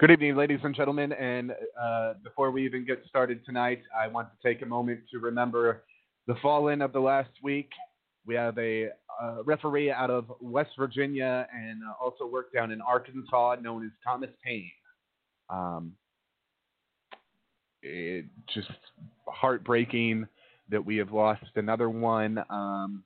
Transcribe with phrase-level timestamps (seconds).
[0.00, 1.12] Good evening, ladies and gentlemen.
[1.12, 5.18] And uh, before we even get started tonight, I want to take a moment to
[5.18, 5.82] remember
[6.28, 7.68] the fallen of the last week.
[8.24, 12.80] We have a uh, referee out of West Virginia and uh, also worked down in
[12.80, 14.70] Arkansas known as Thomas Paine.
[15.50, 15.94] Um,
[17.82, 18.70] it just
[19.26, 20.28] heartbreaking
[20.68, 22.38] that we have lost another one.
[22.50, 23.02] Um,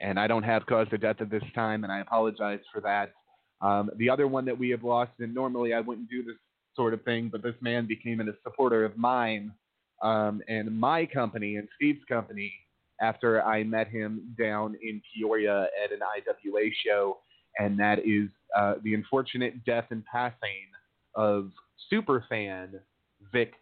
[0.00, 3.12] and I don't have cause of death at this time, and I apologize for that.
[3.60, 6.36] Um, the other one that we have lost, and normally I wouldn't do this
[6.76, 9.52] sort of thing, but this man became a supporter of mine
[10.02, 12.52] um, and my company and Steve's company
[13.00, 17.18] after I met him down in Peoria at an IWA show,
[17.58, 20.66] and that is uh, the unfortunate death and passing
[21.14, 21.50] of
[21.92, 22.80] superfan
[23.32, 23.52] Vic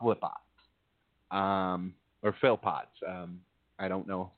[0.00, 0.30] Philpott,
[1.30, 2.88] um, or Philpott.
[3.06, 3.40] Um,
[3.78, 4.30] I don't know.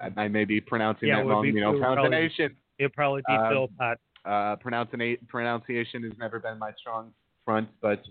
[0.00, 1.44] I, I, may be pronouncing yeah, that wrong.
[1.46, 2.56] You know, pronunciation.
[2.78, 3.98] It'd probably be Um, Philpott.
[4.24, 7.12] Uh, pronunciation has never been my strong
[7.44, 8.02] front, but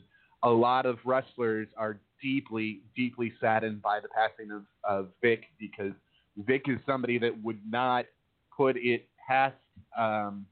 [0.44, 5.94] a lot of wrestlers are deeply, deeply saddened by the passing of, of Vic because
[6.38, 8.06] Vic is somebody that would not
[8.56, 9.56] put it past
[9.98, 10.46] um,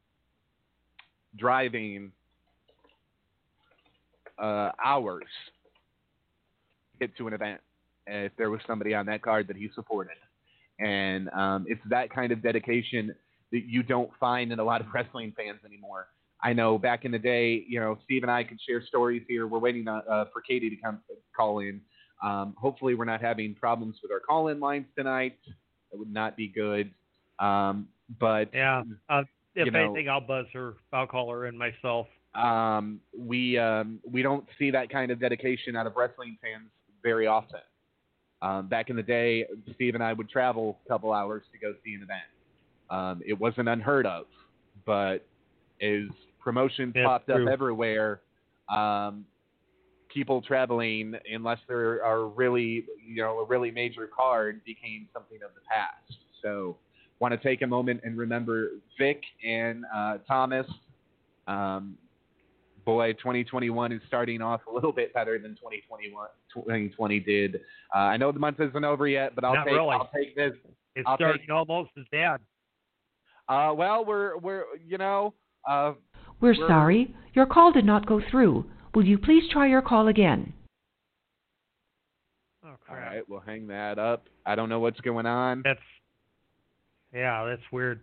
[1.38, 2.12] driving
[4.38, 5.25] uh, hours
[7.00, 7.59] get to an event
[8.07, 10.17] if there was somebody on that card that he supported.
[10.79, 13.13] And um, it's that kind of dedication
[13.51, 16.07] that you don't find in a lot of wrestling fans anymore.
[16.41, 19.45] I know back in the day, you know, Steve and I could share stories here.
[19.47, 20.99] We're waiting uh, uh, for Katie to come
[21.35, 21.81] call in.
[22.23, 25.38] Um, hopefully, we're not having problems with our call-in lines tonight.
[25.91, 26.91] That would not be good.
[27.39, 27.88] Um,
[28.19, 28.83] but Yeah.
[29.09, 29.23] Uh,
[29.55, 30.75] if know- anything, I'll buzz her.
[30.93, 32.07] I'll call her in myself.
[32.35, 36.69] um, we um, we don't see that kind of dedication out of wrestling fans
[37.01, 37.61] very often.
[38.41, 39.45] Um, back in the day,
[39.75, 42.21] Steve and I would travel a couple hours to go see an event.
[42.89, 44.25] Um, it wasn't unheard of,
[44.85, 45.25] but
[45.81, 46.03] as
[46.39, 47.45] promotions That's popped true.
[47.45, 48.22] up everywhere,
[48.73, 49.25] um,
[50.13, 55.53] people traveling, unless there are really, you know, a really major card, became something of
[55.53, 56.19] the past.
[56.41, 56.77] So,
[57.19, 60.66] want to take a moment and remember Vic and uh, Thomas.
[61.47, 61.97] Um,
[62.85, 67.56] boy, 2021 is starting off a little bit better than 2021 2020 did.
[67.94, 69.89] Uh, I know the month isn't over yet, but I'll Not take really.
[69.91, 70.53] I'll take this.
[70.95, 72.39] It's I'll starting take- almost as bad.
[73.49, 75.33] Uh, well, we're we're you know
[75.67, 75.93] uh,
[76.39, 77.15] We're We're- sorry.
[77.33, 78.65] Your call did not go through.
[78.95, 80.53] Will you please try your call again?
[82.63, 83.11] Oh all crap.
[83.11, 83.23] right.
[83.27, 84.25] We'll hang that up.
[84.45, 85.61] I don't know what's going on.
[85.63, 85.79] That's
[87.13, 88.01] yeah, that's weird.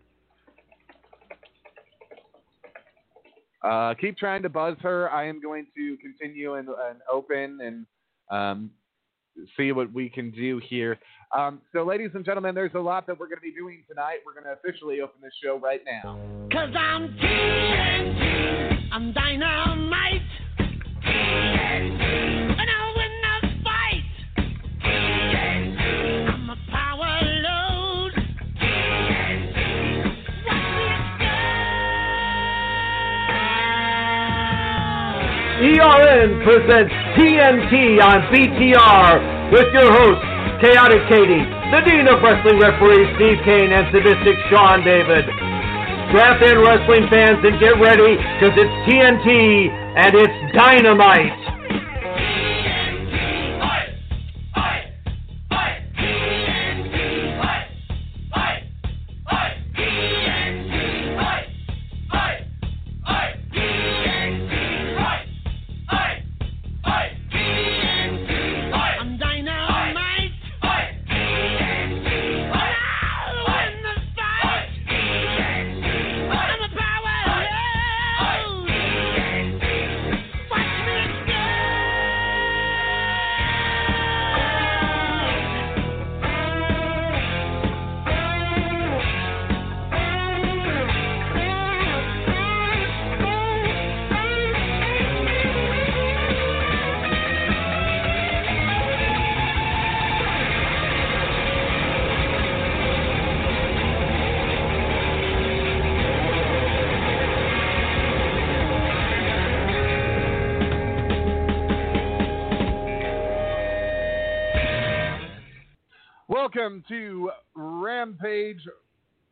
[3.62, 5.10] Uh, keep trying to buzz her.
[5.10, 7.86] I am going to continue and, and open and
[8.30, 8.70] um,
[9.56, 10.98] see what we can do here.
[11.36, 14.18] Um, so, ladies and gentlemen, there's a lot that we're going to be doing tonight.
[14.24, 16.18] We're going to officially open this show right now.
[16.52, 20.22] Cause I'm TNT, I'm dynamite.
[21.04, 22.56] TNT,
[35.56, 39.12] ERN presents TNT on BTR
[39.56, 40.28] with your hosts,
[40.60, 45.24] Chaotic Katie, the Dean of Wrestling Referees Steve Cain, and Sadistic Sean David.
[46.12, 51.55] Strap in, wrestling fans, and get ready, because it's TNT and it's dynamite.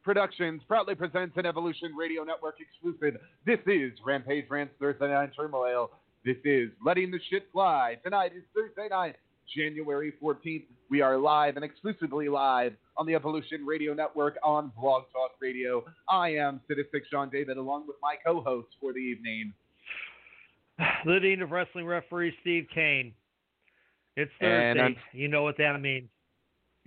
[0.05, 3.19] Productions, proudly presents an Evolution Radio Network exclusive.
[3.47, 5.93] This is Rampage Rants Thursday Night Turmoil.
[6.27, 7.97] This is Letting the Shit Fly.
[8.05, 9.17] Tonight is Thursday night,
[9.57, 10.67] January 14th.
[10.91, 15.83] We are live and exclusively live on the Evolution Radio Network on Blog Talk Radio.
[16.07, 19.55] I am Sadistic Sean David, along with my co-host for the evening.
[21.07, 23.15] The Dean of Wrestling referee Steve Cain.
[24.17, 24.99] It's Thursday.
[25.13, 26.11] You know what that means.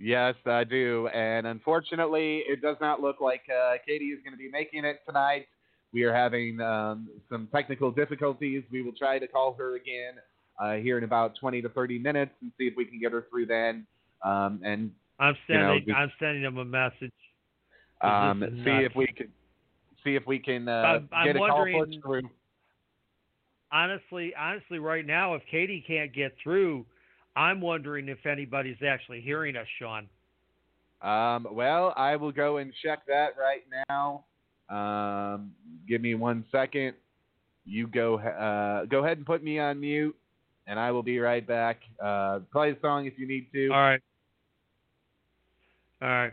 [0.00, 1.08] Yes, I do.
[1.08, 5.00] And unfortunately, it does not look like uh, Katie is going to be making it
[5.06, 5.46] tonight.
[5.92, 8.62] We are having um, some technical difficulties.
[8.70, 10.14] We will try to call her again
[10.60, 13.26] uh, here in about 20 to 30 minutes and see if we can get her
[13.30, 13.86] through then.
[14.22, 17.12] Um, and I'm You know, sending I'm sending him a message.
[18.00, 18.86] um, see nuts.
[18.90, 19.28] if we can
[20.04, 21.64] see if we can uh, I'm- I'm get a call
[22.02, 22.30] through.
[23.70, 26.86] Honestly, honestly, right now, if Katie can't get through,
[27.38, 30.08] I'm wondering if anybody's actually hearing us, Sean.
[31.00, 34.24] Um, well, I will go and check that right now.
[34.68, 35.52] Um,
[35.88, 36.94] give me one second.
[37.64, 40.16] You go uh, go ahead and put me on mute,
[40.66, 41.80] and I will be right back.
[42.02, 43.68] Uh, play a song if you need to.
[43.68, 44.00] All right.
[46.02, 46.32] All right.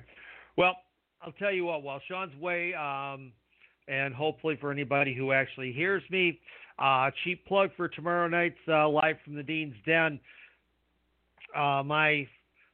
[0.57, 0.75] Well,
[1.21, 1.83] I'll tell you what.
[1.83, 3.31] While Sean's away, um,
[3.87, 6.39] and hopefully for anybody who actually hears me,
[6.79, 10.19] uh, cheap plug for tomorrow night's uh, live from the Dean's Den.
[11.55, 12.27] Uh, my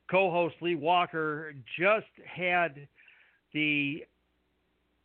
[0.09, 2.87] co-host Lee Walker just had
[3.53, 4.03] the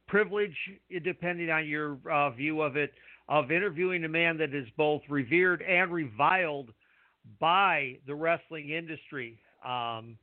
[0.08, 0.56] privilege,
[1.04, 2.92] depending on your uh, view of it,
[3.28, 6.70] of interviewing a man that is both revered and reviled
[7.40, 9.38] by the wrestling industry.
[9.64, 10.16] Um,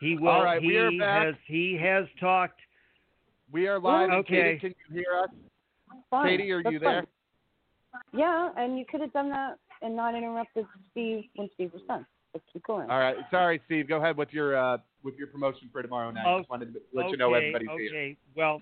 [0.00, 0.28] he will.
[0.28, 1.26] All right, he we are back.
[1.26, 1.34] has.
[1.46, 2.60] He has talked.
[3.52, 4.10] We are live.
[4.10, 4.58] and Okay.
[4.60, 5.30] Katie, can you hear us?
[6.10, 6.28] Fine.
[6.28, 7.02] Katie, are That's you there?
[7.02, 8.20] fine.
[8.20, 12.04] Yeah, and you could have done that and not interrupted Steve when Steve was done.
[12.52, 12.90] Keep going.
[12.90, 13.16] All right.
[13.30, 13.88] Sorry, Steve.
[13.88, 16.24] Go ahead with your uh, with your promotion for tomorrow night.
[16.26, 17.88] Oh, Just wanted to let okay, you know everybody's here.
[17.88, 18.16] okay.
[18.36, 18.60] Well,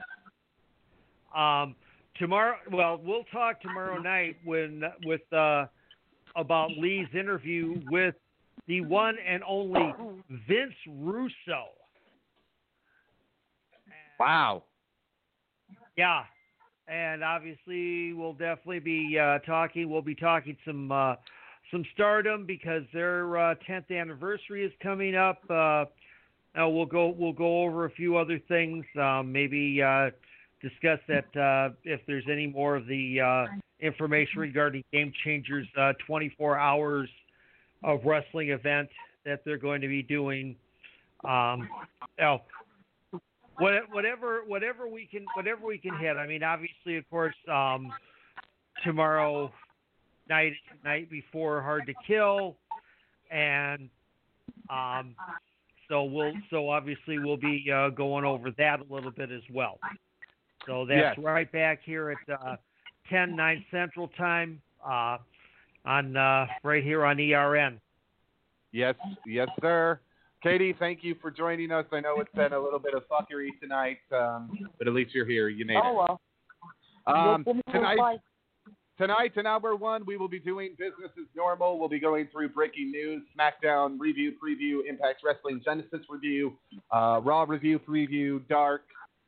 [1.34, 1.74] um,
[2.18, 2.56] tomorrow.
[2.72, 5.66] Well, we'll talk tomorrow night when with uh,
[6.36, 8.14] about Lee's interview with
[8.66, 9.92] the one and only
[10.48, 11.68] Vince Russo.
[14.18, 14.64] Wow.
[15.96, 16.22] Yeah,
[16.88, 19.90] and obviously we'll definitely be uh, talking.
[19.90, 21.14] We'll be talking some uh,
[21.70, 25.42] some Stardom because their uh, 10th anniversary is coming up.
[25.50, 25.84] Uh,
[26.58, 28.84] uh, we'll go we'll go over a few other things.
[28.98, 29.82] Um, maybe
[30.62, 33.46] discuss that if there's any more of the
[33.80, 37.08] information regarding Game Changers uh, 24 hours
[37.84, 38.88] of wrestling event
[39.24, 40.56] that they're going to be doing.
[41.24, 41.68] Um,
[42.18, 42.42] now,
[43.58, 46.16] what- whatever whatever we can whatever we can hit.
[46.16, 47.92] I mean, obviously, of course, um,
[48.84, 49.52] tomorrow
[50.28, 50.52] night
[50.84, 52.56] night before Hard to Kill,
[53.30, 53.88] and
[54.70, 55.14] um,
[55.88, 59.78] so we'll so obviously we'll be uh, going over that a little bit as well.
[60.66, 61.24] So that's Yes.
[61.24, 62.56] right back here at uh,
[63.10, 65.18] 10 9 Central Time uh,
[65.84, 67.80] on uh, right here on ERN.
[68.72, 68.94] Yes,
[69.26, 70.00] yes, sir.
[70.42, 71.86] Katie, thank you for joining us.
[71.92, 75.24] I know it's been a little bit of fuckery tonight, um, but at least you're
[75.26, 75.48] here.
[75.48, 75.94] You made oh it.
[75.94, 76.20] well.
[77.06, 78.16] Um, We'll- we'll tonight, reply.
[78.98, 81.78] Tonight in hour one, we will be doing business as normal.
[81.78, 86.54] We'll be going through breaking news, SmackDown review, preview, Impact Wrestling Genesis review,
[86.90, 88.82] uh, Raw review, preview, Dark,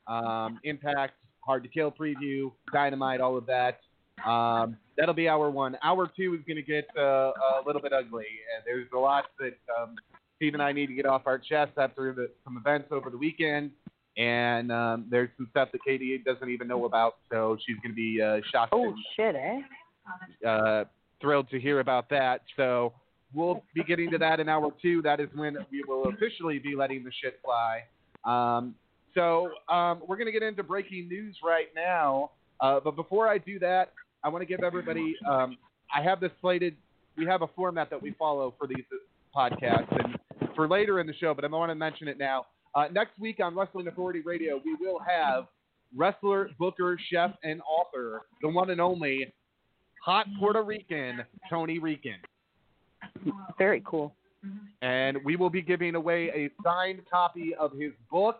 [0.06, 3.80] um, Impact, Hard to Kill preview, Dynamite, all of that.
[4.28, 5.76] Um, that'll be hour one.
[5.82, 8.26] Hour two is going to get uh, a little bit ugly.
[8.54, 9.94] And there's a lot that um,
[10.36, 13.18] Steve and I need to get off our chest after the, some events over the
[13.18, 13.70] weekend.
[14.16, 17.96] And um, there's some stuff that Katie doesn't even know about, so she's going to
[17.96, 20.48] be uh, shocked Oh and shit, eh?
[20.48, 20.84] uh,
[21.20, 22.42] thrilled to hear about that.
[22.56, 22.92] So
[23.34, 25.02] we'll be getting to that in hour two.
[25.02, 27.84] That is when we will officially be letting the shit fly.
[28.24, 28.74] Um,
[29.14, 32.30] so um, we're going to get into breaking news right now.
[32.60, 33.92] Uh, but before I do that,
[34.24, 35.14] I want to give everybody.
[35.28, 35.56] Um,
[35.94, 36.76] I have this slated.
[37.16, 38.84] We have a format that we follow for these
[39.34, 40.18] podcasts and
[40.54, 42.46] for later in the show, but I want to mention it now.
[42.78, 45.46] Uh, next week on Wrestling Authority Radio, we will have
[45.96, 49.34] wrestler, booker, chef, and author, the one and only
[50.04, 52.18] hot Puerto Rican Tony Rican.
[53.58, 54.14] Very cool.
[54.80, 58.38] And we will be giving away a signed copy of his book.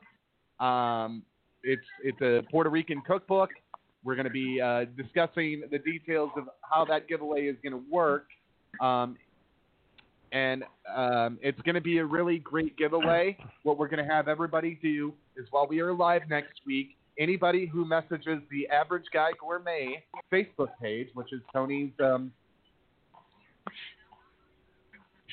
[0.61, 1.25] Um,
[1.65, 3.51] it's it's a Puerto Rican cookbook.
[4.05, 7.91] We're going to be uh, discussing the details of how that giveaway is going to
[7.91, 8.27] work.
[8.81, 9.17] Um,
[10.33, 13.37] and um, it's going to be a really great giveaway.
[13.65, 17.67] What we're going to have everybody do is while we are live next week, anybody
[17.67, 22.33] who messages the Average Guy Gourmet Facebook page, which is Tony's um,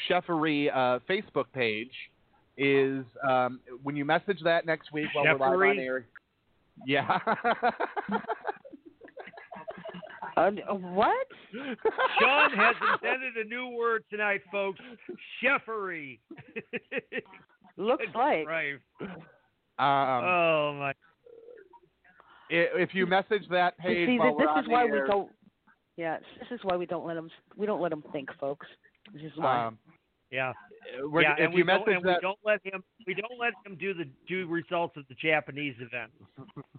[0.09, 1.91] chefery uh, Facebook page,
[2.57, 6.05] is um, when you message that next week while we're live on air.
[6.85, 7.19] Yeah.
[10.37, 11.27] Uh, what?
[12.19, 14.79] Sean has invented a new word tonight, folks.
[15.43, 16.19] Chefery.
[17.77, 18.47] Looks like.
[18.47, 18.73] right.
[19.01, 19.09] um,
[19.79, 20.89] oh my.
[20.89, 20.93] i-
[22.51, 24.91] if you message that You page see, while this, we're this on is why air,
[25.03, 25.31] we don't.
[25.97, 27.29] Yeah, this is why we don't let them.
[27.55, 28.67] We don't let them think, folks.
[29.13, 29.65] This is why.
[29.67, 29.77] um,
[30.31, 30.51] Yeah.
[31.03, 32.83] We're, yeah, if and you we don't, and we don't let him.
[33.05, 36.11] We don't let him do the do results of the Japanese event.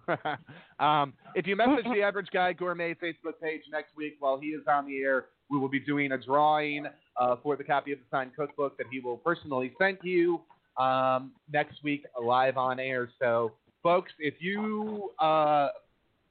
[0.79, 4.63] um, if you message the Average Guy Gourmet Facebook page next week while he is
[4.67, 6.85] on the air, we will be doing a drawing
[7.19, 10.41] uh, for the copy of the signed cookbook that he will personally send you
[10.77, 13.09] um, next week live on air.
[13.19, 15.69] So, folks, if you uh,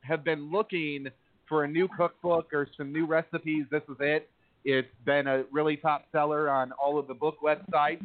[0.01, 1.09] have been looking
[1.49, 4.31] for a new cookbook or some new recipes, this is it.
[4.69, 8.05] It's been a really top seller on all of the book websites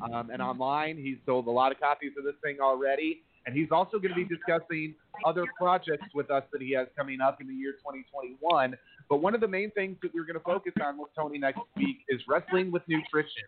[0.00, 0.96] um, and online.
[0.96, 3.22] He's sold a lot of copies of this thing already.
[3.44, 4.94] And he's also going to be discussing
[5.24, 8.76] other projects with us that he has coming up in the year 2021.
[9.10, 11.62] But one of the main things that we're going to focus on with Tony next
[11.76, 13.42] week is wrestling with nutrition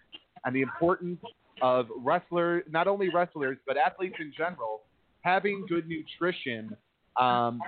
[0.45, 1.21] and the importance
[1.63, 4.81] of wrestlers, not only wrestlers, but athletes in general,
[5.21, 6.77] having good nutrition
[7.21, 7.61] um,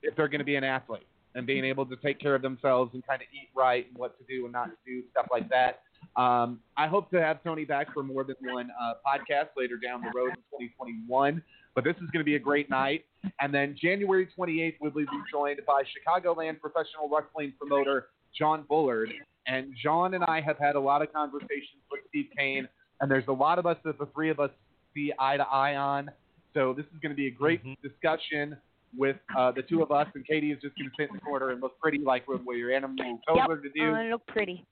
[0.00, 2.92] if they're going to be an athlete and being able to take care of themselves
[2.94, 5.48] and kind of eat right and what to do and not to do, stuff like
[5.48, 5.80] that.
[6.20, 10.02] Um, I hope to have Tony back for more than one uh, podcast later down
[10.02, 11.42] the road in 2021.
[11.74, 13.04] But this is going to be a great night.
[13.40, 18.08] And then January 28th, we'll be joined by Chicagoland professional wrestling promoter
[18.38, 19.10] John Bullard.
[19.46, 22.68] And John and I have had a lot of conversations with Steve Cain,
[23.00, 24.50] and there's a lot of us that the three of us
[24.94, 26.10] see eye to eye on.
[26.54, 28.56] So this is going to be a great discussion
[28.96, 31.20] with uh, the two of us, and Katie is just going to sit in the
[31.20, 32.96] corner and look pretty like what your animal
[33.26, 33.48] told yep.
[33.48, 34.10] her to do.
[34.10, 34.66] Look pretty.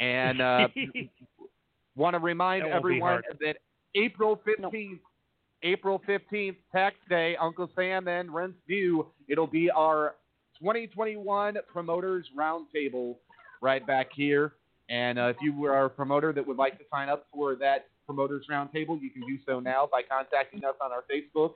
[0.00, 0.68] And uh,
[1.96, 3.58] want to remind That everyone that
[3.94, 4.98] April 15th,
[5.62, 10.16] April 15th, tax day, Uncle Sam and Rents View, it'll be our
[10.58, 13.16] 2021 Promoters Roundtable
[13.60, 14.54] right back here.
[14.88, 17.88] And uh, if you are a promoter that would like to sign up for that
[18.04, 21.52] Promoters Roundtable, you can do so now by contacting us on our Facebook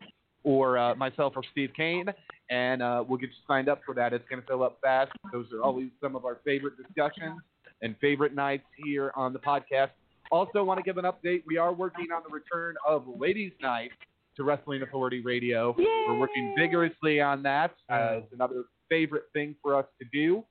[0.47, 2.07] or uh, myself or Steve Cain,
[2.51, 4.13] and uh, we'll get you signed up for that.
[4.13, 5.11] It's going to fill up fast.
[5.33, 7.41] Those are always some of our favorite discussions
[7.83, 9.91] and favorite nights here on the podcast.
[10.31, 11.43] Also, want to give an update.
[11.47, 13.91] We are working on the return of Ladies' Night
[14.37, 15.75] to Wrestling Authority Radio.
[15.77, 17.73] We're working vigorously on that.
[17.91, 20.45] Uh, it's another favorite thing for us to do.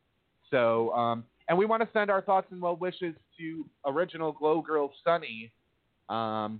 [0.51, 4.61] So, um, and we want to send our thoughts and well wishes to original Glow
[4.61, 5.53] Girl Sunny.
[6.09, 6.59] Um,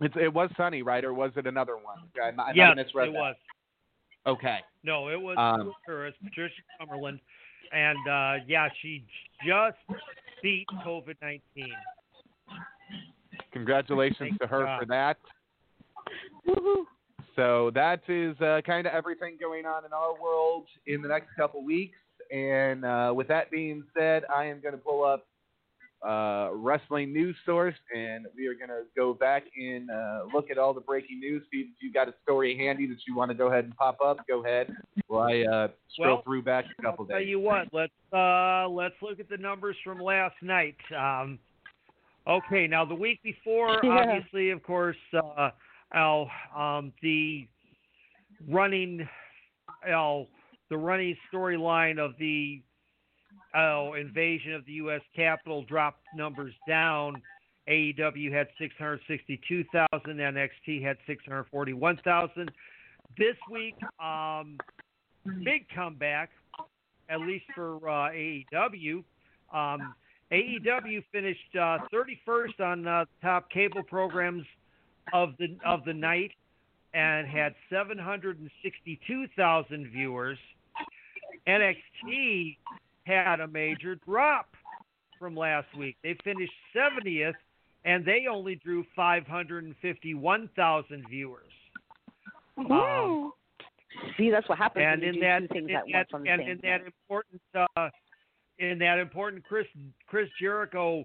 [0.00, 1.98] it, it was Sunny, right, or was it another one?
[2.22, 3.12] I, I yes, it that.
[3.12, 3.36] was.
[4.26, 4.58] Okay.
[4.82, 6.06] No, it was Um, her.
[6.06, 7.20] It's Patricia Summerland,
[7.72, 9.04] and uh, yeah, she
[9.46, 9.76] just
[10.42, 11.72] beat COVID nineteen.
[13.52, 14.80] Congratulations Thank to her God.
[14.80, 15.16] for that.
[16.46, 16.84] Woohoo!
[17.36, 21.28] So that is uh, kind of everything going on in our world in the next
[21.36, 21.96] couple weeks.
[22.30, 25.26] And uh, with that being said, I am going to pull up
[26.06, 30.58] uh, wrestling news source, and we are going to go back and uh, look at
[30.58, 31.42] all the breaking news.
[31.52, 33.98] See if you got a story handy that you want to go ahead and pop
[34.04, 34.18] up.
[34.26, 34.72] Go ahead.
[35.08, 37.28] While I uh, scroll Well, through back a couple I'll tell days.
[37.28, 37.68] you what.
[37.72, 40.76] Let's uh, let's look at the numbers from last night.
[40.96, 41.38] Um,
[42.26, 43.90] okay, now the week before, Yeah.
[43.98, 45.50] obviously, of course, uh,
[45.92, 47.46] Al, um, the
[48.48, 49.06] running,
[49.86, 50.28] Al,
[50.70, 52.62] the running storyline of the
[53.54, 55.02] oh, invasion of the U.S.
[55.14, 57.22] Capitol dropped numbers down.
[57.68, 62.50] AEW had 662,000, NXT had 641,000.
[63.18, 64.56] This week, um,
[65.44, 66.30] big comeback,
[67.08, 69.04] at least for uh, AEW.
[69.52, 69.94] Um,
[70.32, 74.44] AEW finished uh, 31st on uh, top cable programs
[75.12, 76.30] of the of the night
[76.94, 80.38] and had 762,000 viewers.
[81.46, 82.56] NXT
[83.10, 84.54] had a major drop
[85.18, 85.96] from last week.
[86.02, 87.34] They finished 70th
[87.84, 91.52] and they only drew 551,000 viewers.
[92.58, 93.32] Um,
[94.16, 96.30] See, that's what happens and in that, two things in at that- once on the
[96.30, 97.90] and in that important, uh,
[98.58, 99.66] in that important Chris
[100.06, 101.04] Chris Jericho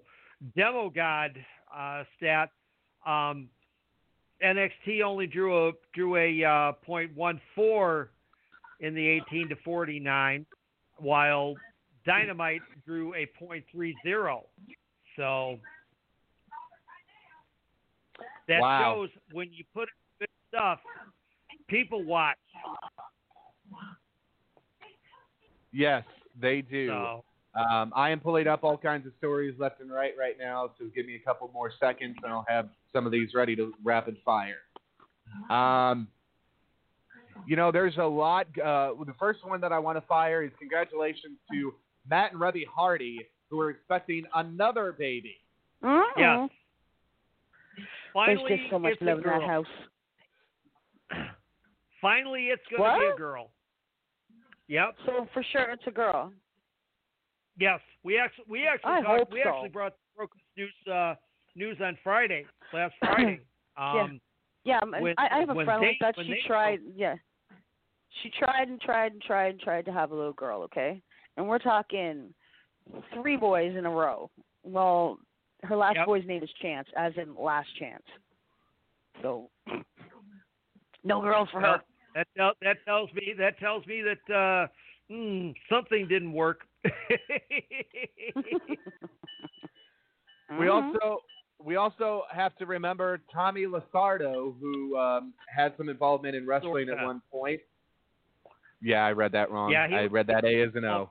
[0.56, 1.44] demo god
[1.74, 2.52] uh, stat,
[3.06, 3.50] um,
[4.44, 8.08] NXT only drew a drew a uh, .14
[8.82, 10.46] in the 18 to 49,
[10.98, 11.56] while
[12.06, 14.44] Dynamite drew a .30.
[15.16, 15.60] So
[18.48, 18.94] that Wow.
[18.96, 20.80] shows when you put good stuff,
[21.68, 22.38] people watch.
[25.72, 26.04] Yes,
[26.40, 26.88] they do.
[26.88, 27.24] So
[27.56, 30.88] Um, I am pulling up all kinds of stories left and right right now, so
[30.94, 34.18] give me a couple more seconds, and I'll have some of these ready to rapid
[34.26, 34.58] fire.
[35.50, 36.10] Um,
[37.48, 38.48] you know, there's a lot.
[38.60, 41.74] Uh, the first one that I want to fire is congratulations to
[42.10, 43.20] Matt and Reby Hardy,
[43.50, 45.38] who are expecting another baby.
[45.84, 46.20] Mm-hmm.
[46.20, 46.50] Yes.
[47.76, 49.48] There's Finally, just so much it's a love in that girl.
[49.48, 49.66] house.
[52.02, 53.18] Finally, it's going to be a What?
[53.18, 53.52] girl.
[54.68, 54.96] Yep.
[55.06, 56.32] So for sure, it's a girl.
[57.60, 57.80] Yes.
[58.04, 59.50] We actually we actually I talked, we so.
[59.50, 61.16] actually brought broke this news uh,
[61.56, 63.40] news on Friday, last Friday.
[63.78, 64.20] Um,
[64.64, 66.18] Yeah, When- I, I have a when friend they- like that.
[66.18, 66.80] when She they- tried.
[66.96, 67.16] Yeah,
[68.24, 70.62] she tried and tried and tried and tried to have a little girl.
[70.64, 71.02] Okay,
[71.38, 72.34] and we're talking
[73.13, 74.30] three boys in a row.
[74.63, 75.18] Well,
[75.63, 76.06] her last Yep.
[76.06, 78.04] boy's name is Chance, as in last chance.
[79.22, 79.50] So,
[81.04, 81.84] no girls for well, her.
[82.13, 84.68] that tell, that tells me that tells me that uh,
[85.10, 86.62] hmm, something didn't work.
[90.60, 90.72] We Mhm.
[90.72, 91.24] also
[91.60, 97.04] we also have to remember Tommy Lasardo, who um, had some involvement in wrestling at
[97.04, 97.62] one point.
[98.82, 99.72] Yeah, I read that wrong.
[99.72, 101.10] Yeah, he I read that A as an O.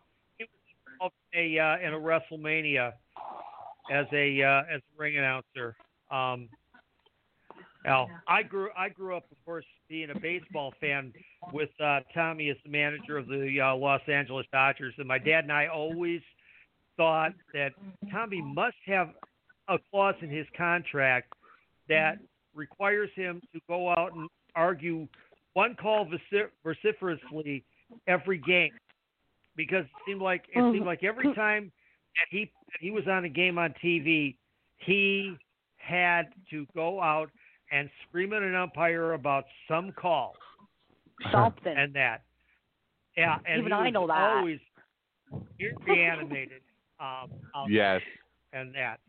[1.04, 2.92] of a uh, in a WrestleMania
[3.90, 5.76] as a uh, as a ring announcer.
[6.10, 6.48] Um,
[7.84, 11.12] now, I grew I grew up, of course, being a baseball fan
[11.52, 15.44] with uh, Tommy as the manager of the uh, Los Angeles Dodgers, and my dad
[15.44, 16.22] and I always
[16.96, 17.72] thought that
[18.10, 19.10] Tommy must have
[19.68, 21.32] a clause in his contract
[21.88, 22.18] that
[22.54, 25.06] requires him to go out and argue
[25.52, 27.64] one call vocif- vociferously
[28.06, 28.70] every game
[29.56, 31.72] because it seemed like it seemed like every time
[32.16, 34.36] that he that he was on a game on TV,
[34.78, 35.36] he
[35.76, 37.30] had to go out
[37.70, 40.34] and scream at an umpire about some call
[41.32, 41.74] Something.
[41.76, 42.22] and that.
[43.16, 44.36] Yeah, and Even I know that.
[44.36, 44.58] always
[45.58, 46.62] weirdly animated.
[47.00, 47.30] Um,
[47.68, 48.00] Yes.
[48.52, 49.00] and that.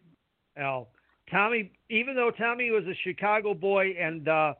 [0.57, 0.87] Now,
[1.31, 4.53] Tommy, even though Tommy was a Chicago boy and uh,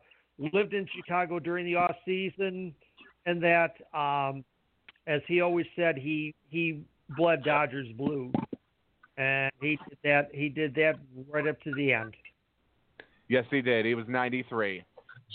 [0.53, 2.73] lived in Chicago during the off season,
[3.25, 4.43] and that, um,
[5.07, 6.83] as he always said, he he
[7.17, 8.31] bled Dodgers blue,
[9.17, 10.29] and he did that.
[10.33, 10.95] He did that
[11.29, 12.15] right up to the end.
[13.27, 13.85] Yes, he did.
[13.85, 14.83] He was 93.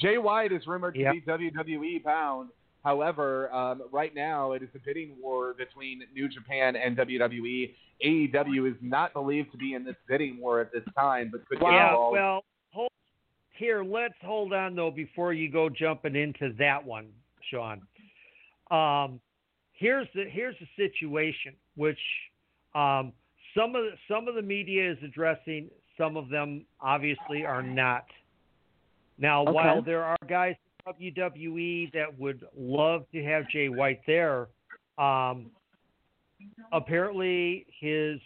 [0.01, 1.13] Jay White is rumored to Yep.
[1.15, 2.51] be WWE bound.
[2.85, 7.75] However, um, right now it is a bidding war between New Japan and WWE.
[8.03, 11.59] AEW is not believed to be in this bidding war at this time, but could
[11.61, 12.13] Yeah, involved.
[12.15, 12.91] well, hold,
[13.51, 17.13] here, let's hold on though before you go jumping into that one,
[17.51, 17.83] Sean.
[18.71, 19.21] Um,
[19.81, 21.99] here's the here's the situation, which
[22.75, 23.13] um,
[23.57, 28.05] some of the, some of the media is addressing, some of them obviously are not.
[29.19, 29.53] Now, Okay.
[29.53, 30.55] while there are guys
[31.01, 34.47] in WWE that would love to have Jay White there,
[34.99, 35.51] um,
[36.73, 38.21] apparently his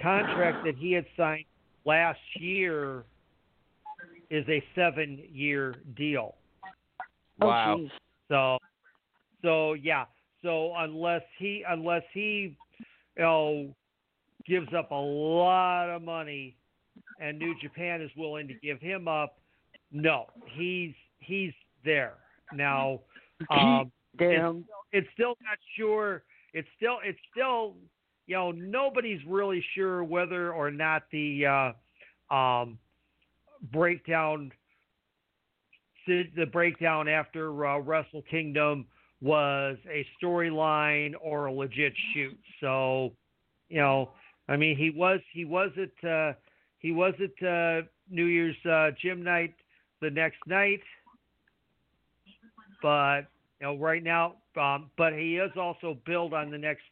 [0.00, 1.44] contract that he had signed
[1.84, 3.04] last year
[4.30, 6.36] is a seven year deal.
[7.40, 7.78] wow.
[7.78, 7.88] Oh.
[8.28, 8.58] So
[9.42, 10.04] so yeah.
[10.42, 12.56] So unless he unless he
[13.16, 13.74] you know
[14.46, 16.56] gives up a lot of money
[17.20, 19.38] and New Japan is willing to give him up,
[19.90, 20.26] no.
[20.54, 21.52] He's he's
[21.84, 22.14] there.
[22.52, 23.00] Now
[23.50, 24.64] um Damn.
[24.92, 26.22] it's still not sure.
[26.52, 27.74] It's still it's still
[28.26, 31.74] you know nobody's really sure whether or not the
[32.30, 32.78] uh, um,
[33.72, 34.52] breakdown
[36.06, 38.86] the breakdown after uh, Wrestle Kingdom
[39.20, 42.38] was a storyline or a legit shoot.
[42.60, 43.12] So
[43.68, 44.10] you know,
[44.48, 46.32] I mean, he was he was at uh,
[46.78, 49.54] he was at uh, New Year's uh, gym night
[50.00, 50.80] the next night,
[52.82, 53.22] but
[53.60, 56.84] you know, right now, um, but he is also billed on the next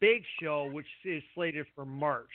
[0.00, 2.28] big show, which is slated for March.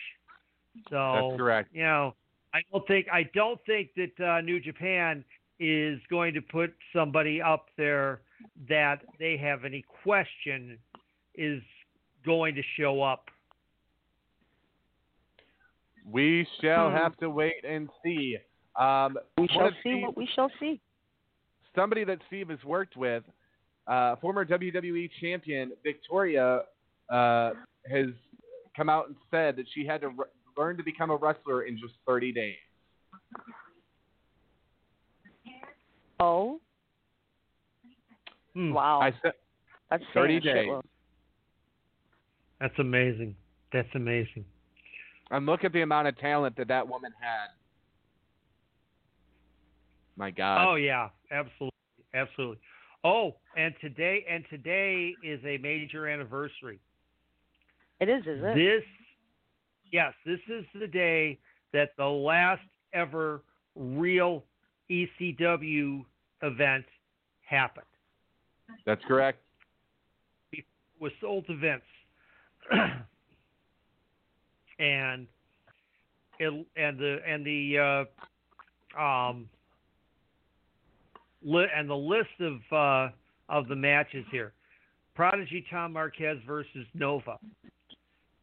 [0.89, 1.69] So That's correct.
[1.73, 2.15] You know,
[2.53, 5.23] I don't think I don't think that uh, New Japan
[5.59, 8.21] is going to put somebody up there
[8.69, 10.77] that they have any question
[11.35, 11.61] is
[12.25, 13.29] going to show up.
[16.05, 16.95] We shall Hmm.
[16.95, 18.37] have to wait and see.
[18.75, 20.79] Um, We shall see Steve- what we shall see.
[21.75, 23.23] somebody that Steve has worked with,
[23.87, 26.65] uh, former WWE champion Victoria,
[27.09, 27.53] uh,
[27.89, 28.07] has
[28.75, 30.25] come out and said that she had to re-
[30.57, 32.57] learn to become a wrestler in just 30 days.
[36.19, 36.59] Oh,
[38.53, 39.01] Hmm, wow.
[39.01, 39.33] I said,
[39.91, 40.67] That's 30 days.
[40.67, 40.81] shitload.
[42.59, 43.35] That's amazing.
[43.71, 44.45] That's amazing.
[45.29, 47.49] and look at the amount of talent that that woman had.
[50.15, 50.67] My God.
[50.67, 51.69] Oh yeah, absolutely,
[52.15, 52.57] absolutely.
[53.03, 56.79] Oh, and today and today is a major anniversary.
[57.99, 58.55] It is, is it?
[58.55, 58.83] This,
[59.91, 61.37] yes, this is the day
[61.73, 63.43] that the last ever
[63.75, 64.43] real
[64.89, 66.05] ECW
[66.41, 66.85] event
[67.41, 67.85] happened.
[68.85, 69.39] That's correct.
[70.99, 71.81] was sold to Vince,
[74.79, 75.27] and
[76.39, 78.05] it and the and the
[78.97, 79.49] uh, um
[81.43, 83.09] li- and the list of uh,
[83.49, 84.53] of the matches here:
[85.15, 87.37] Prodigy Tom Marquez versus Nova,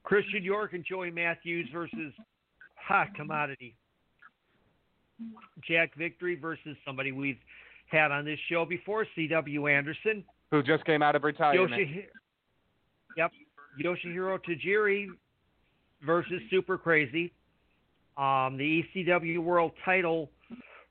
[0.03, 2.13] Christian York and Joey Matthews versus
[2.77, 3.75] Hot Commodity,
[5.67, 7.39] Jack Victory versus somebody we've
[7.87, 9.67] had on this show before, C.W.
[9.69, 10.25] Anderson.
[10.51, 11.71] Who just came out of retirement.
[11.71, 12.07] Yoshi,
[13.17, 13.31] yep,
[13.83, 15.07] Yoshihiro Tajiri
[16.05, 17.33] versus Super Crazy.
[18.17, 20.31] Um, the ECW World Title,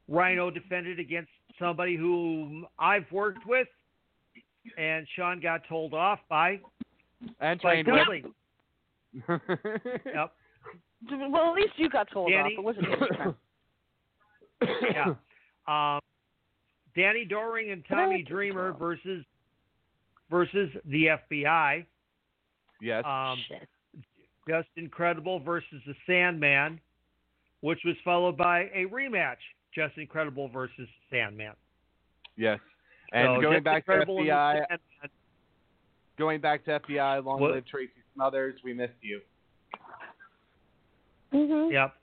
[0.07, 3.67] Rhino defended against somebody whom I've worked with,
[4.77, 6.59] and Sean got told off by
[7.39, 8.05] and by trained with.
[8.05, 8.23] Billy.
[10.05, 10.31] Yep.
[11.31, 12.59] Well, at least you got told Danny- off.
[12.59, 13.35] It wasn't your turn.
[14.81, 15.13] yeah.
[15.65, 16.01] Um,
[16.93, 19.23] Danny Doring and Tommy Dreamer versus
[20.29, 21.85] versus the FBI.
[22.81, 23.03] yes.
[23.05, 23.67] Um, Shit.
[24.47, 26.81] Just Incredible versus the Sandman,
[27.61, 29.37] which was followed by a rematch,
[29.73, 31.53] Just Incredible versus Sandman.
[32.35, 32.59] yes.
[33.13, 35.09] And So, going Just back to Incredible and the FBI, Sandman-
[36.17, 37.51] going back to FBI, long What?
[37.51, 38.59] live Tracy Smothers.
[38.65, 39.21] We missed you.
[41.31, 41.71] Mhm.
[41.71, 41.95] Yep.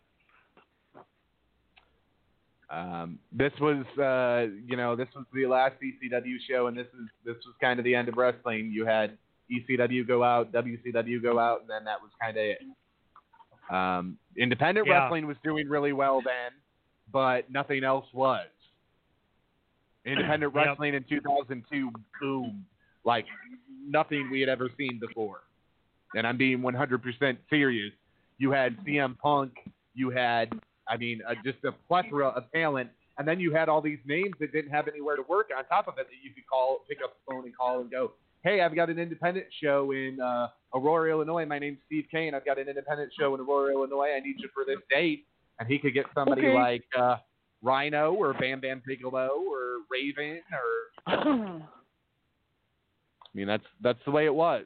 [2.70, 7.09] Um, this was, uh, you know, this was the last ECW show, and this is
[7.24, 8.70] this was kind of the end of wrestling.
[8.72, 9.18] You had
[9.50, 12.59] ECW go out, WCW go out, and then that was kind of it.
[13.74, 15.02] Um, independent Yeah.
[15.02, 16.52] wrestling was doing really well then,
[17.12, 18.46] but nothing else was.
[20.04, 20.66] Independent Yep.
[20.66, 22.64] wrestling in 2002, boom,
[23.04, 23.26] like
[23.85, 25.42] nothing we had ever seen before.
[26.14, 27.92] And I'm being 100% serious.
[28.38, 29.52] You had CM Punk,
[29.94, 30.52] you had,
[30.90, 34.35] I mean, uh, just a plethora of talent, and then you had all these names
[34.40, 36.98] that didn't have anywhere to work on top of it that you could call, pick
[37.03, 40.48] up the phone and call and go, hey, I've got an independent show in uh,
[40.74, 41.44] Aurora, Illinois.
[41.46, 42.35] My name's Steve Cain.
[42.35, 44.11] I've got an independent show in Aurora, Illinois.
[44.16, 45.26] I need you for this date.
[45.59, 46.55] And he could get somebody Okay.
[46.55, 47.16] like uh,
[47.62, 50.40] Rhino or Bam Bam Bigelow or Raven
[51.07, 51.12] or
[53.26, 54.64] I mean that's that's the way it was.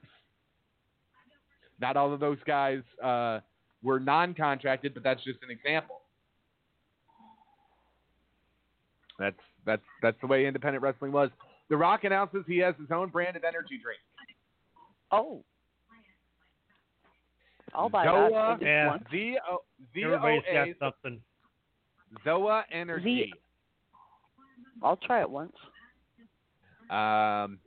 [1.80, 3.40] Not all of those guys uh,
[3.82, 6.02] were non-contracted, but that's just an example.
[9.18, 11.30] That's that's that's the way independent wrestling was.
[11.70, 14.00] The Rock announces he has his own brand of energy drink.
[15.10, 15.44] oh.
[17.76, 18.60] I'll buy Zoa, that.
[18.60, 18.86] Just Yeah.
[18.86, 19.04] once.
[19.10, 21.20] Z O Z O Everybody's got something.
[22.24, 23.32] Zoa Energy.
[24.82, 25.56] I'll try it once.
[26.90, 27.58] Um,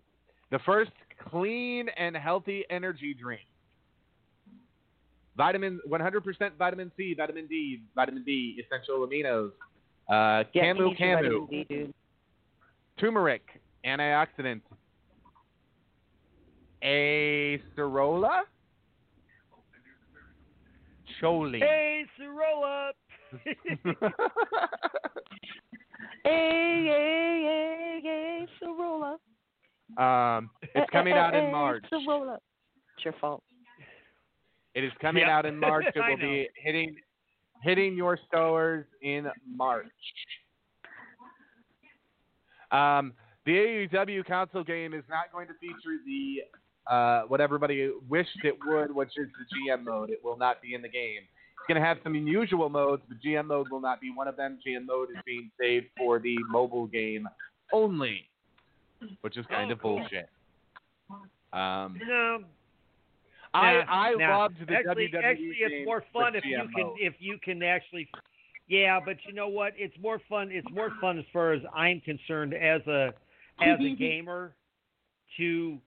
[0.50, 0.92] the first
[1.30, 3.42] clean and healthy energy drink.
[5.36, 9.52] Vitamin, 100% vitamin C, vitamin D, vitamin B, essential aminos.
[10.10, 11.94] Uh, Yeah, Camu you need your Camu, D,
[13.00, 13.44] turmeric,
[13.86, 14.62] antioxidant.
[16.84, 18.42] Acerola?
[21.22, 21.60] Choli.
[21.60, 22.06] Hey,
[28.78, 29.18] Corolla.
[29.98, 31.84] um, it's coming out in March.
[31.92, 33.44] It's your fault.
[34.76, 35.30] It is coming Yep.
[35.30, 35.86] out in March.
[35.96, 36.96] It will be hitting
[37.64, 39.86] hitting your stores in March.
[42.72, 43.14] Um,
[43.46, 43.54] the
[43.94, 46.42] AEW console game is not going to feature the
[46.92, 50.10] uh, what everybody wished it would, which is the GM mode.
[50.10, 51.20] It will not be in the game.
[51.22, 54.38] It's going to have some unusual modes, The GM mode will not be one of
[54.38, 54.58] them.
[54.66, 57.28] GM mode is being saved for the mobile game
[57.74, 58.30] only,
[59.22, 59.98] which is kind Oh, of cool.
[60.00, 60.30] bullshit.
[61.52, 62.44] Um, No,
[63.58, 64.38] I I nah.
[64.40, 68.08] loved the actually, WWE actually, it's more fun if you can if you can actually.
[68.68, 69.74] Yeah, but you know what?
[69.78, 70.50] It's more fun.
[70.52, 73.14] It's more fun as far as I'm concerned as a
[73.62, 74.56] as a gamer
[75.38, 75.78] to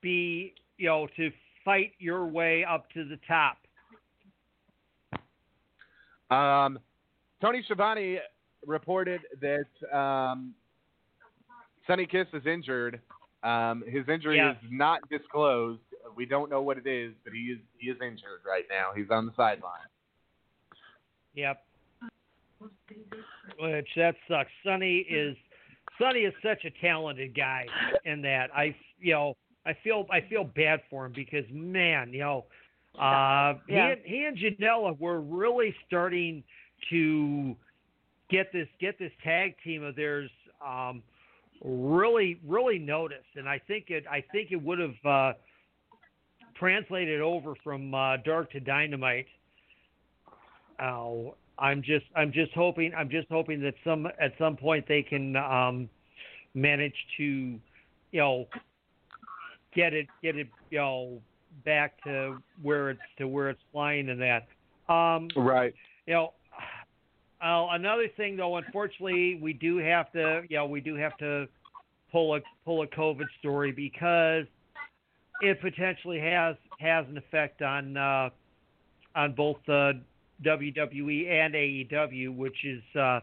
[0.00, 1.30] be you know to
[1.64, 3.58] fight your way up to the top.
[6.30, 6.78] Um,
[7.40, 8.18] Tony Schiavone
[8.66, 10.54] reported that um,
[11.86, 13.00] Sonny Kiss is injured.
[13.42, 14.56] Um, his injury Yes.
[14.62, 15.80] is not disclosed.
[16.16, 18.90] We don't know what it is, but he is he is injured right now.
[18.94, 19.80] He's on the sideline.
[21.34, 21.62] Yep.
[23.58, 24.50] Which that sucks.
[24.64, 25.36] Sonny is
[26.00, 27.66] Sonny is such a talented guy
[28.04, 32.20] in that I you know I feel I feel bad for him because man you
[32.20, 32.46] know
[32.98, 33.88] uh he Yeah.
[33.88, 36.42] and, he and Janela were really starting
[36.90, 37.56] to
[38.30, 40.30] get this get this tag team of theirs
[40.64, 41.02] um
[41.64, 45.32] really really noticed and I think it I think it would have uh
[46.58, 49.26] translated over from uh, Dark to Dynamite.
[50.80, 55.02] Oh, I'm just I'm just hoping I'm just hoping that some at some point they
[55.02, 55.88] can um,
[56.54, 57.60] manage to you
[58.12, 58.46] know
[59.74, 61.20] get it get it you know
[61.64, 64.46] back to where it's to where it's flying and that.
[64.92, 65.74] Um, Right.
[66.06, 66.32] you know,
[67.42, 71.46] uh, another thing though, unfortunately, we do have to, you know, we do have to
[72.10, 74.46] pull a pull a COVID story because
[75.40, 78.30] it potentially has has an effect on uh,
[79.14, 80.00] on both the
[80.44, 83.20] WWE and AEW, which is uh,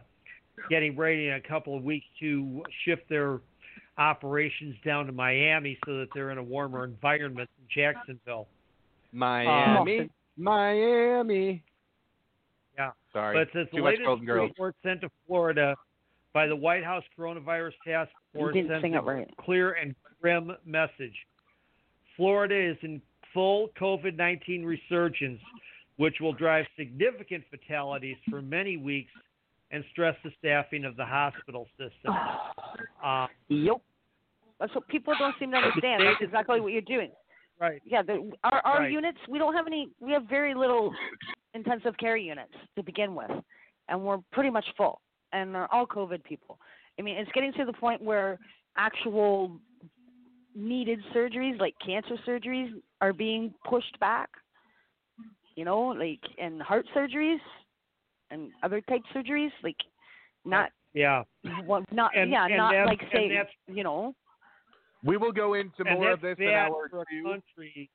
[0.69, 3.39] getting ready in a couple of weeks to shift their
[3.97, 8.47] operations down to Miami so that they're in a warmer environment in Jacksonville.
[9.13, 10.10] Miami.
[10.38, 11.63] Miami.
[12.78, 12.91] Yeah.
[13.13, 13.36] Sorry.
[13.38, 15.75] But it says the Too much latest report sent to Florida
[16.34, 19.30] by the White House Coronavirus Task Force didn't sends a right.
[19.39, 21.15] clear and grim message.
[22.17, 23.01] Florida is in
[23.34, 25.39] full COVID 19 resurgence,
[25.97, 29.12] which will drive significant fatalities for many weeks
[29.71, 32.13] and stress the staffing of the hospital system.
[33.04, 33.78] Uh, Yep.
[34.60, 36.01] That's what people don't seem to understand.
[36.04, 37.12] That's exactly what you're doing.
[37.60, 37.82] right.
[37.86, 38.91] Yeah, the, our our Right.
[38.91, 39.89] units we don't have any.
[39.99, 40.91] We have very little
[41.54, 43.30] intensive care units to begin with,
[43.89, 45.01] and we're pretty much full,
[45.34, 46.58] and they're all COVID people.
[46.97, 48.39] I mean, it's getting to the point where
[48.78, 49.60] actual
[50.56, 54.30] needed surgeries, like cancer surgeries, are being pushed back.
[55.56, 57.39] You know, like and heart surgeries
[58.32, 59.78] and other type surgeries, like
[60.46, 61.24] not Yeah.
[61.65, 64.15] well, not And- yeah, and not that's- like say you know.
[65.04, 67.89] We will go into more of this in bad hour for a country,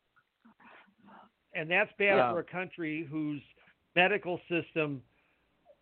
[1.55, 2.31] and that's bad Yeah.
[2.33, 3.43] for a country whose
[3.97, 5.03] medical system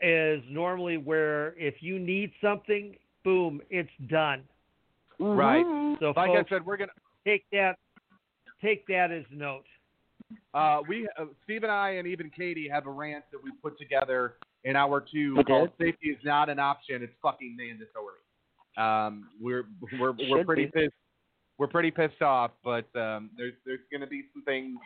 [0.00, 4.48] is normally where if you need something, boom, it's done.
[5.18, 5.64] Right.
[5.64, 5.98] Mhm.
[5.98, 6.92] So Like folks, I said, we're gonna.
[7.24, 7.78] take that
[8.62, 9.64] take that as a note.
[10.54, 13.78] Uh, we uh, Steve and I and even Katie have a rant that we put
[13.78, 15.92] together in hour two We called did?
[15.92, 18.18] "Safety is not an option; it's fucking mandatory."
[18.76, 19.64] Um, we're
[19.98, 20.70] we're we're pretty be.
[20.72, 20.94] pissed.
[21.58, 24.78] We're pretty pissed off, but um, there's there's going to be some things,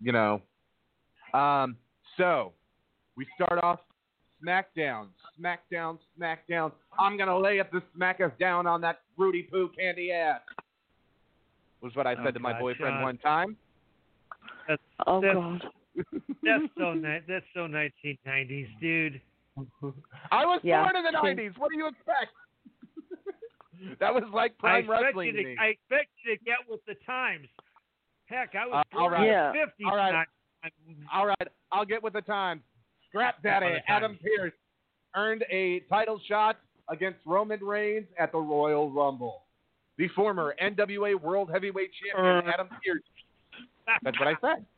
[0.00, 0.40] you know.
[1.34, 1.76] Um,
[2.16, 2.52] so
[3.16, 3.80] we start off
[4.44, 5.08] SmackDown,
[5.40, 6.72] SmackDown, SmackDown.
[6.98, 10.40] I'm gonna lay it the smackers down on that Rudy Poo candy ass.
[11.80, 13.02] Was what I said Oh, to my God, boyfriend John.
[13.02, 13.56] one time.
[14.66, 15.62] That's Oh that's, God.
[16.42, 19.20] that's so ni- that's so 1990s, dude.
[20.30, 21.58] I was Yeah, born in the '90s.
[21.58, 22.32] What do you expect?
[24.00, 25.56] that was like I prime expect wrestling you to to me.
[25.60, 27.48] I expect you to get with the times.
[28.26, 29.22] Heck, I was Uh, born right.
[29.22, 29.52] in Yeah.
[29.52, 29.90] the 50s.
[29.90, 30.26] All right.
[31.12, 31.48] All right.
[31.72, 32.62] I'll get with the times.
[33.08, 33.84] Scrap Daddy All the times.
[33.88, 34.52] Adam Pearce
[35.16, 39.42] earned a title shot against Roman Reigns at the Royal Rumble.
[39.96, 42.52] The former NWA World Heavyweight Champion.
[42.52, 43.02] Adam Pearce.
[44.02, 44.66] That's what I said.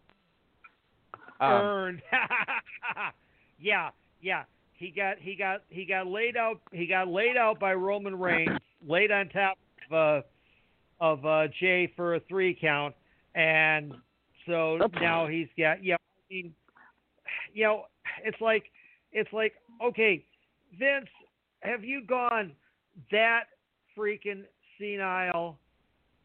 [1.43, 2.03] Um, earned.
[3.59, 3.89] yeah,
[4.21, 4.43] yeah.
[4.75, 8.59] He got he got he got laid out he got laid out by Roman Reigns,
[8.87, 9.57] laid on top
[9.91, 10.23] of uh,
[11.01, 12.95] of uh, Jay for a three count,
[13.35, 13.95] and
[14.47, 15.97] so now he's got yeah.
[15.97, 16.55] I mean,
[17.55, 17.85] you know,
[18.25, 18.65] it's like
[19.13, 20.25] it's like okay,
[20.79, 21.09] Vince,
[21.61, 22.53] have you gone
[23.11, 23.45] that
[23.97, 24.45] freaking
[24.79, 25.59] senile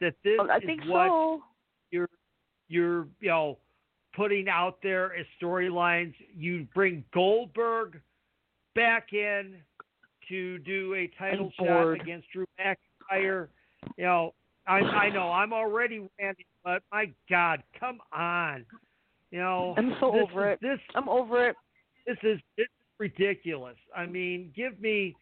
[0.01, 1.43] that this Well, I is think what so.
[1.91, 2.09] you're
[2.67, 3.57] you're you know
[4.15, 6.13] putting out there as storylines.
[6.35, 8.01] You bring Goldberg
[8.75, 9.55] back in
[10.29, 13.47] to do a title shot against Drew McIntyre.
[13.97, 14.33] You know,
[14.67, 18.65] I I know I'm already ranting, but my God, come on.
[19.31, 20.61] You know, I'm so over is, it.
[20.61, 21.55] This I'm over it.
[22.05, 23.77] This is this is ridiculous.
[23.95, 25.15] I mean, give me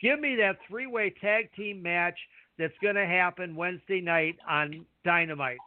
[0.00, 2.18] give me that three way tag team match
[2.58, 5.58] that's going to happen Wednesday night on Dynamite.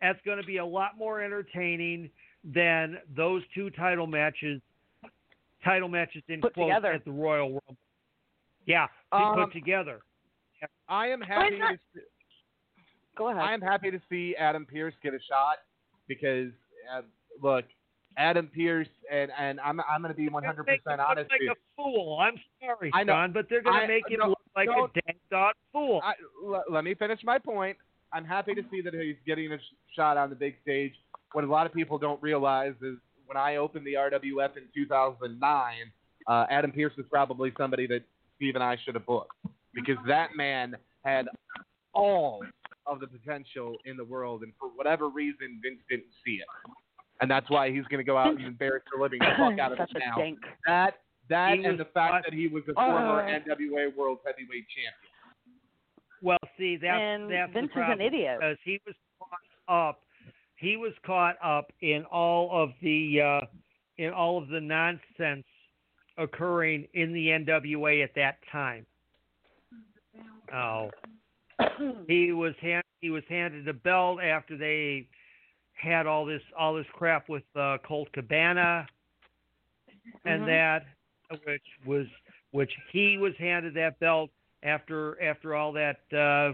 [0.00, 2.10] That's going to be a lot more entertaining
[2.44, 4.60] than those two title matches.
[5.64, 6.92] Title matches in Put quotes together.
[6.92, 7.76] at the Royal Rumble.
[8.66, 10.00] Yeah, Um, put together.
[10.88, 11.58] I am happy.
[11.58, 12.00] not- To,
[13.16, 13.40] Go ahead.
[13.42, 15.58] I am happy to see Adam Pearce get a shot
[16.08, 16.50] because
[16.92, 17.02] uh,
[17.40, 17.64] look,
[18.16, 21.30] Adam Pearce and and I'm I'm going to be 100 Make him percent look honest
[21.30, 21.52] like with you.
[21.52, 22.18] a fool.
[22.20, 23.12] I'm sorry, I know.
[23.14, 26.00] John, but they're going to make him no, look like a dang dog fool.
[26.04, 26.12] I,
[26.46, 27.76] l- let me finish my point.
[28.12, 29.60] I'm happy to see that he's getting a sh-
[29.96, 30.92] shot on the big stage.
[31.32, 32.96] What a lot of people don't realize is
[33.26, 35.74] when I opened the RWF in 2009,
[36.28, 38.02] uh, Adam Pearce was probably somebody that
[38.36, 39.32] Steve and I should have booked
[39.74, 41.26] because that man had
[41.92, 42.42] all
[42.86, 46.46] of the potential in the world, and for whatever reason, Vince didn't see it,
[47.20, 49.80] and that's why he's going to go out and embarrass the living fuck out of
[49.80, 50.16] us Such a now.
[50.16, 50.38] dank.
[50.66, 50.94] That
[51.30, 53.38] that He and the fact what- that he was a former Uh.
[53.40, 54.92] NWA World Heavyweight Champion.
[56.22, 58.38] Well, see, that's And that's Vince the is an idiot.
[58.40, 60.00] because he was caught up.
[60.56, 63.40] he was caught up in all of the uh,
[63.98, 65.44] in all of the nonsense
[66.16, 68.86] occurring in the NWA at that time.
[70.52, 70.90] Oh,
[72.08, 75.08] he was hand, he was handed a belt after they
[75.74, 78.86] had all this all this crap with uh, Colt Cabana
[80.24, 80.46] and Mhm.
[80.46, 80.86] that,
[81.44, 82.06] which was
[82.52, 84.30] which he was handed that belt
[84.62, 86.52] after after all that uh,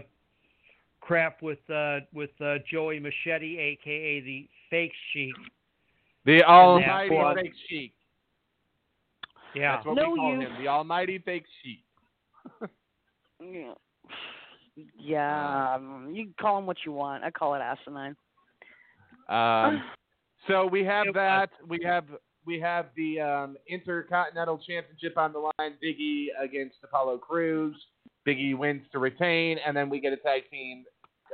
[0.99, 5.35] crap with uh, with uh, Joey Machete, aka the Fake Sheik.
[6.25, 7.93] The Almighty one- Fake Sheik.
[9.53, 10.43] Yeah, That's what No we call use.
[10.49, 10.61] him.
[10.61, 11.83] The Almighty Fake Sheik.
[13.43, 13.73] Yeah.
[14.97, 17.23] Yeah, um, you can call him what you want.
[17.23, 18.15] I call it asinine.
[19.31, 19.83] Um,
[20.47, 21.49] so we have that.
[21.67, 22.05] We have
[22.45, 25.73] we have the um, Intercontinental Championship on the line.
[25.83, 27.75] Biggie against Apollo Crews.
[28.27, 30.83] Biggie wins to retain, and then we get a tag team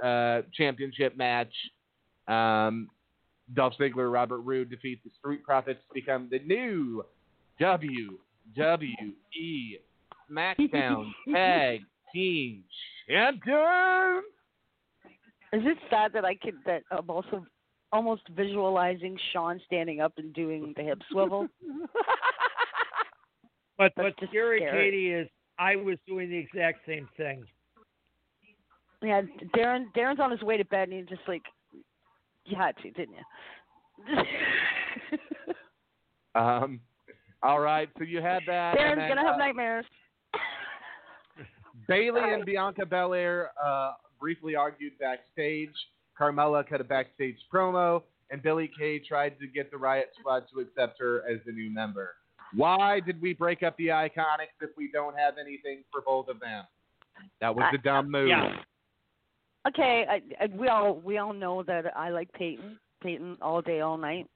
[0.03, 1.53] uh, championship match.
[2.27, 2.89] Um,
[3.53, 7.03] Dolph Ziggler, Robert Roode defeat the Street Profits to become the new
[7.61, 8.17] WWE
[10.29, 11.81] SmackDown Tag
[12.13, 12.63] Team
[13.09, 14.23] Champions.
[15.53, 17.45] Is it sad that I could that I'm also
[17.91, 21.47] almost visualizing Sean standing up and doing the hip swivel?
[23.77, 24.91] but That's but just scary, scary.
[24.91, 25.27] Katie is
[25.59, 27.43] I was doing the exact same thing.
[29.01, 29.21] Yeah,
[29.55, 29.85] Darren.
[29.95, 31.43] Darren's on his way to bed, and he's just like,
[32.45, 34.23] "You had to, didn't you?"
[36.37, 36.81] Um,
[37.41, 38.77] all right, so you had that.
[38.77, 39.85] Darren's then, gonna have uh, nightmares.
[41.87, 45.73] Bayley and Bianca Belair uh, briefly argued backstage.
[46.19, 50.59] Carmella cut a backstage promo, and Billie Kay tried to get the Riot Squad to
[50.59, 52.15] accept her as the new member.
[52.53, 56.39] Why did we break up the Iconics if we don't have anything for both of
[56.39, 56.63] them?
[57.41, 58.29] That was a dumb move.
[58.29, 58.55] Yeah.
[59.67, 62.79] Okay, I, I, we all we all know that I like Peyton.
[63.03, 64.27] Peyton all day, all night,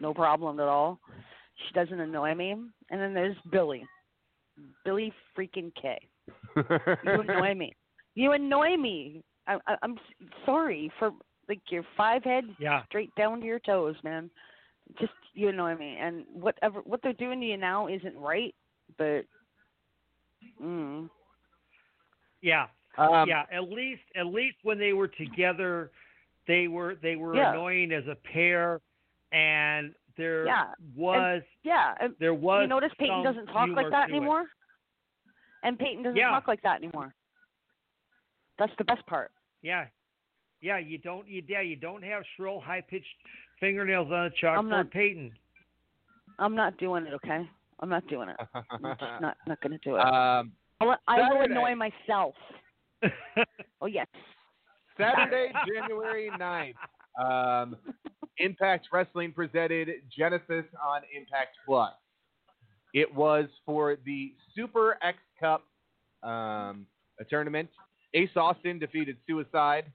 [0.00, 0.98] no problem at all.
[1.56, 2.50] She doesn't annoy me.
[2.90, 3.86] And then there's Billie,
[4.84, 6.00] Billie freaking Kay.
[6.56, 7.72] You annoy me.
[8.14, 9.22] You annoy me.
[9.46, 9.96] I, I, I'm
[10.46, 11.12] sorry for
[11.48, 12.82] like your five head Yeah.
[12.88, 14.30] straight down to your toes, man.
[15.00, 18.54] Just you annoy me, and whatever what they're doing to you now isn't right.
[18.98, 19.24] But
[20.62, 21.08] mm,
[22.42, 22.66] Yeah.
[22.98, 25.90] Um, yeah, at least at least when they were together,
[26.46, 27.50] they were they were Yeah.
[27.50, 28.80] annoying as a pair,
[29.32, 34.12] and there Yeah, was yeah, there was you notice Peyton doesn't talk like that to
[34.12, 34.16] it.
[34.16, 34.44] anymore.
[35.64, 36.30] And Peyton doesn't Yeah.
[36.30, 37.14] talk like that anymore.
[38.58, 39.30] That's the best part.
[39.62, 39.86] Yeah,
[40.60, 43.06] yeah, you don't you yeah you don't have shrill high pitched
[43.60, 45.32] fingernails on a chalkboard, I'm not- Peyton.
[46.38, 47.14] I'm not doing it.
[47.14, 47.48] Okay,
[47.80, 48.36] I'm not doing it.
[48.54, 50.00] I'm just not not going to do it.
[50.00, 52.34] um, I'll, I will annoy myself.
[53.82, 54.06] Oh yes.
[54.98, 56.74] Saturday, January 9th.
[57.22, 57.76] Um,
[58.38, 61.92] Impact Wrestling presented Genesis on Impact Plus.
[62.94, 65.64] It was for the Super X Cup
[66.22, 66.86] um,
[67.20, 67.68] a tournament.
[68.14, 69.86] Ace Austin defeated Suicide.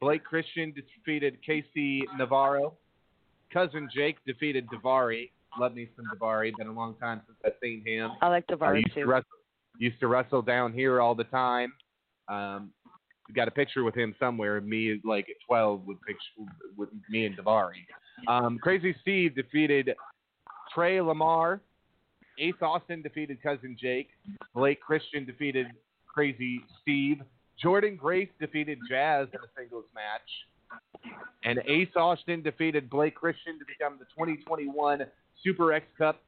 [0.00, 2.74] Blake Christian defeated Casey Navarro.
[3.52, 5.30] Cousin Jake defeated Daivari.
[5.58, 6.52] Love me some Daivari.
[6.56, 8.10] Been a long time since I've seen him.
[8.20, 9.06] I like Daivari to too.
[9.06, 9.28] wrestle,
[9.78, 11.72] used to wrestle down here all the time.
[12.28, 12.70] Um,
[13.34, 14.60] got a picture with him somewhere.
[14.60, 17.84] Me like at twelve with picture with me and Daivari.
[18.26, 19.94] Um, Crazy Steve defeated
[20.74, 21.60] Tre Lamar.
[22.38, 24.08] Ace Austin defeated Cousin Jake.
[24.54, 25.68] Blake Christian defeated
[26.06, 27.22] Crazy Steve.
[27.62, 30.82] Jordynne Grace defeated Jazz in a singles match.
[31.44, 35.02] And Ace Austin defeated Blake Christian to become the 2021
[35.42, 36.20] Super X Cup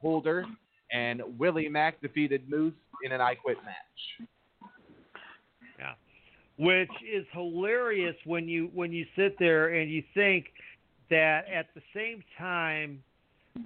[0.00, 0.44] holder.
[0.90, 4.28] And Willie Mack defeated Moose in an I Quit match.
[5.78, 5.92] Yeah.
[6.58, 10.46] Which is hilarious when you when you sit there and you think
[11.10, 13.02] that at the same time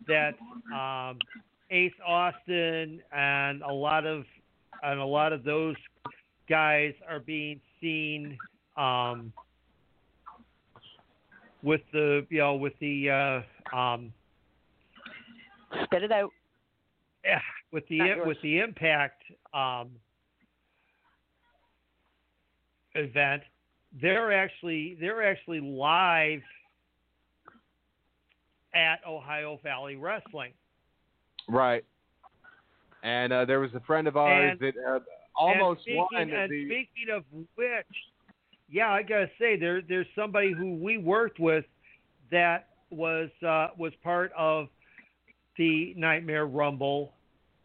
[0.06, 0.34] that
[0.74, 1.18] um,
[1.70, 4.24] Ace Austin and a lot of
[4.82, 5.76] and a lot of those
[6.48, 8.36] guys are being seen
[8.76, 9.32] um,
[11.62, 13.10] with the you know with the
[13.72, 14.12] uh, um,
[15.84, 16.30] Spit it out.
[17.24, 17.40] yeah,
[17.72, 18.26] with the Not yours.
[18.26, 19.22] with the impact
[19.52, 19.90] um,
[22.94, 23.42] event,
[24.00, 26.40] they're actually they're actually live
[28.74, 30.52] at Ohio Valley Wrestling.
[31.48, 31.84] Right.
[33.02, 34.98] And uh, there was a friend of ours And- that uh,
[35.38, 36.64] almost and speaking, and the.
[36.66, 37.24] speaking of
[37.54, 37.86] which,
[38.70, 41.64] yeah, I gotta say there there's somebody who we worked with
[42.30, 44.68] that was uh, was part of
[45.56, 47.12] the Nightmare Rumble.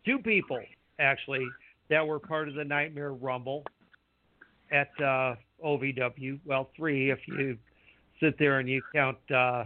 [0.05, 0.61] Two people
[0.99, 1.45] actually
[1.89, 3.63] that were part of the Nightmare Rumble
[4.71, 6.39] at uh, OVW.
[6.45, 7.57] Well, three if you
[8.19, 9.65] sit there and you count uh,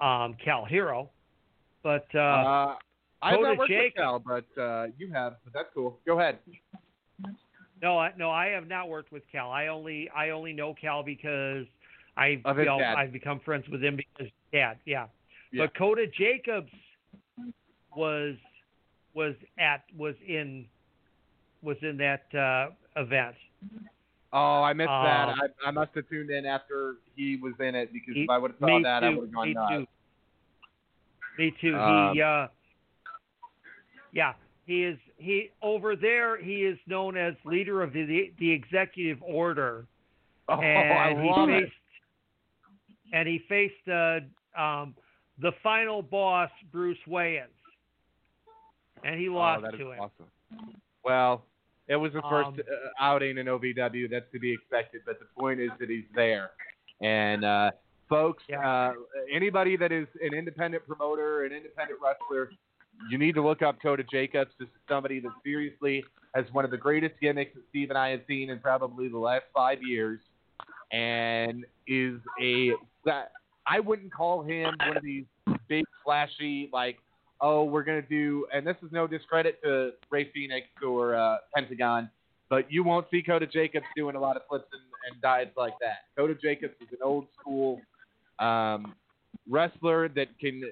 [0.00, 1.08] um, Kal Herro,
[1.82, 2.74] but uh, Uh,
[3.20, 5.36] I've Coda not worked with Cal, but uh, you have.
[5.44, 5.98] But that's cool.
[6.06, 6.38] Go ahead.
[7.82, 9.50] no, I, no, I have not worked with Cal.
[9.50, 11.66] I only I only know Cal because
[12.16, 14.78] I you know, I've become friends with him because his dad.
[14.84, 15.06] Yeah.
[15.52, 15.64] Yeah.
[15.64, 16.70] But Coda Jacobs
[17.96, 18.36] was
[19.14, 20.66] was at was in
[21.62, 23.34] was in that uh, event.
[24.32, 25.28] Oh, I missed that.
[25.30, 28.30] Um, I, I must have tuned in after he was in it because He- if
[28.30, 29.72] I would have me saw that, I would have gone me nuts.
[29.72, 29.86] too.
[31.38, 31.76] Me too.
[31.76, 32.48] Um, he uh
[34.18, 34.32] yeah,
[34.66, 39.86] he is he over there he is known as leader of the the, executive order.
[40.48, 41.72] Oh, I and he love faced
[43.12, 43.16] it.
[43.16, 44.94] and he faced uh um
[45.40, 47.44] the final boss Bruce Wayans.
[49.04, 50.00] And he lost oh, that is to him.
[50.00, 50.72] awesome.
[51.04, 51.44] Well,
[51.86, 54.10] it was the first Um, uh, outing in OVW.
[54.10, 55.02] That's to be expected.
[55.06, 56.50] But the point is that he's there.
[57.00, 57.70] And uh,
[58.08, 58.94] folks, uh,
[59.32, 62.50] anybody that is an independent promoter, an independent wrestler,
[63.10, 64.50] you need to look up Coda Jacobs.
[64.58, 68.10] This is somebody that seriously has one of the greatest gimmicks that Steve and I
[68.10, 70.20] have seen in probably the last five years,
[70.92, 72.72] and is a.
[73.66, 75.24] I wouldn't call him one of these
[75.68, 76.98] big flashy like
[77.40, 82.10] oh, we're to do, and this is no discredit to Rey Fenix or uh, Pentagon,
[82.50, 85.74] but you won't see Coda Jacobs doing a lot of flips and, and dives like
[85.80, 86.06] that.
[86.16, 87.80] Coda Jacobs is an old school
[88.38, 88.94] um,
[89.48, 90.62] wrestler that can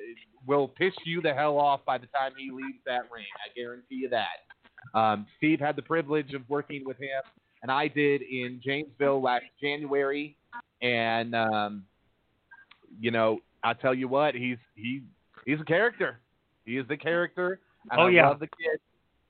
[0.46, 3.24] will piss you the hell off by the time he leaves that ring.
[3.44, 4.98] I guarantee you that.
[4.98, 7.22] Um, Steve had the privilege of working with him,
[7.62, 10.36] and I did in Janesville last January,
[10.82, 11.84] and um,
[13.00, 15.02] you know, I tell you what, he's he
[15.44, 16.20] he's a character.
[16.64, 17.60] He is the character.
[17.90, 18.28] And Oh, I yeah.
[18.28, 18.80] love the kid,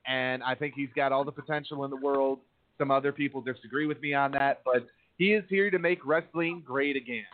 [0.07, 2.39] and I think he's got all the potential in the world.
[2.77, 4.85] Some other people disagree with me on that, but
[5.17, 7.25] he is here to make wrestling great again.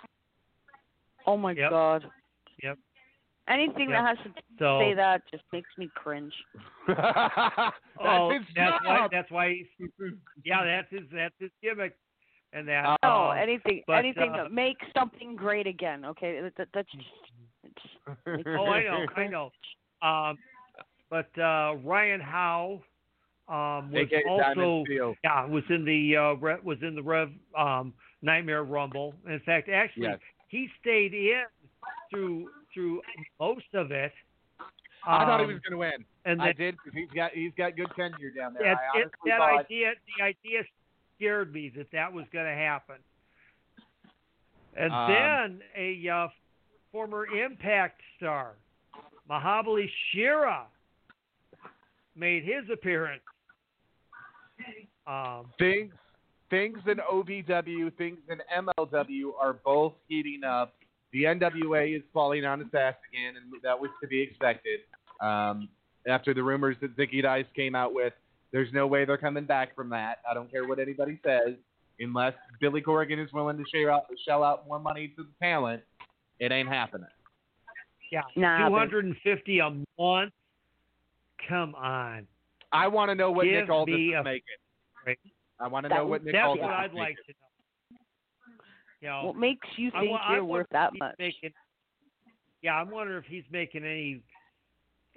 [1.26, 1.70] Oh my Yep.
[1.70, 2.06] God.
[2.62, 2.78] Yep.
[3.48, 4.04] Anything Yep.
[4.04, 6.34] that has to So- say that just makes me cringe.
[6.88, 9.90] that's oh, that's why that's why he's,
[10.44, 11.96] yeah, that's his that's his gimmick.
[12.54, 16.06] And that Uh, No, um, anything, but, anything uh, that makes something great again.
[16.06, 17.08] Okay, that, that, that's just.
[17.64, 19.52] It's, Oh, I know, I know.
[20.02, 20.38] Um,
[21.10, 22.82] but uh, Ryan Howe
[23.50, 24.84] um, was AKA also
[25.24, 29.14] yeah was in the uh, re- was in the Rev um, Nightmare Rumble.
[29.28, 30.20] In fact, actually, Yes.
[30.54, 31.46] He stayed in
[32.12, 33.02] through through
[33.40, 34.12] most of it.
[35.06, 36.06] I thought he Um, was going to win.
[36.26, 38.74] and I did because he's got he's got good tenure down there.
[38.94, 40.62] it, that thought idea the idea
[41.16, 42.98] scared me that that was going to happen.
[44.76, 46.28] And Um, then a uh,
[46.92, 48.54] former Impact star,
[49.28, 50.68] Mahabali Shera,
[52.16, 53.24] made his appearance.
[55.08, 55.52] Um,
[56.54, 60.76] things in OVW, things in MLW are both heating up.
[61.12, 64.82] The NWA is falling on its ass again, and that was to be expected.
[65.20, 65.68] Um,
[66.08, 68.14] after the rumors that Zicky Dice came out with,
[68.52, 70.20] there's no way they're coming back from that.
[70.30, 71.56] I don't care what anybody says,
[72.00, 75.82] unless Billy Corrigan is willing to share out, shell out more money to the talent.
[76.40, 77.08] It ain't happening.
[78.12, 80.34] yeah, Nah, two but- hundred and fifty a month.
[81.50, 82.28] Come on,
[82.72, 85.32] I want to know what Give Nick Aldis me is a making.
[85.64, 85.70] Break.
[85.70, 87.98] I want to know would- what Nick that's Aldis what is I'd like to know.
[89.02, 91.16] You know, What makes you think wa- I you're worth that much?
[91.20, 91.54] Making,
[92.62, 94.22] yeah, I'm wondering if he's making any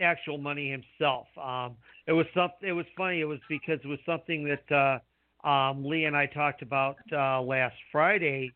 [0.01, 1.29] actual money himself.
[1.39, 1.77] Um,
[2.07, 2.69] it was something.
[2.69, 3.21] It was funny.
[3.21, 4.73] It was because it was something that
[5.45, 8.51] uh, um, Lee and I talked about uh, last Friday.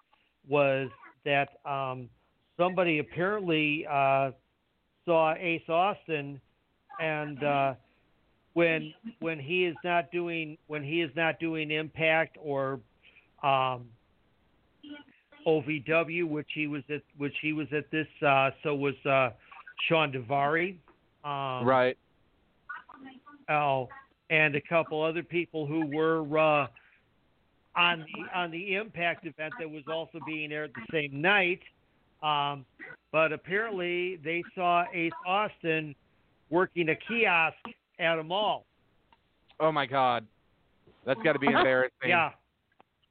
[0.48, 0.88] Was
[1.24, 2.08] that um,
[2.56, 4.32] somebody apparently uh,
[5.04, 6.40] saw Ace Austin,
[6.98, 7.74] and uh,
[8.54, 12.80] when when he is not doing when he is not doing Impact or
[13.42, 13.86] um,
[15.46, 18.06] OVW, which he was at, which he was at this.
[18.26, 19.30] Uh, so was uh,
[19.88, 20.76] Sean Daivari,
[21.24, 21.96] um, Right.
[23.48, 23.88] Oh,
[24.30, 26.66] and a couple other people who were uh,
[27.76, 31.60] on the on the Impact event that was also being aired the same night.
[32.22, 32.64] Um,
[33.12, 35.94] but apparently, they saw Ace Austin
[36.50, 37.56] working a kiosk
[38.00, 38.66] at a mall.
[39.60, 40.26] Oh my God,
[41.04, 42.08] that's got to be embarrassing.
[42.08, 42.30] Yeah.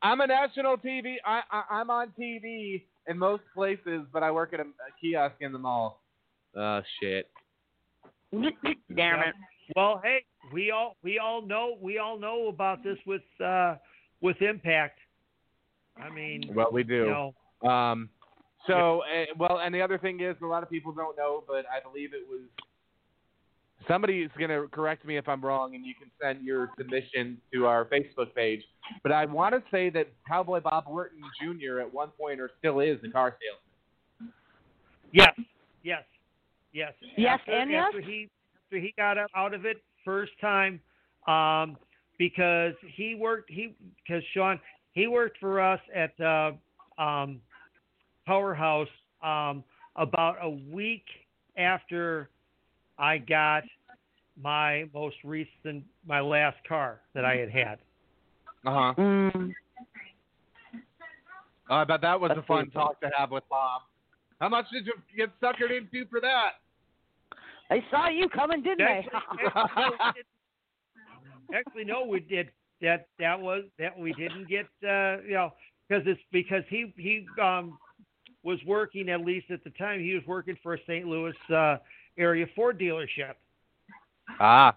[0.02, 1.16] I'm a national TV.
[1.26, 5.36] I, I I'm on TV in most places, but I work at a, a kiosk
[5.42, 6.02] in the mall.
[6.56, 7.30] Oh shit.
[8.32, 8.48] Damn
[8.96, 9.22] Yeah.
[9.30, 9.36] it.
[9.76, 10.24] Well, hey,
[10.54, 13.76] we all we all know we all know about this with uh,
[14.22, 15.00] with Impact.
[16.02, 16.94] I mean, Well, we do.
[16.96, 17.06] you
[17.64, 18.10] know, Um,
[18.68, 21.66] so uh, well, and the other thing is, a lot of people don't know, but
[21.68, 22.42] I believe it was
[23.88, 27.38] Somebody is going to correct me if I'm wrong, and you can send your submission
[27.54, 28.62] to our Facebook page.
[29.04, 31.80] But I want to say that Cowboy Bob Orton Jr.
[31.80, 34.34] at one point or still is a car salesman.
[35.12, 35.34] Yes,
[35.84, 36.04] yes,
[36.74, 36.94] yes.
[37.18, 37.86] Yes after, and yes?
[37.88, 38.30] after he
[38.66, 40.80] after he got out- out of it first time,
[41.28, 41.78] um,
[42.18, 43.76] because he worked he
[44.06, 44.60] because Sean
[44.92, 46.52] he worked for us at uh,
[47.02, 47.42] um,
[48.28, 48.90] Powerhouse
[49.24, 49.64] um,
[49.96, 51.06] about a week
[51.58, 52.30] after
[53.00, 53.64] I got
[54.41, 57.80] my most recent my last car that I had had.
[58.66, 58.93] Uh huh.
[58.97, 59.54] Mm.
[61.70, 63.84] I bet that was a fun pretty talk to have with Bob.
[64.41, 66.52] How much did you get suckered into for that?
[67.70, 69.08] They saw you coming, didn't they?
[69.56, 70.24] Actually,
[71.54, 72.50] actually, no, we did.
[72.82, 74.66] That that was that we didn't get.
[74.84, 75.54] Uh, you know,
[75.88, 77.78] because it's because he he um
[78.43, 81.06] was working at least at the time he was working for a St.
[81.06, 81.78] Louis uh,
[82.18, 83.34] area Ford dealership.
[84.39, 84.76] Ah.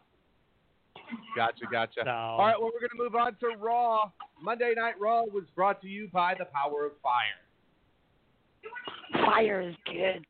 [1.36, 2.00] Gotcha, gotcha.
[2.04, 4.10] So All right, well, we're going to move on to Raw.
[4.42, 7.38] Monday Night Raw was brought to you by the Power of Fire.
[9.12, 10.24] fire is good.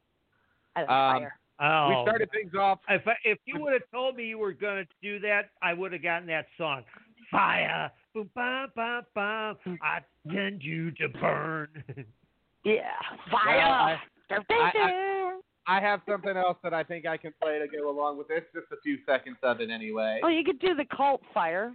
[0.74, 1.38] I like Um, fire.
[1.61, 2.80] oh, We started things off.
[2.88, 5.72] if I, if you would have told me you were going to do that, I
[5.74, 6.82] would have gotten that song.
[7.30, 9.57] Fire, boom, bam, bam, bam.
[9.82, 10.00] I
[10.32, 11.68] tend you to burn.
[12.64, 12.90] Yeah,
[13.30, 13.59] fire.
[13.61, 15.40] I- Dun, I- dun, dun.
[15.67, 18.43] I have something else that I think I can play to go along with this.
[18.53, 20.21] Just a few seconds of it anyway.
[20.25, 21.73] Oh, you could do the cult fire.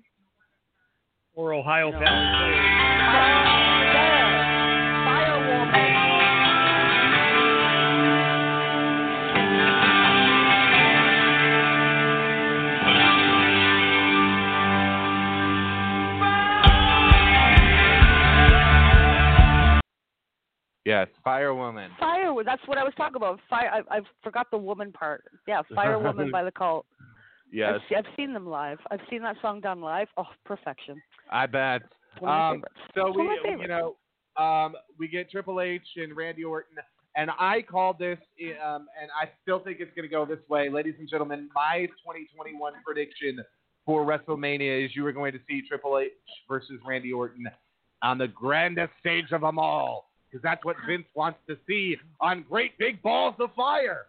[1.33, 1.99] or Ohio No.
[1.99, 3.86] Valley.
[20.87, 21.91] Yes, Fire Woman.
[21.99, 22.33] Fire.
[22.45, 23.41] That's what I was talking about.
[23.49, 23.83] Fire.
[23.91, 25.25] I, I forgot the woman part.
[25.45, 26.85] Yeah, Fire Woman by the cult.
[27.49, 28.77] Yes, I've, I've seen them live.
[28.91, 30.09] I've seen that song done live.
[30.17, 31.01] Oh, perfection.
[31.31, 31.81] I bet.
[32.11, 32.63] It's one of my Um.
[32.93, 33.61] So It's we, of my favorites.
[33.61, 33.95] you know,
[34.43, 36.75] um, we get Triple H and Randy Orton,
[37.15, 38.17] and I called this,
[38.61, 41.49] um, and I still think it's going to go this way, ladies and gentlemen.
[41.55, 43.39] My 2021 prediction
[43.85, 46.11] for WrestleMania is you are going to see Triple H
[46.49, 47.47] versus Randy Orton
[48.01, 52.45] on the grandest stage of them all, because that's what Vince wants to see on
[52.49, 54.05] Great Big Balls of Fire.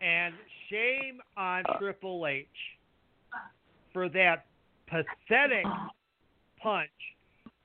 [0.00, 0.34] And
[0.70, 1.78] shame on uh.
[1.78, 2.46] Triple H
[3.92, 4.46] for that
[4.88, 5.64] pathetic
[6.62, 6.90] punch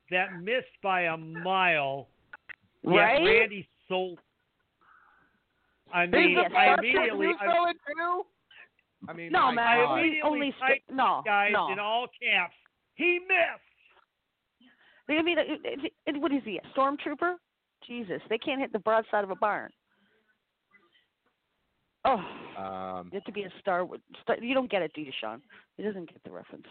[0.10, 2.08] that missed by a mile.
[2.84, 3.24] Yet Right?
[3.24, 4.20] Randy sold.
[5.94, 8.26] I mean, He's a Yeah, I immediately, You I, it too?
[9.08, 9.68] I mean, No, man.
[9.68, 9.92] I God.
[9.92, 11.72] only, immediately only typed st- no, guys no.
[11.72, 12.54] in all caps.
[12.96, 13.71] He missed.
[15.10, 16.60] I mean, it, it, what is he?
[16.60, 17.36] A stormtrooper?
[17.86, 19.72] Jesus, they can't hit the broadside of a barn.
[22.06, 22.18] Oh,
[22.58, 23.88] Um, you have to be a star.
[24.22, 25.42] star you don't get it, do you, Sean?
[25.78, 26.66] He doesn't get the reference.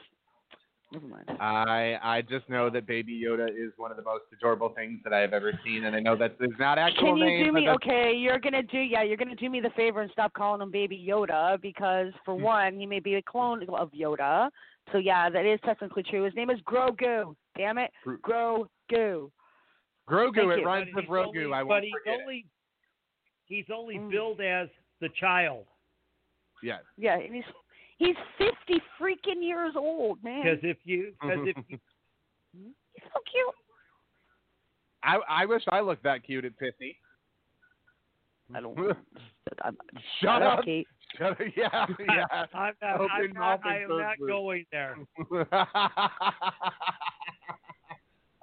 [0.92, 1.30] Never mind.
[1.40, 5.12] I I just know that Baby Yoda is one of the most adorable things that
[5.12, 7.44] I have ever seen, and I know that is not actual Can you name.
[7.44, 8.12] do me okay?
[8.12, 9.04] You're gonna do yeah.
[9.04, 12.42] You're gonna do me the favor and stop calling him Baby Yoda because for Hmm.
[12.42, 14.50] one, he may be a clone of Yoda.
[14.92, 16.24] So yeah, that is technically true.
[16.24, 17.34] His name is Grogu.
[17.56, 19.30] Damn it, Gro- Grogu.
[20.08, 20.34] Grogu.
[20.34, 20.66] Thank it you.
[20.66, 21.44] rhymes with he's Rogu.
[21.44, 22.22] only, I but won't he's forget it.
[22.22, 22.46] only
[23.46, 24.10] he's only Mm.
[24.10, 24.68] billed as
[25.00, 25.66] the child
[26.62, 26.78] Yeah.
[26.96, 27.44] Yeah, and he's
[27.98, 30.42] he's fifty freaking years old, man.
[30.42, 31.78] because if you because if you,
[32.94, 33.54] He's so cute.
[35.04, 36.98] I I wish I looked that cute at 50.
[38.54, 38.76] I don't.
[39.64, 39.76] I'm,
[40.20, 40.64] Shut up.
[40.64, 40.86] Kate.
[41.56, 41.86] Yeah.
[41.98, 42.24] Yeah.
[42.54, 44.96] I'm not, I'm not, I am not going there.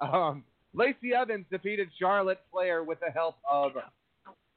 [0.00, 0.44] um,
[0.74, 3.72] Lacey Evans defeated Charlotte Flair with the help of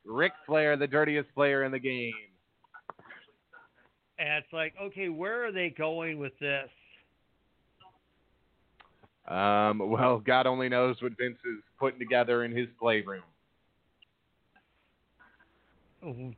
[0.06, 2.14] Ric Flair, the dirtiest player in the game.
[4.20, 6.70] And it's like, okay, where are they going with this?
[9.28, 13.24] Um, well, God only knows what Vince is putting together in his playroom.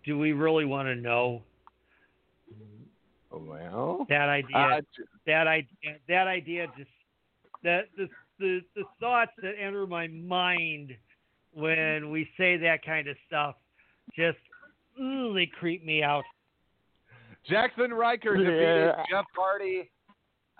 [0.06, 1.42] Do we really want to know
[3.34, 4.56] Well, that idea?
[4.56, 4.82] uh,
[5.26, 6.90] that idea, that idea, just
[7.64, 8.08] that the
[8.40, 10.94] the the thoughts that enter my mind
[11.54, 13.56] when we say that kind of stuff,
[14.16, 14.38] just
[15.02, 16.24] ooh, they creep me out.
[17.50, 19.04] Jaxson Ryker defeated Yeah.
[19.10, 19.90] Jeff Hardy,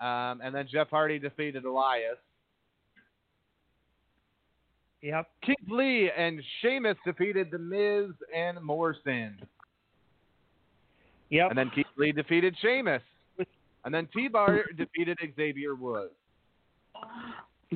[0.00, 2.18] um, and then Jeff Hardy defeated Elias.
[5.02, 5.26] Yep.
[5.42, 9.38] Keith Lee and Sheamus defeated The Miz and Morrison.
[11.30, 11.50] Yep.
[11.50, 13.02] And then Keith Lee defeated Sheamus.
[13.84, 16.14] And then T-Bar defeated Xavier Woods.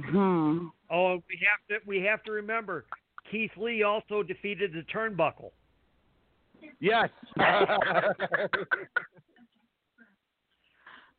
[0.06, 0.68] Hmm.
[0.90, 2.86] Oh, we have to we have to remember
[3.30, 5.50] Keith Lee also defeated the turnbuckle.
[6.80, 7.10] Yes.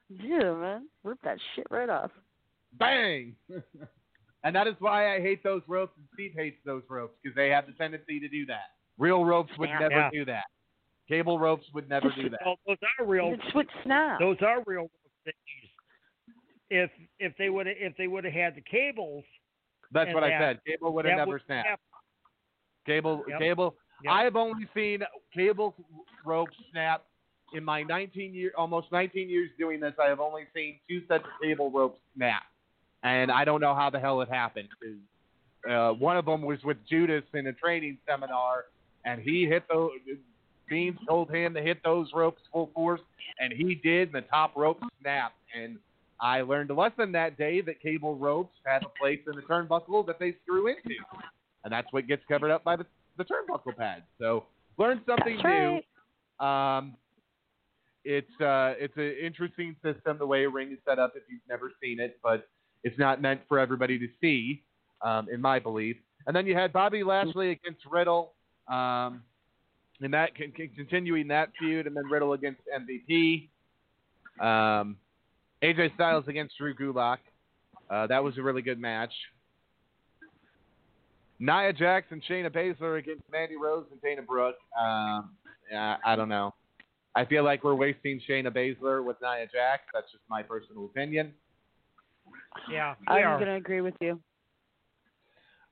[0.09, 0.87] Yeah, man.
[1.03, 2.11] Rip that shit right off.
[2.79, 3.35] Bang.
[4.43, 7.49] and that is why I hate those ropes, and Steve hates those ropes because they
[7.49, 8.71] have the tendency to do that.
[8.97, 9.81] Real ropes would Snap.
[9.81, 10.09] never Yeah.
[10.11, 10.45] do that.
[11.09, 12.39] Cable ropes would never do that.
[12.45, 13.33] Well, those are real.
[13.33, 14.19] It's with snap.
[14.19, 15.37] Those are real ropes.
[16.69, 19.23] If if they would have if they would have had the cables,
[19.91, 20.59] That's and what I said.
[20.67, 21.67] Cable would have never would snapped.
[21.67, 21.79] snap.
[22.85, 23.39] Cable, Yep.
[23.39, 23.75] cable.
[24.03, 24.13] Yep.
[24.13, 25.01] I have only seen
[25.33, 25.75] cable
[26.23, 27.05] ropes snap
[27.53, 29.93] in my 19 year, almost 19 years doing this.
[29.99, 32.43] I have only seen two sets of cable ropes snap,
[33.01, 34.69] and I don't know how the hell it happened.
[35.67, 38.65] Uh, one of them was with Judas in a training seminar,
[39.05, 39.91] and he hit those.
[40.69, 43.01] Beans told him to hit those ropes full force,
[43.39, 44.13] and he did.
[44.13, 45.77] And the top rope snapped, and
[46.21, 50.05] I learned a lesson that day that cable ropes have a place in the turnbuckle
[50.07, 50.95] that they screw into,
[51.63, 52.85] and that's what gets covered up by the,
[53.17, 54.03] the turnbuckle pad.
[54.19, 54.45] So
[54.77, 55.81] learn something That's
[56.39, 56.45] new.
[56.45, 56.95] Um,
[58.05, 61.41] it's uh, it's an interesting system the way a ring is set up if you've
[61.49, 62.47] never seen it, but
[62.83, 64.63] it's not meant for everybody to see,
[65.01, 65.97] um, in my belief.
[66.27, 68.33] And then you had Bobby Lashley against Riddle,
[68.67, 69.23] um,
[70.01, 73.49] and that con- con- continuing that feud, and then Riddle against MVP.
[74.39, 74.97] Um,
[75.61, 77.17] AJ Styles against Drew Gulak.
[77.89, 79.11] Uh, that was a really good match.
[81.39, 84.57] Nia Jax and Shayna Baszler against Mandy Rose and Dana Brooke.
[84.79, 85.31] Um,
[85.71, 86.53] yeah, I don't know.
[87.15, 89.83] I feel like we're wasting Shayna Baszler with Nia Jax.
[89.93, 91.33] That's just my personal opinion.
[92.71, 94.19] Yeah, I'm gonna agree with you.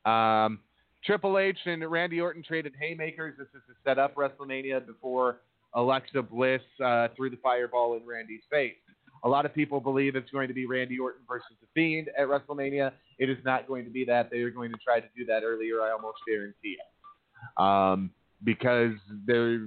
[0.09, 0.59] Um,
[1.05, 3.35] Triple H and Randy Orton traded haymakers.
[3.37, 5.37] This is to set up WrestleMania before
[5.73, 8.75] Alexa Bliss uh, threw the fireball in Randy's face.
[9.23, 12.27] A lot of people believe it's going to be Randy Orton versus The Fiend at
[12.27, 12.91] WrestleMania.
[13.17, 14.29] It is not going to be that.
[14.29, 15.81] They are going to try to do that earlier.
[15.81, 17.61] I almost guarantee it.
[17.61, 18.11] Um,
[18.43, 18.93] because
[19.25, 19.57] they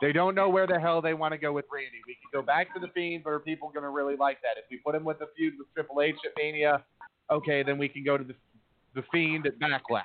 [0.00, 1.98] they don't know where the hell they want to go with Randy.
[2.06, 4.56] We can go back to The Fiend, but are people going to really like that?
[4.56, 6.84] If we put him with the feud with Triple H at Mania,
[7.30, 8.34] okay, then we can go to the
[8.94, 10.04] the Fiend at Backlash.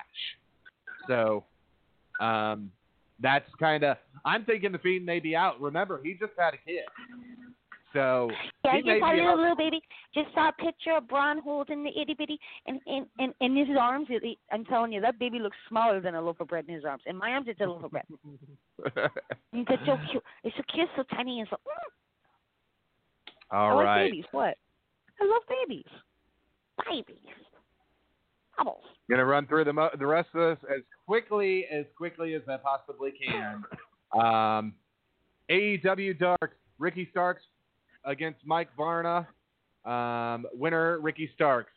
[1.08, 1.44] So
[2.20, 2.70] um,
[3.20, 3.96] that's kind of.
[4.24, 5.60] I'm thinking the Fiend may be out.
[5.60, 6.84] Remember, he just had a kid,
[7.92, 8.28] so
[8.64, 9.80] Yeah, he just saw a little, little baby.
[10.12, 13.76] Just saw a picture of Braun holding the itty bitty, and in in in his
[13.78, 14.08] arms.
[14.52, 17.02] I'm telling you, that baby looks smaller than a loaf of bread in his arms.
[17.06, 18.04] In my arms, it's a loaf of bread.
[19.52, 20.22] It's so cute.
[20.44, 21.56] It's so cute, so tiny, and so.
[21.56, 21.90] Mm,
[23.50, 24.24] I All like babies.
[24.32, 24.58] What?
[25.20, 25.86] I love babies.
[26.90, 27.16] Babies.
[28.56, 28.84] Bubbles.
[29.10, 32.56] gonna run through the mo- the rest of this as quickly as quickly as I
[32.56, 33.62] possibly can.
[34.12, 34.74] Um,
[35.50, 37.42] AEW Dark, Ricky Starks
[38.04, 39.28] against Mike Varna.
[39.84, 41.72] Um, winner Ricky Starks.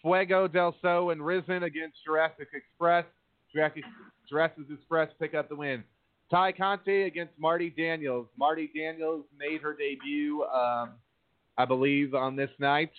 [0.00, 3.04] Fuego del Sol and Risen against Jurassic Express.
[3.52, 3.84] Jurassic,
[4.28, 5.82] Jurassic Express pick up the win.
[6.30, 8.26] Tay Conti against Marty Daniels.
[8.38, 10.90] Marty Daniels made her debut, um,
[11.58, 12.90] I believe, on this night.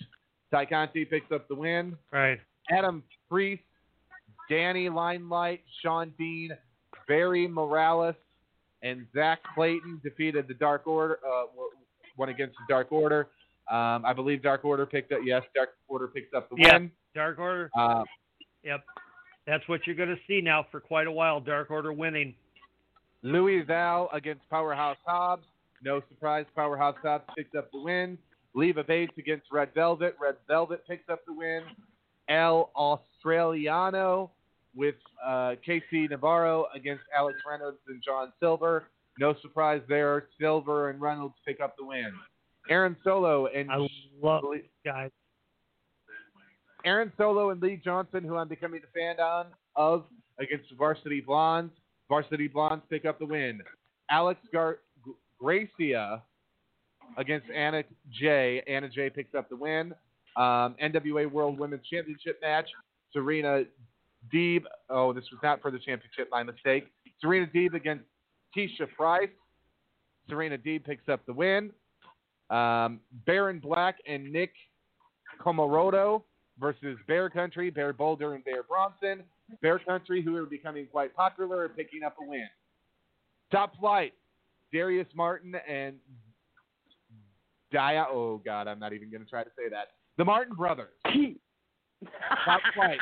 [0.54, 1.96] Tay Conti picks up the win.
[2.12, 2.38] Right.
[2.70, 3.62] Adam Priest,
[4.50, 6.50] Danny Limelight, Sean Dean,
[7.06, 8.14] Barry Morales,
[8.82, 11.18] and Zach Clayton defeated the Dark Order.
[11.26, 11.44] Uh,
[12.16, 13.28] went against the Dark Order.
[13.70, 15.20] Um, I believe Dark Order picked up.
[15.24, 16.74] Yes, Dark Order picks up the Yeah.
[16.74, 16.92] win.
[17.14, 17.70] Dark Order.
[17.76, 18.04] Uh,
[18.64, 18.84] Yep.
[19.46, 21.40] That's what you're going to see now for quite a while.
[21.40, 22.34] Dark Order winning.
[23.22, 25.46] Louis Val against Powerhouse Hobbs.
[25.82, 28.18] No surprise, Powerhouse Hobbs picks up the win.
[28.54, 30.16] Leva Bates against Red Velvet.
[30.20, 31.62] Red Velvet picks up the win.
[32.28, 34.30] El Australiano
[34.74, 38.84] with uh, Casey Navarro against Alex Reynolds and John Silver.
[39.18, 40.28] No surprise there.
[40.40, 42.12] Silver and Reynolds pick up the win.
[42.70, 43.86] Aaron Solo and I
[44.22, 44.44] love
[44.84, 45.10] guys.
[46.84, 50.04] Aaron Solo and Lee Johnson, who I'm becoming a fan on of,
[50.38, 51.72] against Varsity Blondes.
[52.08, 53.60] Varsity Blondes pick up the win.
[54.10, 54.78] Alex Gar-
[55.40, 56.22] Gracia
[57.16, 58.62] against Anna Jay.
[58.66, 59.92] Anna Jay picks up the win.
[60.38, 62.68] Um, NWA World Women's Championship match.
[63.12, 63.64] Serena
[64.32, 64.62] Deeb.
[64.88, 66.28] Oh, this was not for the championship.
[66.30, 66.86] My mistake.
[67.20, 68.04] Serena Deeb against
[68.56, 69.28] Tisha Price.
[70.28, 71.70] Serena Deeb picks up the win.
[72.50, 74.52] Um, Baron Black and Nick
[75.44, 76.22] Comoroto
[76.58, 79.24] versus Bear Country, Bear Boulder, and Bear Bronson.
[79.60, 82.46] Bear Country, who are becoming quite popular, are picking up a win.
[83.50, 84.12] Top Flight,
[84.72, 85.96] Darius Martin and
[87.72, 88.06] Dia.
[88.10, 89.88] Oh God, I'm not even going to try to say that.
[90.18, 90.92] The Martin brothers.
[92.44, 92.98] Top Flight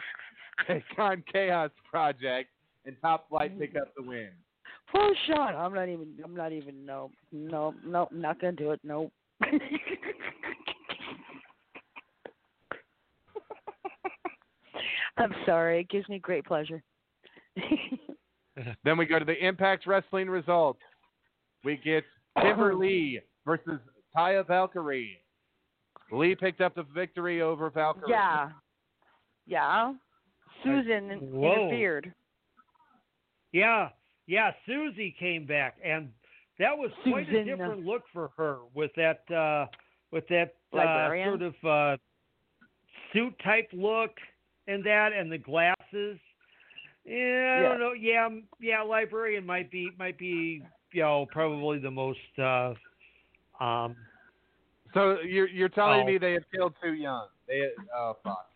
[0.68, 2.48] take on Chaos Project,
[2.86, 4.30] and Top Flight pick up the win.
[4.90, 5.54] Poor Sean.
[5.56, 6.14] I'm not even.
[6.24, 6.86] I'm not even.
[6.86, 7.10] No.
[7.32, 7.74] No.
[7.84, 8.08] No.
[8.12, 8.78] Not gonna do it.
[8.84, 9.10] No.
[15.16, 15.80] I'm sorry.
[15.80, 16.82] It gives me great pleasure.
[18.84, 20.80] then we go to the Impact Wrestling results.
[21.64, 22.04] We get
[22.40, 23.80] Kimber Lee versus
[24.16, 25.23] Taya Valkyrie.
[26.12, 28.10] Lee picked up the victory over Valkyrie.
[28.10, 28.50] Yeah.
[29.46, 29.92] Yeah.
[30.62, 31.52] Susan in- Whoa.
[31.68, 32.12] interfered.
[33.52, 33.90] Yeah,
[34.26, 34.50] yeah.
[34.66, 36.10] Susie came back, and
[36.58, 39.66] that was quite a different look for her with that uh,
[40.10, 41.96] with that uh, sort of uh,
[43.12, 44.10] suit type look
[44.66, 46.18] and that, and the glasses.
[47.04, 47.68] Yeah, I Yeah.
[47.68, 47.92] don't know.
[47.92, 48.28] Yeah,
[48.60, 48.82] yeah.
[48.82, 52.18] Librarian might be might be you know probably the most.
[52.38, 52.74] Uh,
[53.60, 53.94] um,
[54.94, 56.06] So you're you're telling Oh.
[56.06, 57.26] me they had killed too young?
[57.48, 58.46] They oh fuck.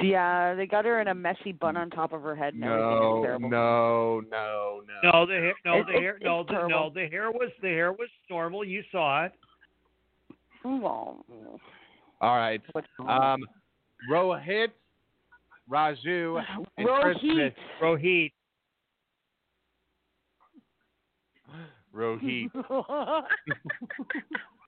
[0.00, 3.20] Yeah, they got her in a messy bun on top of her head and No,
[3.22, 3.50] terrible.
[3.50, 5.10] no, no, no.
[5.12, 7.50] no, the hair, no, It's- the it's- hair, it's no, the, no, the hair was
[7.60, 8.64] the hair was normal.
[8.64, 9.32] You saw it.
[10.64, 11.24] Well,
[12.22, 12.62] All right.
[13.06, 13.44] Um,
[14.10, 14.68] Rohit,
[15.70, 16.42] Raju,
[16.78, 17.54] and Rohit.
[17.82, 18.32] Rohit.
[21.94, 22.50] Rohit.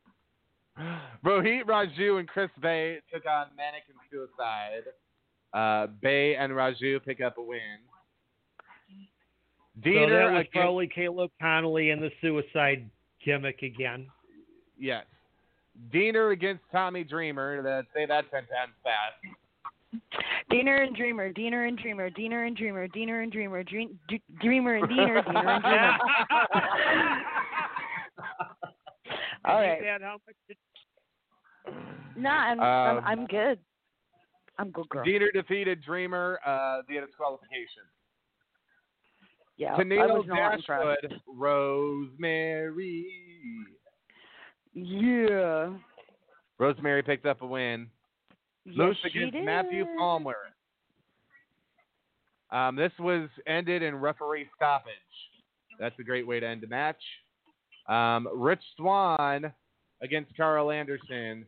[1.25, 4.85] Rohit, Raju, and Chris Bey took on Manik and Suicide.
[5.53, 7.59] Uh, Bey and Raju pick up a win.
[9.85, 12.89] So that was against, probably Caleb Konley and the suicide
[13.25, 14.07] gimmick again.
[14.79, 15.05] yes.
[15.93, 17.63] Deaner against Tommy Dreamer.
[17.65, 19.15] Let's say that ten times fast.
[20.51, 23.99] Deaner and Dreamer, Deaner and Dreamer, Deaner and Dreamer, Deaner and Dreamer, Dream,
[24.43, 25.99] Dreamer and Deaner, Deaner and Dreamer.
[29.45, 29.81] All right.
[29.81, 30.57] Did how much did-
[32.17, 33.59] Nah, I'm, Um, I'm I'm good.
[34.59, 35.05] I'm good, girl.
[35.05, 37.83] Deaner defeated Dreamer uh, via disqualification.
[39.57, 41.03] Yeah, I Tenille was not impressed.
[41.03, 43.07] Dashwood, Rosemary.
[44.75, 45.75] Yeah.
[46.59, 47.89] Rosemary picked up a win.
[48.65, 49.45] Yes, Moose she against did.
[49.45, 50.37] Matthew Palmer.
[52.51, 54.93] Um, this was ended in referee stoppage.
[55.79, 57.03] That's a great way to end a match.
[57.89, 59.53] Um, Rich Swann
[60.03, 61.47] against Karl Anderson.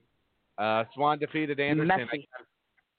[0.59, 1.89] Uh, Swann defeated Anderson.
[1.89, 2.29] Messy.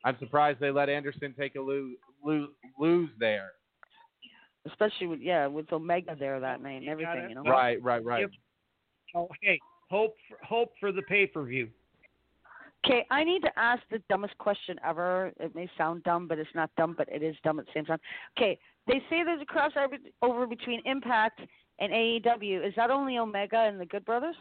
[0.03, 3.51] I'm surprised they let Anderson take a lose, lose, lose there.
[4.67, 7.43] Especially with yeah, with Omega there that night and everything, you know.
[7.43, 8.21] Right, right, right.
[8.21, 8.31] Yep.
[9.15, 9.59] Oh, hey,
[9.89, 11.69] hope for, hope for the pay per view.
[12.85, 15.31] Okay, I need to ask the dumbest question ever.
[15.39, 17.85] It may sound dumb, but it's not dumb, but it is dumb at the same
[17.85, 17.99] time.
[18.37, 21.41] Okay, they say there's a crossover over between Impact
[21.79, 22.65] and AEW.
[22.67, 24.35] Is that only Omega and the Good Brothers?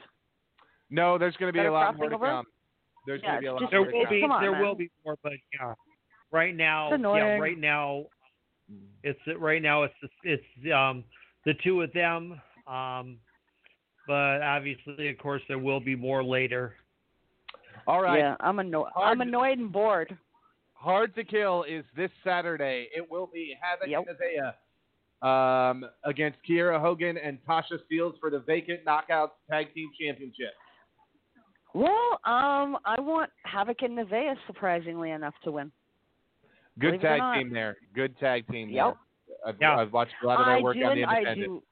[0.91, 2.27] No, there's going to be a lot more to over?
[2.27, 2.47] come.
[3.07, 4.15] There's Yeah, going to be a lot just- There more to will come.
[4.15, 4.63] be Come on, there man.
[4.63, 5.75] will be more, but yeah,
[6.31, 8.05] right now, yeah, right now,
[9.03, 11.05] it's right now it's it's um
[11.45, 12.41] the two of them.
[12.67, 13.19] Um,
[14.07, 16.75] but obviously, of course, there will be more later.
[17.87, 18.19] All right.
[18.19, 18.89] Yeah, I'm annoyed.
[18.97, 20.17] I'm annoyed and bored.
[20.75, 22.89] Hard to Kill is this Saturday.
[22.95, 24.05] It will be Havoc Yep.
[24.07, 24.53] Nevaeh
[25.23, 30.53] um, against Kiera Hogan and Tasha Steelz for the vacant Knockouts Tag Team Championship.
[31.75, 35.73] Well, um, I want Havoc and Nevaeh surprisingly enough to win.
[36.79, 37.77] Good Believe tag team there.
[37.95, 38.95] Good tag team Yep.
[39.27, 39.37] there.
[39.47, 39.77] I've, Yeah.
[39.79, 41.49] I've watched a lot of their I work do, on the en- I independent.
[41.49, 41.63] do,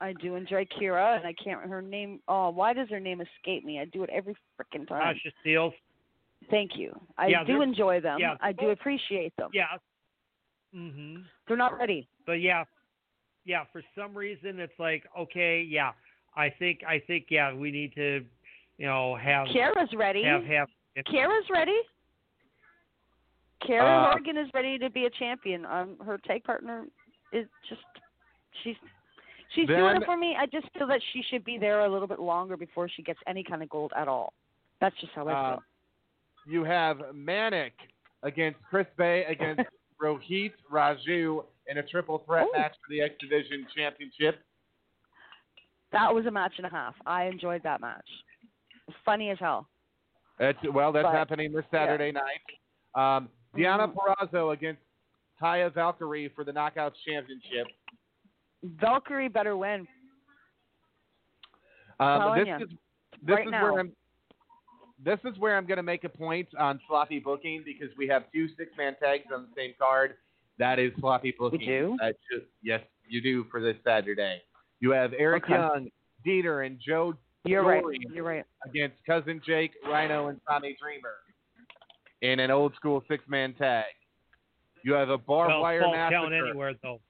[0.00, 1.62] I do enjoy Kiera, and I can't.
[1.68, 2.20] Her name.
[2.28, 3.78] Oh, why does her name escape me?
[3.80, 5.14] I do it every freaking time.
[5.14, 5.72] Tasha Steele.
[6.50, 6.92] Thank you.
[7.16, 8.18] I Yeah, do enjoy them.
[8.20, 8.36] yeah.
[8.40, 9.50] I do appreciate them.
[9.54, 9.66] Yeah.
[10.74, 11.24] Mhm.
[11.46, 12.08] They're not ready.
[12.26, 12.64] But yeah,
[13.44, 13.64] yeah.
[13.72, 15.92] For some reason, it's like okay, yeah.
[16.36, 17.52] I think I think yeah.
[17.52, 18.24] We need to,
[18.78, 20.22] you know, have Kara's ready.
[20.24, 20.68] have have.
[21.10, 21.76] Kara's ready.
[23.66, 25.64] Kara Uh, Morgan is ready to be a champion.
[25.66, 26.84] Um, her tag partner
[27.32, 27.80] is just
[28.62, 28.76] she's
[29.54, 30.34] she's doing it for me.
[30.38, 33.20] I just feel that she should be there a little bit longer before she gets
[33.26, 34.32] any kind of gold at all.
[34.80, 35.62] That's just how I Uh, feel.
[36.46, 37.74] you have Manik
[38.24, 39.62] against Chris Bey against
[40.02, 42.58] Rohit Raju in a triple threat Ooh.
[42.58, 44.40] match for the X Division Championship.
[45.92, 46.94] That was a match and a half.
[47.06, 48.08] I enjoyed that match.
[49.04, 49.68] Funny as hell.
[50.38, 52.40] That's, well, that's But- happening this Saturday night.
[52.94, 53.94] Um, Deonna Mhm.
[53.94, 54.82] Purrazzo against
[55.40, 57.66] Taya Valkyrie for the Knockouts Championship.
[58.62, 59.86] Valkyrie better win.
[62.00, 62.68] Um, this is
[63.22, 63.62] this Right is now.
[63.62, 63.96] where I'm.
[65.04, 68.24] This is where I'm going to make a point on sloppy booking because we have
[68.32, 70.14] two six-man tags on the same card.
[70.58, 71.60] That is sloppy booking.
[71.60, 71.92] You do?
[72.00, 74.42] Uh, that should- yes, you do for this Saturday.
[74.80, 75.54] You have Eric Okay.
[75.54, 75.90] Young,
[76.26, 77.82] Dieter, and Joe You're right.
[78.12, 78.44] You're right.
[78.64, 81.16] against Cousin Jake, Rhino, and Tommy Dreamer
[82.20, 83.86] in an old school six-man tag.
[84.84, 86.46] You have a barbed well, wire falls count massacre.
[86.48, 87.00] anywhere though.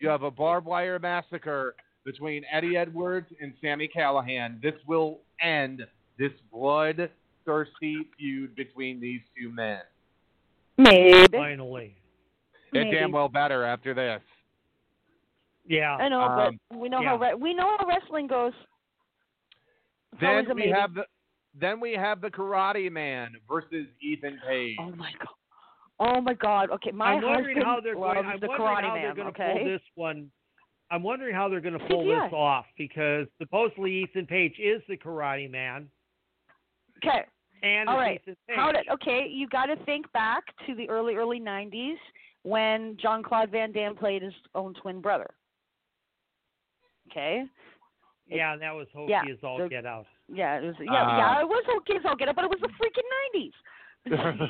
[0.00, 1.74] You have a barbed wire massacre
[2.04, 4.60] between Eddie Edwards and Sami Callihan.
[4.62, 5.86] This will end
[6.18, 9.80] this bloodthirsty feud between these two men.
[10.76, 11.26] Maybe.
[11.32, 11.96] Finally.
[12.72, 12.90] It Maybe.
[12.96, 14.20] damn well better after this.
[15.66, 15.96] Yeah.
[15.96, 17.08] I know, Um, but we know yeah.
[17.10, 18.52] how re- we know how wrestling goes.
[20.12, 20.70] It's Then we maybe.
[20.72, 21.04] have the
[21.54, 24.76] then we have the Karate Man versus Ethan Page.
[24.80, 25.28] Oh my god.
[26.00, 26.70] Oh my god.
[26.70, 28.18] Okay, my I'm wondering husband how they're going.
[28.18, 29.02] I'm the wondering Karate how Man.
[29.02, 29.54] they're going to okay.
[29.58, 30.30] pull this one.
[30.90, 32.26] I'm wondering how they're going to pull CGI.
[32.26, 35.88] this off because supposedly Ethan Page is the Karate Man,
[37.04, 37.24] Okay.
[37.62, 38.20] and All it's right.
[38.22, 38.56] Ethan Page.
[38.56, 39.26] How did okay?
[39.30, 41.96] You got to think back to the early early '90s
[42.42, 45.28] when John Claude Van Damme played his own twin brother.
[47.10, 47.44] Okay.
[48.28, 50.06] yeah, and that was hokey yeah, as all the- get out.
[50.30, 50.74] Yeah, it was.
[50.78, 53.08] Yeah, Uh, yeah, it was okay as all get out, but it was the freaking
[53.34, 53.52] '90s.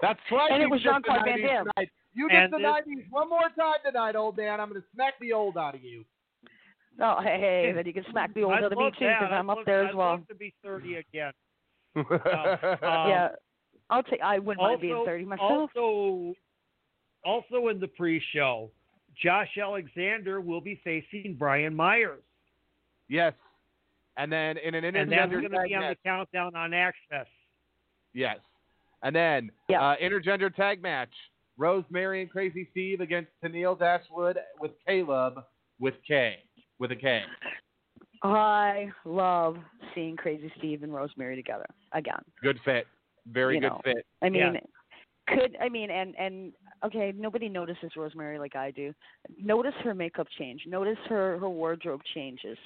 [0.00, 0.50] That's right.
[0.50, 1.66] And it was get the Jean-Claude Van Damme.
[1.76, 1.90] tonight.
[2.14, 4.60] You get And the this- 90s one more time tonight, old man.
[4.60, 6.04] I'm going to smack the old out of you.
[7.02, 9.52] oh, hey, hey, then you can smack the old I'd me too, because I'm I'd
[9.52, 10.10] up love- there as I'd well.
[10.10, 11.32] love to be 30 again.
[11.96, 12.04] Um,
[12.82, 13.28] yeah,
[13.90, 14.20] I'll take.
[14.20, 15.70] I wouldn't mind being also, 30 myself.
[15.74, 16.34] Also,
[17.24, 18.70] also in the pre-show,
[19.20, 22.22] Josh Alexander will be facing Brian Myers,
[23.08, 23.32] yes.
[24.16, 25.98] And then in an and that's intergender going to tag be on the match.
[26.04, 27.26] countdown on Access.
[28.12, 28.38] Yes.
[29.02, 29.80] And then Yeah.
[29.80, 31.12] uh, intergender tag match.
[31.56, 35.42] Rosemary and Crazy Steve against Tenille Dashwood with Kaleb
[35.80, 36.38] with K.
[36.78, 37.22] With a K.
[38.22, 39.56] I love
[39.94, 42.20] seeing Crazy Steve and Rosemary together again.
[42.42, 42.86] Good fit.
[43.30, 43.80] Very You good know.
[43.84, 44.06] fit.
[44.22, 44.60] I mean, Yeah.
[45.34, 46.52] could I mean and and
[46.84, 48.92] okay, nobody notices Rosemary like I do.
[49.40, 50.66] Notice her makeup change.
[50.66, 52.58] Notice her her wardrobe changes.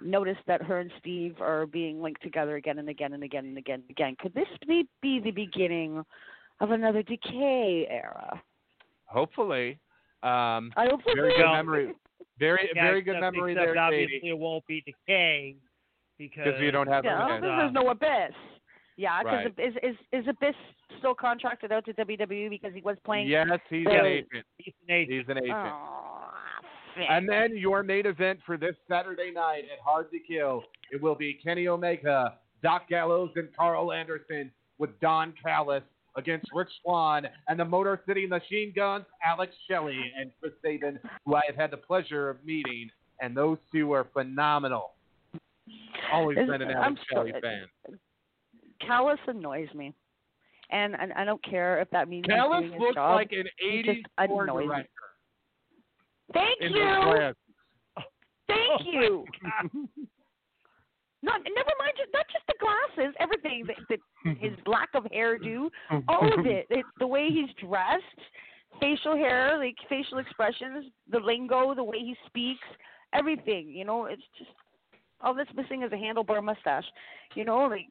[0.00, 3.58] Notice that her and Steve are being linked together again and again and again and
[3.58, 4.16] again and again.
[4.20, 6.04] Could this be be the beginning
[6.60, 8.40] of another decay era?
[9.06, 9.78] Hopefully.
[10.22, 11.14] Um, I hope so.
[11.14, 11.92] very good memory.
[12.38, 14.30] Very Yeah, very good memory except there, obviously Katie.
[14.30, 15.56] it won't be decay
[16.18, 17.40] because Because you don't have Yeah, her.
[17.40, 18.34] because there's no Abyss.
[18.96, 19.66] Yeah, because Right.
[19.68, 20.54] is, is is Abyss
[20.98, 23.28] still contracted out to WWE because he was playing?
[23.28, 24.46] Yes, he's the- an agent.
[24.58, 25.18] He's an agent.
[25.20, 25.52] He's an agent.
[25.72, 26.32] Oh,
[27.08, 31.14] And then your main event for this Saturday night at Hard to Kill, it will
[31.14, 35.82] be Kenny Omega, Doc Gallows, and Karl Anderson with Don Callis
[36.16, 41.34] against Rich Swann and the Motor City Machine Guns, Alex Shelley and Chris Sabin, who
[41.34, 42.90] I have had the pleasure of meeting,
[43.20, 44.92] and those two are phenomenal.
[46.12, 47.40] Always Is- been an I'm Alex Shelley sorry.
[47.40, 47.98] fan.
[48.86, 49.94] Callis annoys me,
[50.70, 53.14] and, and I don't care if that means he's Callis doing his looks job.
[53.14, 54.66] like an He 80s just porn annoys me.
[54.66, 54.88] director
[56.34, 57.32] Thank you,
[58.48, 59.24] thank Oh you.
[61.24, 61.30] God.
[61.30, 63.66] Not never mind, just not just the glasses, everything.
[63.66, 65.68] The, the, his lack of hairdo,
[66.08, 66.66] all of it.
[66.70, 66.84] it.
[66.98, 68.02] The way he's dressed,
[68.80, 72.66] facial hair, like facial expressions, the lingo, the way he speaks,
[73.12, 73.68] everything.
[73.68, 74.50] You know, it's just
[75.20, 76.84] all that's missing is a handlebar mustache.
[77.34, 77.86] You know, like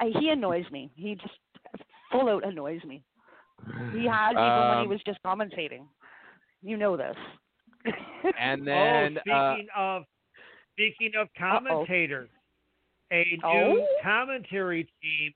[0.00, 0.90] I, he annoys me.
[0.96, 1.34] He just
[2.10, 3.02] full out annoys me.
[3.92, 5.86] He has even when he Um, was just commentating.
[6.62, 7.16] You know this.
[8.40, 10.04] And then oh, uh, speaking of
[10.76, 12.28] speaking of commentators,
[13.12, 13.86] a new Oh?
[14.02, 15.32] commentary team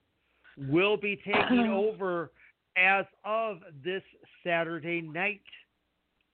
[0.70, 2.30] will be taking over
[2.76, 4.02] as of this
[4.44, 5.40] Saturday night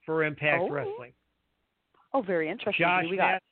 [0.04, 0.70] for Impact Oh.
[0.70, 1.12] Wrestling.
[2.14, 2.84] oh, very interesting.
[2.84, 3.32] Josh we got?
[3.32, 3.42] Math-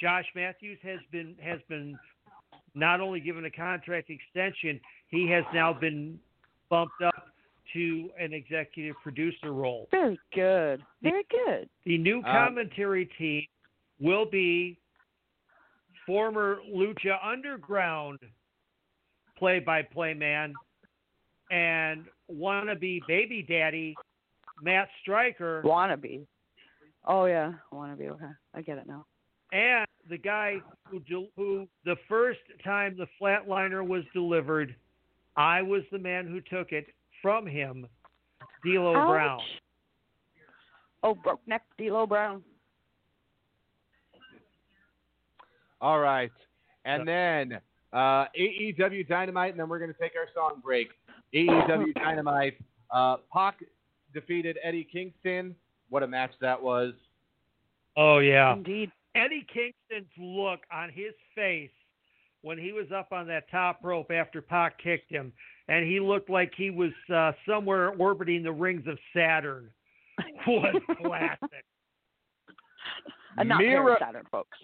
[0.00, 1.96] Josh Matthews has been has been
[2.74, 6.18] not only given a contract extension, he has now been
[6.68, 7.28] bumped up
[7.72, 9.86] to an executive producer role.
[9.92, 10.82] Very good.
[11.02, 11.68] Very good.
[11.84, 13.46] The new Um, commentary team
[14.04, 14.78] will be
[16.06, 18.18] former Lucha Underground
[19.38, 20.52] play-by-play man
[21.50, 23.94] and wannabe baby daddy
[24.62, 26.26] Matt Striker Wannabe.
[27.06, 28.10] Oh yeah, wannabe.
[28.10, 28.24] Okay,
[28.54, 29.06] I get it now.
[29.52, 30.56] and the guy
[30.88, 31.00] who
[31.36, 34.74] who the first time the flatliner was delivered,
[35.36, 36.86] I was the man who took it
[37.22, 37.86] from him,
[38.64, 39.40] D'Lo Brown.
[41.02, 42.42] Oh, broke neck, D'Lo Brown.
[45.84, 46.32] All right.
[46.86, 47.60] And then
[47.92, 50.88] uh, AEW Dynamite, and then we're going to take our song break.
[51.34, 52.54] AEW Dynamite.
[52.90, 53.62] Uh, Pac
[54.14, 55.54] defeated Eddie Kingston.
[55.90, 56.94] What a match that was.
[57.98, 58.54] Oh yeah.
[58.54, 58.90] Indeed.
[59.14, 61.70] Eddie Kingston's look on his face
[62.40, 65.34] when he was up on that top rope after Pac kicked him,
[65.68, 69.68] and he looked like he was uh, somewhere orbiting the rings of Saturn,
[70.46, 71.64] was classic.
[73.36, 74.56] Uh, not Miro, Miro, Saturn, folks.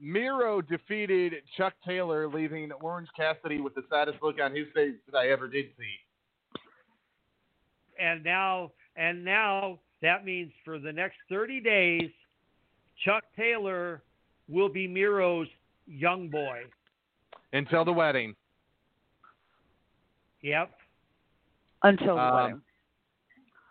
[0.00, 5.18] Miro defeated Chuck Taylor, leaving Orange Cassidy with the saddest look on his face that
[5.18, 6.60] I ever did see.
[8.00, 12.10] And now, and now that means for the next 30 days,
[13.04, 14.02] Chuck Taylor
[14.48, 15.48] will be Miro's
[15.86, 16.62] young boy.
[17.52, 18.34] Until the wedding.
[20.42, 20.70] Yep.
[21.82, 22.62] Until the Um, wedding.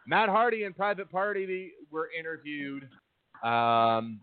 [0.07, 2.89] Matt Hardy and Private Party were interviewed.
[3.43, 4.19] Um,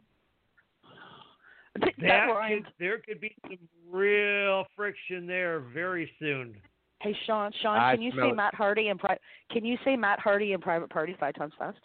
[1.81, 3.59] That That could, there could be some
[3.91, 6.55] real friction there very soon.
[7.01, 8.37] Hey Sean, Sean, I can you smell say it.
[8.37, 9.19] Matt Hardy and pri-
[9.51, 11.79] Can you say Matt Hardy and Private Party five times fast?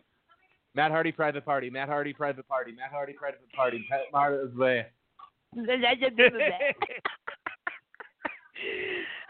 [0.76, 1.70] Matt Hardy, Private Party.
[1.70, 2.72] Matt Hardy, Private Party.
[2.72, 3.86] Matt Hardy, Private Party.
[3.90, 4.86] Matt Hardy.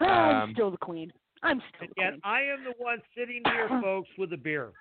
[0.00, 1.12] I'm still the queen.
[1.42, 2.20] I'm still the Yet queen.
[2.24, 4.72] I am the one sitting here, folks, with a beer.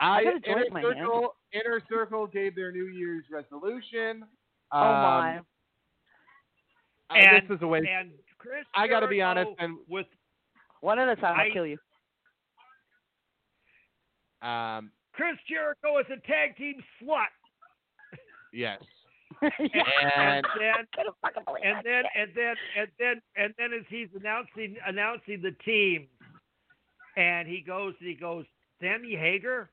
[0.00, 0.94] I, gotta Inner my hand.
[0.98, 4.24] Circle, Inner Circle gave their New Year's resolution.
[4.72, 5.38] oh my.
[5.38, 5.46] Um,
[7.10, 7.78] uh, And, this is a way.
[7.78, 10.06] and Chris I got to be honest, and with
[10.80, 11.78] One at a time, I'll kill you.
[14.42, 17.26] um, Chris Jericho is a tag team slut.
[18.52, 18.80] yes.
[19.42, 19.52] And
[20.16, 24.08] and then Couldn't fucking believe and then and then and then and then as he's
[24.18, 26.06] announcing announcing the team,
[27.16, 28.44] and he goes he goes
[28.80, 29.68] Sammy Hagar,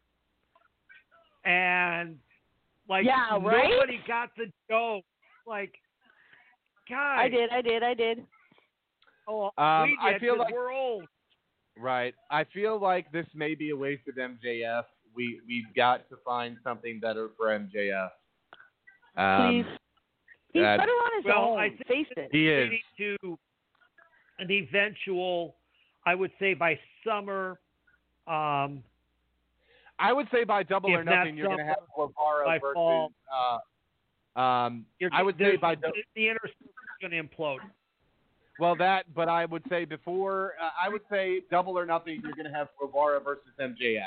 [1.45, 2.17] and
[2.89, 3.69] like Yeah, right?
[3.69, 5.05] nobody got the joke.
[5.47, 5.73] Like,
[6.89, 8.25] guys, I did, I did, I did.
[9.27, 11.07] Oh, Um, we I did, feel 'cause like- we're old.
[11.77, 12.13] right.
[12.29, 14.85] I feel like this may be a waste of MJF.
[15.15, 18.11] We we've got to find something better for MJF.
[19.15, 19.77] Um, Please.
[20.53, 21.59] He's that- better on his Well, own.
[21.59, 22.29] I think Face it.
[22.31, 22.81] he is.
[22.97, 23.39] to
[24.39, 25.55] an eventual,
[26.05, 27.59] I would say by summer,
[28.27, 28.83] um,
[29.99, 31.77] I would say by double If or nothing, you're going to have
[32.45, 32.73] by versus.
[32.73, 33.11] fall.
[33.31, 36.51] Uh, um, I would say by the, the inner is
[36.99, 37.59] going to implode.
[38.59, 40.53] well that, but I would say before.
[40.61, 42.21] Uh, I would say double or nothing.
[42.23, 44.01] You're going to have Guevara versus MJF.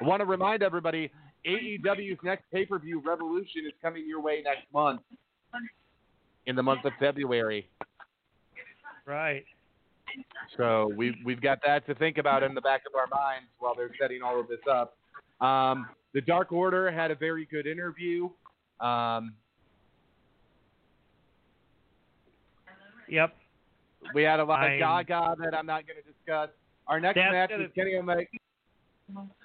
[0.00, 1.10] I want to remind everybody,
[1.46, 5.00] AEW's next pay-per-view Revolution is coming your way next month,
[6.46, 7.68] in the month of February.
[9.06, 9.44] Right.
[10.56, 13.74] So we've we've got that to think about in the back of our minds while
[13.74, 14.96] they're setting all of this up.
[15.44, 18.28] Um, the Dark Order had a very good interview.
[18.80, 19.34] Um,
[23.08, 23.36] Yep.
[24.14, 26.50] we had a lot I'm- of Gaga that I'm not going to discuss.
[26.86, 28.26] Our next match was Kenny Omega.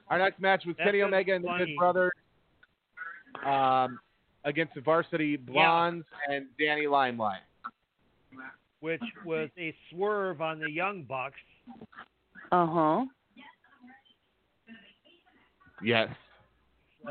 [0.07, 1.65] Our next match was Kenny Omega and the funny.
[1.65, 2.11] Good Brothers
[3.45, 3.99] um,
[4.45, 7.41] against the Varsity Blondes and Danny Limelight.
[8.79, 11.35] Which was a swerve on the Young Bucks.
[12.51, 13.05] Uh huh.
[15.83, 16.09] Yes.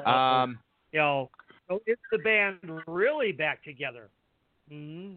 [0.05, 0.59] Um,
[0.93, 1.31] You know,
[1.69, 4.09] so is the band really back together?
[4.71, 5.15] hmm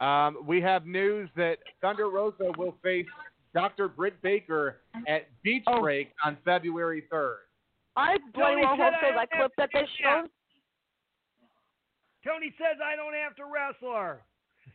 [0.00, 3.06] Um, we have news that Thunder Rosa will face
[3.54, 3.88] Dr.
[3.88, 5.80] Britt Baker at Beach Oh.
[5.80, 7.38] Break on February 3rd.
[7.96, 9.06] I bloody Tony well said hope so.
[9.08, 10.30] I That don't clip that to they do showed.
[12.28, 14.20] Tony says I don't have to wrestle her.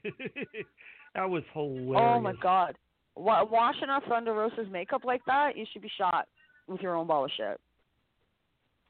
[1.16, 1.95] that was hilarious.
[2.01, 2.76] Oh my god.
[3.16, 6.28] Wa- washing off Thunder Rosa's makeup like that, you should be shot
[6.68, 7.60] with your own ball of shit.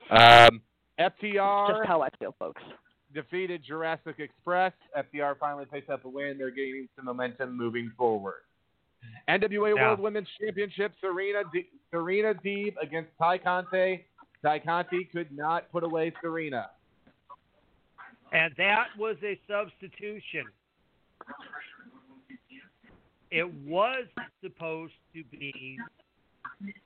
[0.09, 0.61] Um,
[0.99, 2.61] Just how I feel, folks.
[3.13, 4.73] defeated Jurassic Express.
[4.97, 6.37] FTR finally picks up a win.
[6.37, 8.41] They're gaining some momentum moving forward.
[9.27, 9.87] NWA Yeah.
[9.87, 14.05] World Women's Championship, Serena D- Serena Deeb against Tay Conti.
[14.45, 16.69] Tay Conti could not put away Serena.
[18.33, 20.45] And that was a substitution.
[23.29, 24.05] It was
[24.43, 25.77] supposed to be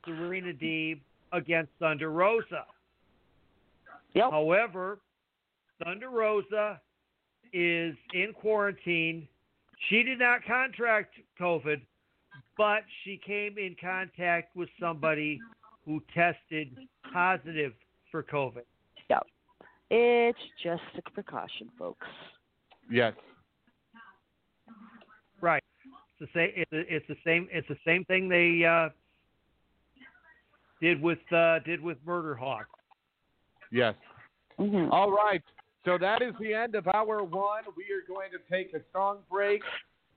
[0.06, 1.00] Serena Deeb
[1.32, 2.66] against Thunder Rosa.
[4.14, 4.32] Yep.
[4.32, 5.00] However,
[5.84, 6.82] Thunder Rosa
[7.54, 9.28] is in quarantine.
[9.90, 11.82] She did not contract COVID,
[12.58, 15.40] but she came in contact with somebody
[15.86, 16.76] who tested
[17.14, 17.74] positive
[18.12, 18.64] for COVID.
[19.90, 20.00] Yep.
[20.00, 22.08] It's just a precaution, folks.
[22.90, 23.14] Yes.
[25.42, 25.64] Right.
[26.20, 26.52] It's the same.
[26.56, 27.48] It's the, it's the same.
[27.52, 28.90] It's the same thing they uh,
[30.82, 32.68] did with uh, did with Murder Hawk.
[33.72, 33.96] Yes.
[34.60, 34.92] Mm-hmm.
[34.92, 35.44] All right.
[35.86, 37.64] So that is the end of hour one.
[37.78, 39.62] We are going to take a song break.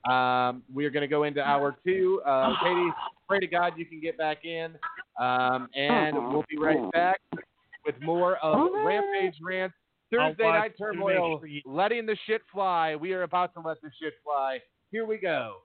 [0.08, 2.22] Um, we are going to go into hour two.
[2.26, 2.90] Uh, Katie,
[3.28, 4.72] pray to God you can get back in.
[5.20, 7.20] Um, and we'll be right back
[7.84, 9.74] with more of Rampage Rants.
[10.12, 12.96] Thursday Night Turmoil, letting the shit fly.
[12.96, 14.58] We are about to let the shit fly.
[14.90, 15.58] Here we go.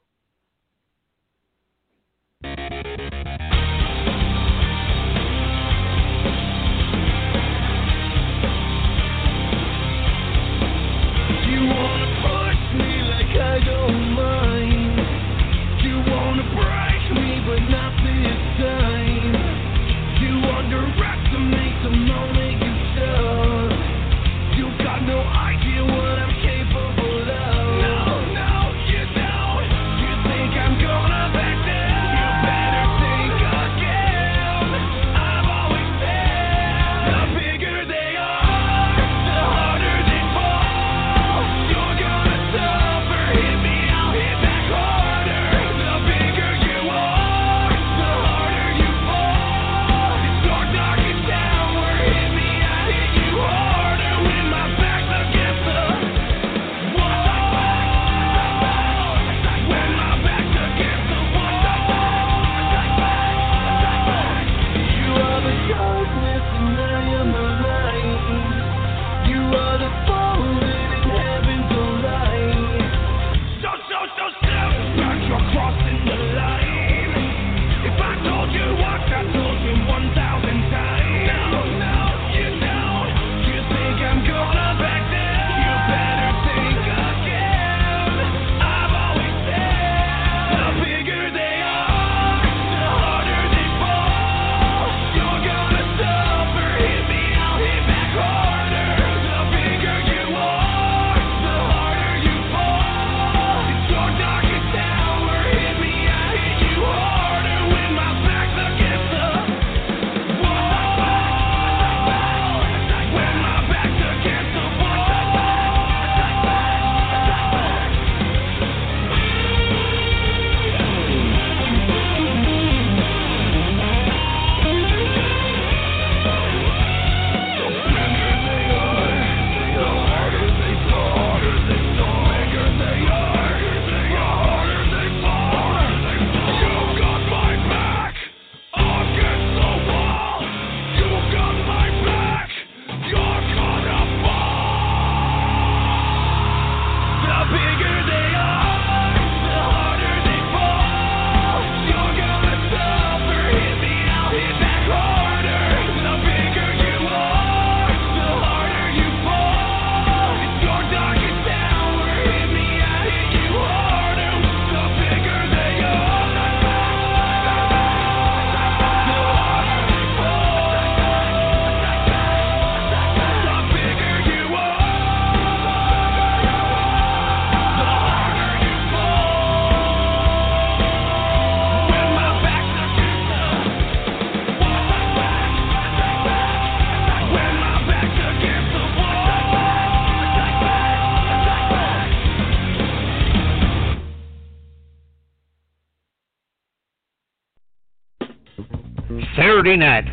[199.65, 200.05] Saturday night,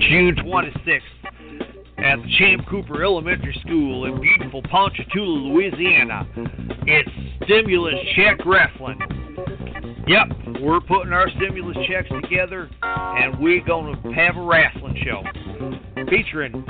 [0.00, 1.00] June 26th,
[1.96, 6.28] at the Champ Cooper Elementary School in beautiful Ponchatoula, Louisiana.
[6.86, 7.08] It's
[7.44, 8.98] Stimulus Check Wrestling.
[10.06, 15.22] Yep, we're putting our stimulus checks together, and we're going to have a wrestling show
[16.10, 16.66] featuring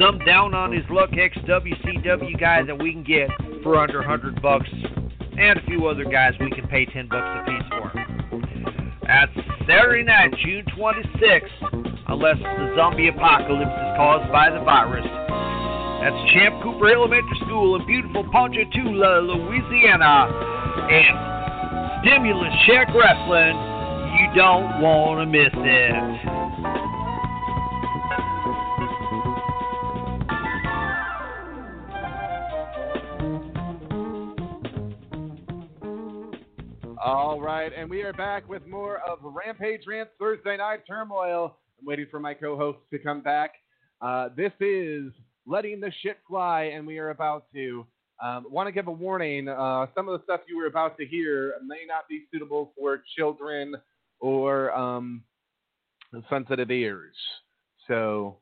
[0.00, 3.28] some down on his luck ex WCW guys that we can get
[3.62, 4.68] for under 100 bucks,
[5.38, 7.92] and a few other guys we can pay 10 bucks a piece for.
[9.06, 15.04] That's Saturday night, June 26th, unless the zombie apocalypse is caused by the virus.
[16.06, 20.30] That's Champ Cooper Elementary School in beautiful Ponchatoula, Louisiana.
[20.86, 23.58] And Stimulus Check Wrestling.
[24.14, 26.45] You don't want to miss it.
[37.46, 41.56] Right, and we are back with more of Rampage Rants Thursday Night Turmoil.
[41.78, 43.52] I'm waiting for my co-hosts to come back.
[44.00, 45.12] Uh, this is
[45.46, 47.86] letting the shit fly, and we are about to.
[48.20, 49.46] Um, Want to give a warning.
[49.46, 53.04] Uh, some of the stuff you were about to hear may not be suitable for
[53.16, 53.76] children
[54.18, 55.22] or um,
[56.28, 57.14] sensitive ears.
[57.86, 58.38] So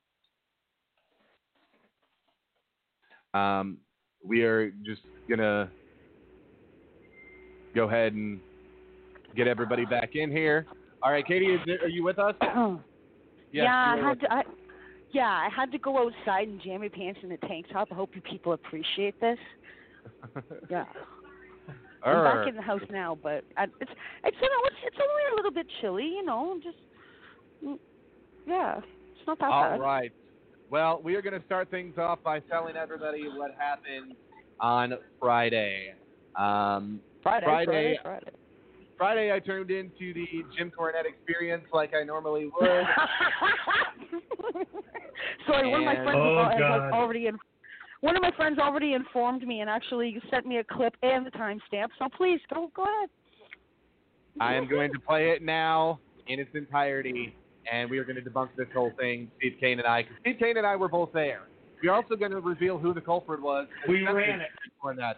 [3.34, 3.76] um,
[4.24, 5.70] we are just gonna
[7.74, 8.40] go ahead and
[9.34, 10.66] get everybody back in here.
[11.02, 12.34] All right, Katie, is there, are you with us?
[13.52, 14.32] Yes, yeah, I had to.
[14.32, 14.42] I,
[15.12, 17.86] yeah, I had to go outside and jam my pants in a tank top.
[17.92, 19.38] I hope you people appreciate this.
[20.68, 20.86] Yeah,
[22.02, 22.34] All I'm right.
[22.38, 23.92] back in the house now, but I, it's
[24.24, 26.58] it's you know it's it's only a little bit chilly, you know.
[26.64, 26.76] Just
[27.64, 27.78] mm,
[28.44, 29.80] yeah, it's not that All bad.
[29.80, 30.12] right.
[30.68, 34.16] Well, we are going to start things off by telling everybody what happened
[34.58, 35.94] on Friday.
[36.36, 38.30] Um, Friday, Friday, Friday, Friday.
[38.96, 40.26] Friday, I turned into the
[40.56, 42.70] Jim Cornette experience like I normally would.
[45.46, 46.50] Sorry, one of my friends Oh, al-
[46.82, 47.36] has already in,
[48.00, 51.30] one of my friends already informed me and actually sent me a clip and the
[51.32, 51.88] timestamp.
[51.98, 53.08] So please go go ahead.
[54.40, 57.36] I am going to play it now in its entirety,
[57.70, 60.02] and we are going to debunk this whole thing, Steve Cain and I.
[60.02, 61.42] 'cause Steve Cain and I were both there.
[61.82, 63.68] We're also going to reveal who the culprit was.
[63.88, 64.48] We ran it.
[64.82, 65.16] Cornette.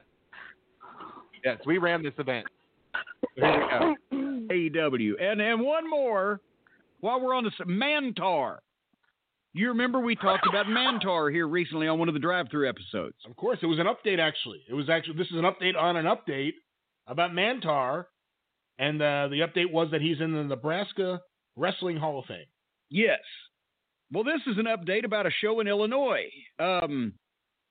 [1.44, 2.46] Yes, we ran this event.
[3.34, 3.96] Here.
[4.12, 5.12] AEW.
[5.20, 6.40] And and one more,
[7.00, 8.58] while we're on this, Mantaur.
[9.52, 13.16] You remember we talked about Mantaur here recently on one of the drive-through episodes.
[13.26, 14.18] Of course, it was an update.
[14.18, 16.52] Actually, it was actually this is an update on an update
[17.06, 18.04] about Mantaur,
[18.78, 21.20] and uh, the update was that he's in the Nebraska
[21.56, 22.44] Wrestling Hall of Fame.
[22.90, 23.20] Yes.
[24.12, 26.30] Well, this is an update about a show in Illinois.
[26.58, 27.14] Um,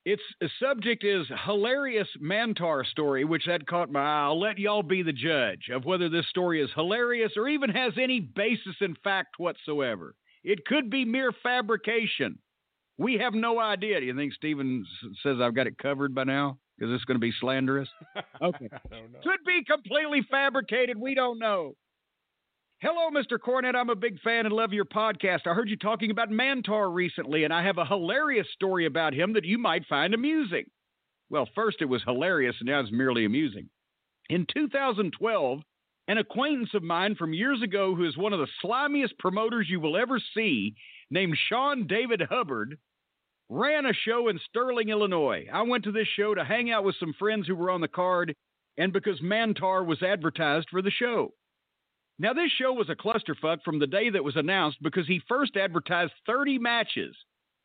[0.06, 0.22] its
[0.62, 4.24] subject is hilarious Mantaur story, which that caught my eye.
[4.26, 7.92] I'll let y'all be the judge of whether this story is hilarious or even has
[8.00, 10.14] any basis in fact whatsoever.
[10.44, 12.38] It could be mere fabrication.
[12.98, 13.98] We have no idea.
[13.98, 14.86] Do you think Steven
[15.24, 16.58] says I've got it covered by now?
[16.78, 17.88] Is this going to be slanderous?
[18.42, 18.68] Okay.
[19.22, 20.98] Could be completely fabricated.
[20.98, 21.74] We don't know.
[22.82, 23.38] Hello, Mr.
[23.38, 23.74] Cornette.
[23.74, 25.46] I'm a big fan and love your podcast.
[25.46, 29.32] I heard you talking about Mantaur recently, and I have a hilarious story about him
[29.32, 30.66] that you might find amusing.
[31.30, 33.70] Well, first it was hilarious, and now it's merely amusing.
[34.28, 35.60] In 2012,
[36.08, 39.80] an acquaintance of mine from years ago, who is one of the slimiest promoters you
[39.80, 40.74] will ever see,
[41.10, 42.76] named Sean David Hubbard,
[43.48, 45.46] ran a show in Sterling, Illinois.
[45.50, 47.88] I went to this show to hang out with some friends who were on the
[47.88, 48.34] card,
[48.76, 51.32] and because Mantaur was advertised for the show.
[52.18, 55.56] Now, this show was a clusterfuck from the day that was announced because he first
[55.56, 57.14] advertised 30 matches,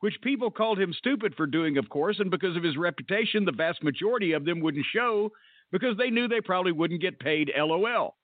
[0.01, 3.53] which people called him stupid for doing, of course, and because of his reputation, the
[3.53, 5.31] vast majority of them wouldn't show
[5.71, 8.17] because they knew they probably wouldn't get paid LOL.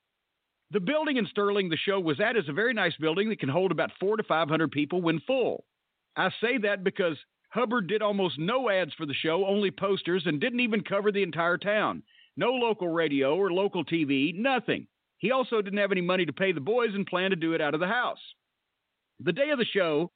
[0.72, 3.48] The building in Sterling the show was at is a very nice building that can
[3.48, 5.64] hold about four to 500 people when full.
[6.18, 7.16] I say that because
[7.52, 11.24] Hubbard did almost no ads for the show, only posters, and didn't even cover the
[11.24, 12.04] entire town.
[12.36, 14.88] No local radio or local TV, nothing.
[15.18, 17.62] He also didn't have any money to pay the boys and planned to do it
[17.62, 18.20] out of the house.
[19.20, 20.12] The day of the show,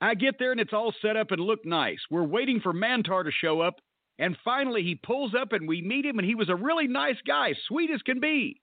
[0.00, 2.00] I get there and it's all set up and looked nice.
[2.10, 3.76] We're waiting for Mantaur to show up,
[4.18, 7.18] and finally he pulls up and we meet him, and he was a really nice
[7.26, 8.60] guy, sweet as can be.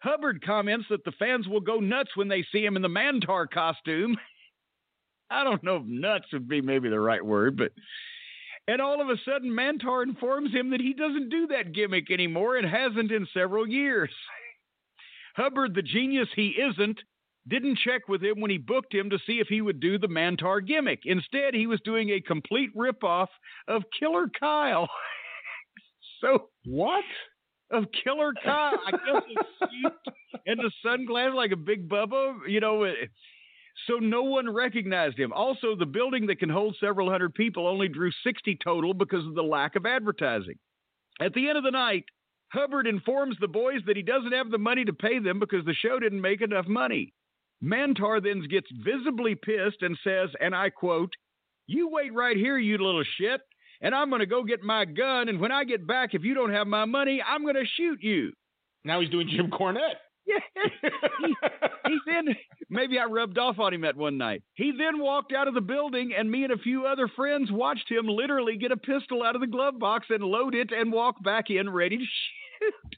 [0.00, 3.50] Hubbard comments that the fans will go nuts when they see him in the Mantaur
[3.50, 4.16] costume.
[5.30, 7.72] I don't know if nuts would be maybe the right word, but.
[8.68, 12.56] And all of a sudden, Mantaur informs him that he doesn't do that gimmick anymore
[12.56, 14.10] and hasn't in several years.
[15.36, 16.98] Hubbard, the genius he isn't,
[17.48, 20.08] didn't check with him when he booked him to see if he would do the
[20.08, 21.00] Mantaur gimmick.
[21.04, 23.28] Instead, he was doing a complete ripoff
[23.68, 24.88] of Killer Kyle.
[26.20, 27.04] so what?
[27.70, 28.78] Of Killer Kyle?
[28.86, 29.92] I guess it's suit
[30.46, 32.36] and the sunglasses like a big Bubba.
[32.48, 33.10] You know, it-
[33.86, 35.34] so no one recognized him.
[35.34, 39.34] Also, the building that can hold several hundred people only drew 60 total because of
[39.34, 40.54] the lack of advertising.
[41.20, 42.04] At the end of the night,
[42.56, 45.74] Hubbard informs the boys that he doesn't have the money to pay them because the
[45.74, 47.12] show didn't make enough money.
[47.62, 51.12] Mantaur then gets visibly pissed and says, and I quote,
[51.66, 53.40] You wait right here, you little shit,
[53.80, 56.34] and I'm going to go get my gun, and when I get back, if you
[56.34, 58.32] don't have my money, I'm going to shoot you.
[58.84, 60.00] Now he's doing Jim Cornette.
[60.26, 60.38] Yeah.
[61.18, 61.34] he,
[61.86, 62.34] he then,
[62.68, 64.42] maybe I rubbed off on him that one night.
[64.54, 67.90] He then walked out of the building, and me and a few other friends watched
[67.90, 71.22] him literally get a pistol out of the glove box and load it and walk
[71.22, 72.45] back in ready to shoot.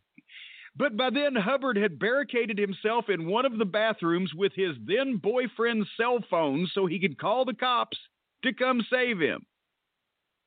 [0.79, 5.17] But by then, Hubbard had barricaded himself in one of the bathrooms with his then
[5.17, 7.99] boyfriend's cell phone so he could call the cops
[8.45, 9.45] to come save him.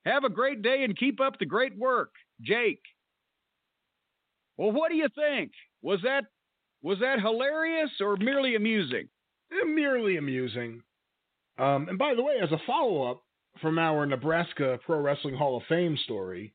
[0.06, 2.82] Have a great day and keep up the great work, Jake.
[4.56, 5.52] Well, what do you think?
[5.82, 6.24] Was that
[6.82, 9.10] was that hilarious or merely amusing?
[9.52, 10.82] Eh, merely amusing.
[11.60, 13.22] Um, and by the way, as a follow up
[13.62, 16.54] from our Nebraska Pro Wrestling Hall of Fame story,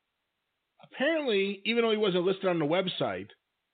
[0.91, 3.27] apparently, even though he wasn't listed on the website,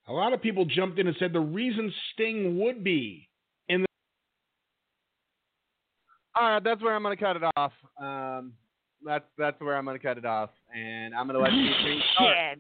[0.08, 3.30] a lot of people jumped in and said the reason Sting would be
[3.70, 3.88] in the.
[6.36, 7.72] All right, that's where I'm going to cut it off.
[8.02, 8.54] Um,
[9.06, 11.72] that's that's where I'm going to cut it off, and I'm going to let Steve
[11.86, 12.60] Cain start.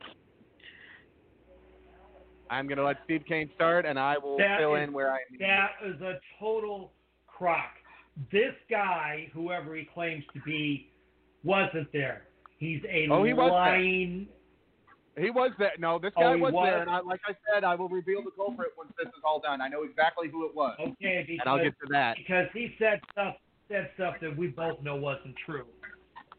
[2.49, 5.11] I'm going to let Steve Cain start, and I will That fill is- in where
[5.11, 5.39] I need.
[5.41, 6.91] That is a total
[7.27, 7.71] crock.
[8.31, 10.91] This guy, whoever he claims to be,
[11.43, 12.23] wasn't there.
[12.59, 14.25] He's a Oh, he was there.
[15.15, 15.26] Lying.
[15.26, 15.72] He was there.
[15.80, 16.65] No, this Oh, guy he was, was?
[16.65, 19.40] there, and I, like I said, I will reveal the culprit once this is all
[19.40, 19.61] done.
[19.61, 22.18] I know exactly who it was, Okay, because and I'll get to that.
[22.18, 23.35] because he said stuff
[23.69, 25.65] said stuff that we both know wasn't true.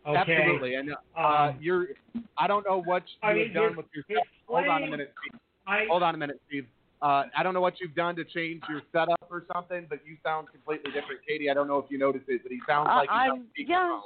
[0.06, 0.18] Okay.
[0.36, 1.88] Absolutely, and uh, Um, you're.
[2.36, 4.04] I don't know what you I mean, have done his- with your.
[4.08, 5.40] his Hold on a minute, Steve.
[5.66, 6.66] I Hold on a minute, Steve.
[7.00, 10.16] Uh, I don't know what you've done to change your setup or something, but you
[10.22, 11.50] sound completely different, Katie.
[11.50, 13.46] I don't know if you noticed it, but he sounds Uh, like he's on I'm-
[13.56, 13.76] yeah.
[13.76, 14.00] speakerphone.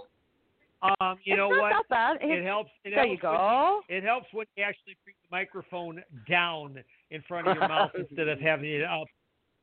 [0.80, 1.70] Um, you it's know not what?
[1.72, 2.22] that bad.
[2.22, 2.70] It It- helps.
[2.84, 3.82] It there helps you when- go.
[3.88, 8.28] it helps when you actually bring the microphone down in front of your mouth instead
[8.28, 9.08] of having it up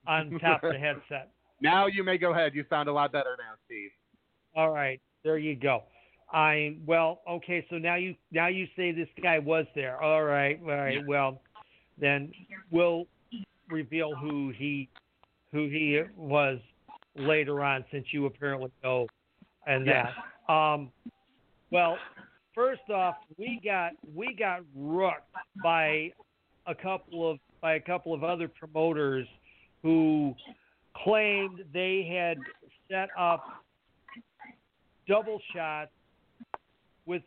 [0.07, 1.29] on top of the headset.
[1.61, 2.53] Now you may go ahead.
[2.53, 3.89] You sound a lot better now, Steve.
[4.57, 5.83] All right, there you go.
[6.33, 7.65] I well, okay.
[7.69, 10.01] So now you now you say this guy was there.
[10.01, 10.99] All right, all right.
[11.07, 11.41] Well,
[11.97, 12.33] then
[12.71, 13.07] we'll
[13.69, 14.89] reveal who he
[15.53, 16.59] who he was
[17.15, 19.07] later on, since you apparently know
[19.65, 20.03] and Yeah.
[20.03, 20.13] that.
[20.47, 20.91] Um,
[21.71, 21.97] well,
[22.53, 25.23] first off, we got we got rooked
[25.63, 26.11] by
[26.67, 29.27] a couple of by a couple of other promoters
[29.81, 30.35] who
[31.03, 32.37] claimed they had
[32.89, 33.43] set up
[35.07, 35.91] double shots
[37.05, 37.21] with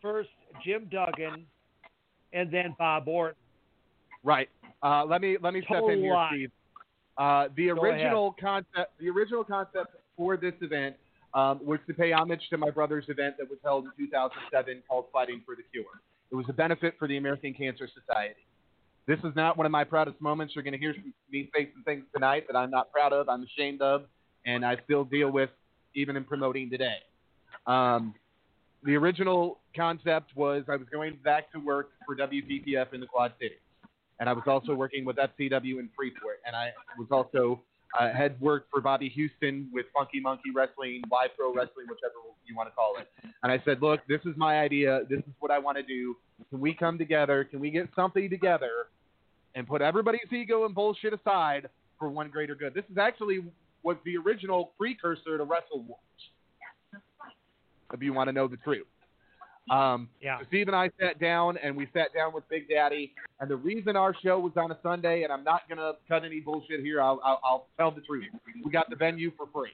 [0.00, 0.30] first
[0.64, 1.46] Jim Duggan
[2.32, 3.36] and then Bob Orton.
[4.22, 4.48] Right.
[4.82, 6.30] Uh, let me let me step in here, lie.
[6.32, 6.50] Steve.
[7.16, 10.96] Uh, the Go original concept, the original concept for this event
[11.34, 15.06] um, was to pay homage to my brother's event that was held in 2007 called
[15.12, 15.84] Fighting for the Cure.
[16.30, 18.40] It was a benefit for the American Cancer Society.
[19.06, 20.54] This is not one of my proudest moments.
[20.54, 20.94] You're going to hear
[21.30, 24.04] me say some things tonight that I'm not proud of, I'm ashamed of,
[24.46, 25.50] and I still deal with
[25.94, 26.96] even in promoting today.
[27.66, 28.14] Um,
[28.82, 33.32] the original concept was I was going back to work for WPPF in the Quad
[33.40, 33.58] Cities
[34.20, 37.60] and I was also working with FCW in Freeport, and I was also
[37.98, 42.14] uh, had worked for Bobby Houston with Funky Monkey Wrestling, Y Pro Wrestling, whichever
[42.46, 43.08] you want to call it.
[43.42, 45.02] And I said, look, this is my idea.
[45.08, 46.16] This is what I want to do.
[46.50, 47.44] Can we come together?
[47.44, 48.88] Can we get something together
[49.54, 51.68] and put everybody's ego and bullshit aside
[51.98, 52.74] for one greater good?
[52.74, 53.44] This is actually
[53.82, 56.00] was the original precursor to Wrestle Wars.
[57.92, 58.86] If you want to know the truth.
[59.70, 60.38] Um, Yeah.
[60.40, 63.14] so Steve and I sat down, and we sat down with Big Daddy.
[63.40, 66.24] And the reason our show was on a Sunday, and I'm not going to cut
[66.24, 68.26] any bullshit here, I'll, I'll, I'll tell the truth.
[68.64, 69.72] We got the venue for free.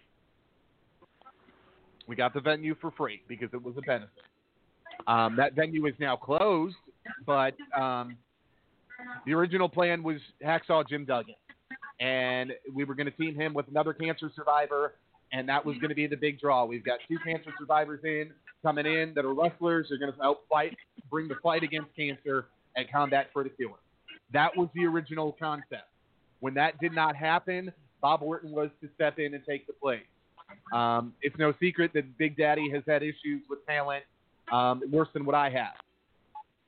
[2.06, 4.10] We got the venue for free because it was a benefit.
[5.06, 6.76] Um, that venue is now closed,
[7.26, 8.16] but um,
[9.26, 11.34] the original plan was Hacksaw Jim Duggan.
[12.00, 14.94] And we were going to team him with another cancer survivor,
[15.32, 16.64] and that was going to be the big draw.
[16.64, 18.30] We've got two cancer survivors in
[18.62, 19.86] coming in that are wrestlers.
[19.88, 20.76] They're going to help fight,
[21.10, 22.46] bring the fight against cancer
[22.76, 23.78] and Combat for the Cure.
[24.32, 25.88] That was the original concept.
[26.40, 30.02] When that did not happen, Bob Orton was to step in and take the place.
[30.72, 34.04] Um, it's no secret that Big Daddy has had issues with talent
[34.52, 35.74] um, worse than what I have.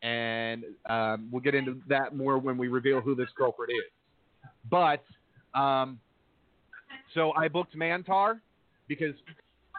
[0.03, 3.91] And um, we'll get into that more when we reveal who this culprit is.
[4.69, 5.03] But
[5.55, 6.01] um,
[7.15, 8.41] so I booked Mantaur
[8.89, 9.15] because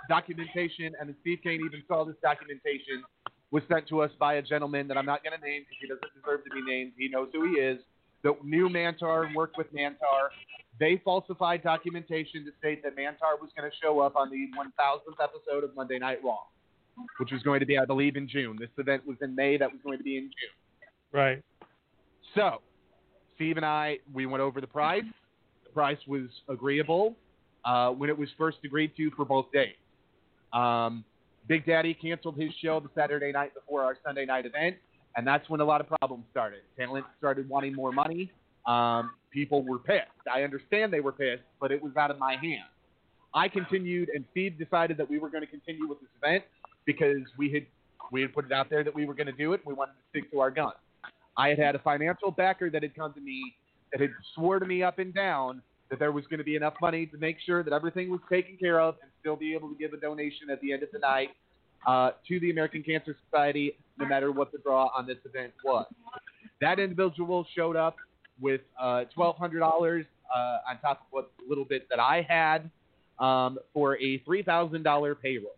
[0.09, 3.03] documentation, and Steve Cain even saw this documentation,
[3.51, 5.87] was sent to us by a gentleman that I'm not going to name because he
[5.87, 6.93] doesn't deserve to be named.
[6.97, 7.79] He knows who he is.
[8.23, 10.31] That knew Mantaur and worked with Mantaur.
[10.79, 15.21] they falsified documentation to state that Mantaur was going to show up on the 1000th
[15.21, 16.39] episode of Monday Night Raw,
[17.17, 18.57] which was going to be, I believe, in June.
[18.59, 19.57] This event was in May.
[19.57, 20.89] That was going to be in June.
[21.11, 21.43] Right.
[22.33, 22.61] So,
[23.35, 25.03] Steve and I, we went over the price.
[25.65, 27.15] The price was agreeable
[27.65, 29.75] uh, when it was first agreed to for both days.
[30.53, 31.03] Um,
[31.47, 34.77] Big Daddy canceled his show the Saturday night before our Sunday night event,
[35.17, 36.61] and that's when a lot of problems started.
[36.77, 38.31] Talent started wanting more money.
[38.65, 40.07] Um, people were pissed.
[40.31, 42.69] I understand they were pissed, but it was out of my hands.
[43.33, 46.43] I continued, and Steve decided that we were going to continue with this event
[46.85, 47.65] because we had
[48.11, 49.61] we had put it out there that we were going to do it.
[49.65, 50.73] We wanted to stick to our guns.
[51.35, 53.55] I had had a financial backer that had come to me
[53.91, 55.61] that had swore to me up and down
[55.93, 58.57] that there was going to be enough money to make sure that everything was taken
[58.57, 60.97] care of and still be able to give a donation at the end of the
[60.97, 61.29] night
[61.85, 65.85] uh, to the American Cancer Society, no matter what the draw on this event was.
[66.61, 67.97] That individual showed up
[68.41, 70.37] with uh, $1,200 uh,
[70.67, 72.71] on top of what little bit that I had
[73.23, 75.51] um, for a $3,000 payroll.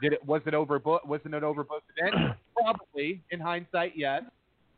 [0.00, 1.06] Did it was it overbooked?
[1.06, 2.36] Wasn't it overbooked event?
[2.56, 3.20] Probably.
[3.30, 4.22] In hindsight, yes.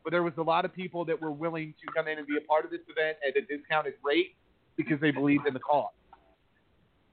[0.03, 2.39] But there was a lot of people that were willing to come in and be
[2.39, 4.35] a part of this event at a discounted rate
[4.83, 5.91] because they believed in the cause.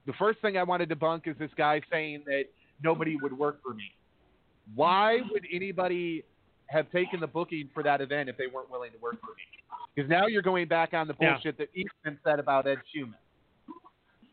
[0.06, 2.44] The first thing I wanted to debunk is this guy saying that
[2.82, 3.92] nobody would work for me.
[4.74, 6.24] Why would anybody
[6.66, 9.42] have taken the booking for that event if they weren't willing to work for me?
[9.94, 11.32] Because now you're going back on the Yeah.
[11.34, 13.14] bullshit that Eastman said about Ed Schumann.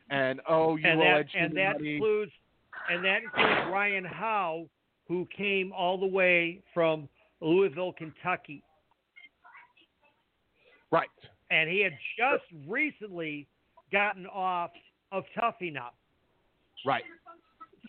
[0.09, 1.95] And oh, you and that Ed Schumann and that money.
[1.95, 2.31] includes
[2.89, 4.69] and that includes Ryan Howe,
[5.07, 7.09] who came all the way from
[7.41, 8.61] Louisville, Kentucky,
[10.91, 11.09] right?
[11.56, 13.48] And he had just recently
[13.91, 14.72] gotten off
[15.11, 15.94] of Tough Enough.
[16.86, 17.03] Right.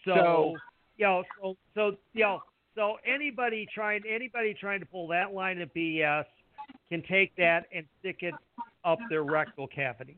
[0.05, 0.57] So, So-
[0.97, 2.43] you know, so so you know,
[2.75, 6.25] so anybody trying anybody trying to pull that line of BS
[6.89, 8.35] can take that and stick it
[8.85, 10.17] up their rectal cavity.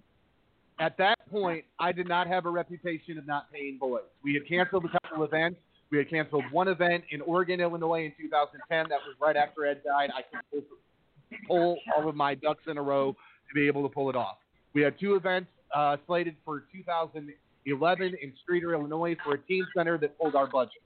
[0.78, 4.02] At that point, I did not have a reputation of not paying boys.
[4.22, 5.58] We had canceled a couple events.
[5.90, 8.88] We had canceled one event in Oregon, Illinois in 2010.
[8.90, 10.10] That was right after Ed died.
[10.14, 10.22] I
[10.52, 10.64] could
[11.48, 13.16] pull all of my ducks in a row
[13.48, 14.36] to be able to pull it off.
[14.74, 19.98] We had two events uh, slated for 2011 in Streator, Illinois for a teen center
[19.98, 20.82] that pulled our budget.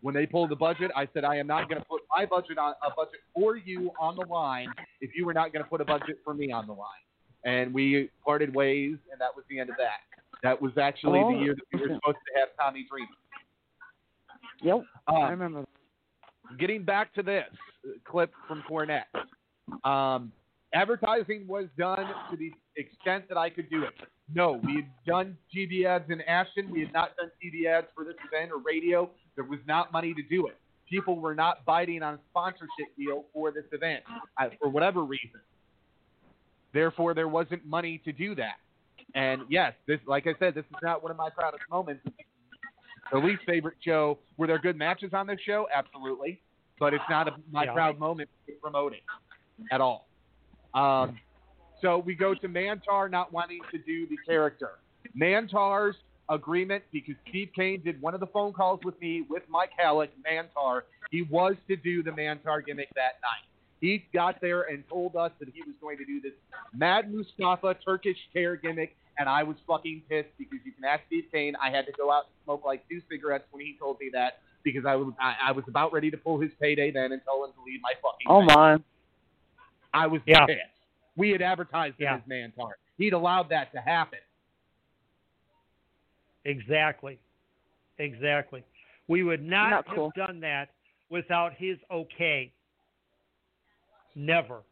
[0.00, 2.58] When they pulled the budget, I said, I am not going to put my budget
[2.58, 4.66] on a budget for you on the line
[5.00, 6.88] if you were not going to put a budget for me on the line.
[7.44, 9.98] And we parted ways, and that was the end of that.
[10.42, 13.08] That was actually Oh, the year that we were supposed to have Tommy Dreamer.
[14.62, 14.84] Yep.
[15.08, 15.64] Uh, I remember.
[16.58, 17.44] getting back to this
[18.04, 19.04] clip from Cornette,
[19.84, 20.32] um,
[20.74, 23.92] advertising was done to the extent that I could do it.
[24.34, 26.70] No, we had done TV ads in Ashton.
[26.70, 29.10] We had not done TV ads for this event or radio.
[29.36, 30.56] There was not money to do it.
[30.88, 34.02] People were not biting on a sponsorship deal for this event
[34.40, 35.40] uh, for whatever reason.
[36.72, 38.56] Therefore, there wasn't money to do that.
[39.14, 42.02] And yes, this, like I said, this is not one of my proudest moments.
[43.10, 44.18] The least favorite show.
[44.38, 45.66] Were there good matches on this show?
[45.74, 46.40] Absolutely,
[46.80, 47.72] but it's not a, my Yeah.
[47.74, 49.02] proud moment to promote it
[49.70, 50.08] at all.
[50.74, 51.18] Um,
[51.80, 54.78] so we go to Mantaur not wanting to do the character.
[55.18, 55.96] Mantaur's
[56.28, 60.08] agreement, because Steve Cain did one of the phone calls with me with Mike Halac,
[60.24, 63.46] Mantaur, he was to do the Mantaur gimmick that night.
[63.80, 66.32] He got there and told us that he was going to do this
[66.72, 71.24] Mad Mustafa Turkish chair gimmick, and I was fucking pissed because you can ask Steve
[71.32, 71.54] Cain.
[71.60, 74.38] I had to go out and smoke like two cigarettes when he told me that
[74.62, 77.44] because I was I, I was about ready to pull his payday then and tell
[77.44, 78.26] him to leave my fucking.
[78.28, 78.84] Oh thing.
[79.92, 80.02] My.
[80.04, 80.46] I was Yeah.
[80.46, 80.60] pissed.
[81.16, 82.14] We had advertised Yeah.
[82.14, 82.72] him as Mantaur.
[82.98, 84.18] He'd allowed that to happen.
[86.44, 87.18] Exactly.
[87.98, 88.64] Exactly.
[89.08, 90.12] We would not, Not have cool.
[90.16, 90.70] done that
[91.10, 92.50] without his okay.
[94.14, 94.62] Never.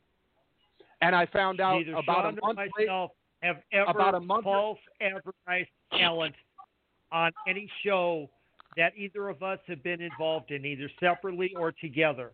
[1.03, 2.71] And I found out Neither about Sean a nor month later.
[2.79, 6.35] myself have ever about a month- false advertised talent
[7.11, 8.29] on any show
[8.77, 12.33] that either of us have been involved in, either separately or together.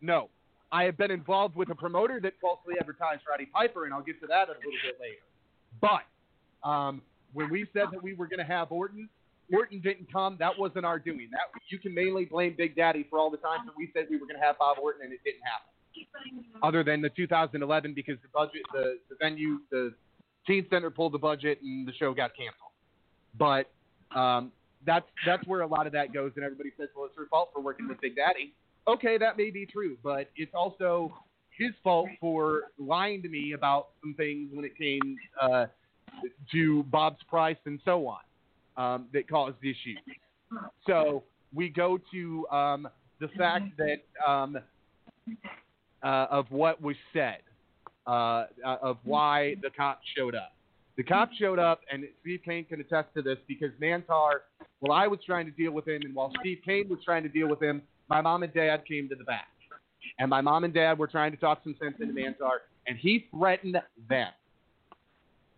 [0.00, 0.30] No,
[0.72, 4.18] I have been involved with a promoter that falsely advertised Roddy Piper, and I'll get
[4.22, 5.20] to that a little bit later.
[5.80, 7.02] But um,
[7.34, 9.08] when we said that we were going to have Orton,
[9.52, 10.36] Orton didn't come.
[10.38, 11.28] That wasn't our doing.
[11.30, 14.16] That you can mainly blame Big Daddy for all the times that we said we
[14.16, 15.68] were going to have Bob Orton, and it didn't happen.
[16.62, 19.92] Other than the 2011, because the budget, the, the venue, the
[20.46, 22.72] teen center pulled the budget, and the show got canceled.
[23.38, 23.70] But
[24.18, 24.52] um,
[24.86, 27.50] that's that's where a lot of that goes, and everybody says, "Well, it's her fault
[27.52, 28.54] for working with Big Daddy."
[28.88, 31.12] Okay, that may be true, but it's also
[31.56, 35.66] his fault for lying to me about some things when it came uh,
[36.50, 38.20] to Bob's price and so on
[38.76, 39.98] um, that caused issues.
[40.86, 41.22] So
[41.54, 42.88] we go to um,
[43.20, 44.58] the fact that um,
[46.02, 47.38] uh, of what was said,
[48.06, 50.52] uh, uh, of why the cops showed up.
[50.96, 54.42] The cops showed up, and Steve Cain can attest to this because Mantaur,
[54.80, 57.28] while I was trying to deal with him, and while Steve Cain was trying to
[57.28, 57.80] deal with him,
[58.12, 59.48] my mom and dad came to the back.
[60.18, 63.26] And my mom and dad were trying to talk some sense into Mantaur, and he
[63.34, 63.78] threatened
[64.08, 64.28] them.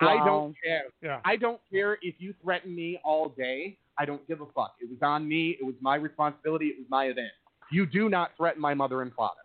[0.00, 0.84] I don't care.
[1.02, 1.20] Yeah.
[1.24, 3.76] I don't care if you threaten me all day.
[3.98, 4.76] I don't give a fuck.
[4.80, 5.56] It was on me.
[5.60, 6.66] It was my responsibility.
[6.66, 7.32] It was my event.
[7.72, 9.40] You do not threaten my mother and father.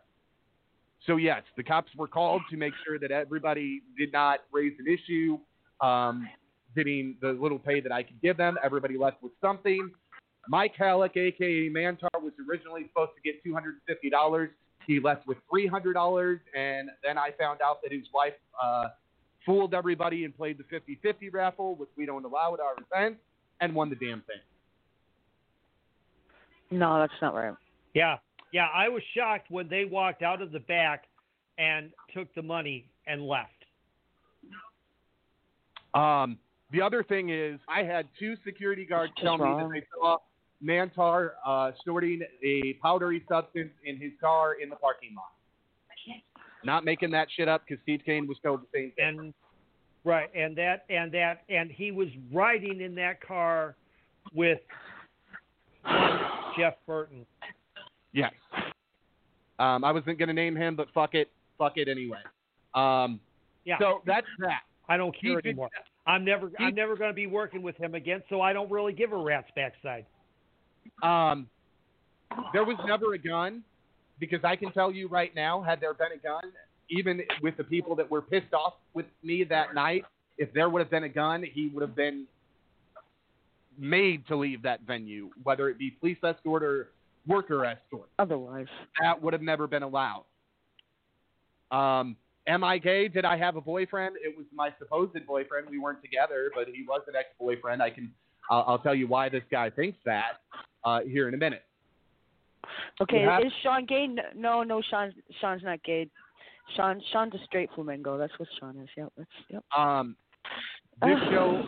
[1.08, 4.86] So yes, the cops were called to make sure that everybody did not raise an
[4.88, 5.40] issue,
[5.82, 6.28] um,
[6.76, 8.58] getting the little pay that I could give them.
[8.64, 9.90] Everybody left with something.
[10.50, 14.50] Mike Halac, aka Mantaur, was originally supposed to get two hundred and fifty dollars.
[14.88, 18.88] He left with three hundred dollars, and then I found out that his wife uh,
[19.46, 23.20] fooled everybody and played the 50-50 raffle, which we don't allow at our events,
[23.62, 24.38] and won the damn thing.
[26.72, 27.54] No, that's not right.
[27.94, 28.18] Yeah,
[28.54, 28.68] yeah.
[28.74, 31.06] I was shocked when they walked out of the back
[31.58, 33.50] and took the money and left.
[35.96, 36.38] Um,
[36.72, 40.18] the other thing is, I had two security guards tell me that they saw
[40.64, 45.32] Mantaur uh, snorting a powdery substance in his car in the parking lot.
[46.66, 49.20] Not making that shit up because Steve Cain was told the same thing.
[49.20, 49.34] And
[50.04, 53.76] right, and that and that and he was riding in that car
[54.34, 54.60] with
[56.58, 57.26] Jeff Burton.
[58.12, 58.34] Yes.
[59.58, 61.30] Um, I wasn't going to name him, but fuck it.
[61.58, 62.20] Fuck it anyway.
[62.74, 63.20] Um,
[63.66, 63.78] Yeah.
[63.80, 64.62] So that's that.
[64.90, 65.70] I don't care He did- anymore.
[66.08, 68.94] I'm never I'm never going to be working with him again, so I don't really
[68.94, 70.06] give a rat's backside.
[71.04, 71.48] Um,
[72.54, 73.64] there was never a gun
[74.20, 76.52] because I can tell you right now, had there been a gun,
[76.90, 80.06] even with the people that were pissed off with me that night,
[80.38, 82.26] if there would have been a gun, he would have been
[83.78, 86.90] made to leave that venue, whether it be police escort or
[87.28, 88.10] worker escort.
[88.18, 88.68] Otherwise,
[89.02, 90.26] That would have never been allowed.
[91.72, 93.08] Um, am I gay?
[93.08, 94.16] Did I have a boyfriend?
[94.24, 95.70] It was my supposed boyfriend.
[95.70, 97.82] We weren't together, but he was an ex-boyfriend.
[97.82, 98.12] I can,
[98.50, 100.42] I'll, I'll tell you why this guy thinks that
[100.84, 101.64] uh, here in a minute.
[103.02, 103.22] okay.
[103.22, 104.08] Have- Is Sean gay?
[104.36, 105.14] No, no, Sean.
[105.40, 106.10] Sean's not gay.
[106.76, 108.18] Sean, Sean's a straight flamingo.
[108.18, 108.90] That's what Sean is.
[108.96, 109.12] Yep.
[109.18, 109.64] That's, yep.
[109.76, 110.16] Um,
[111.02, 111.64] this show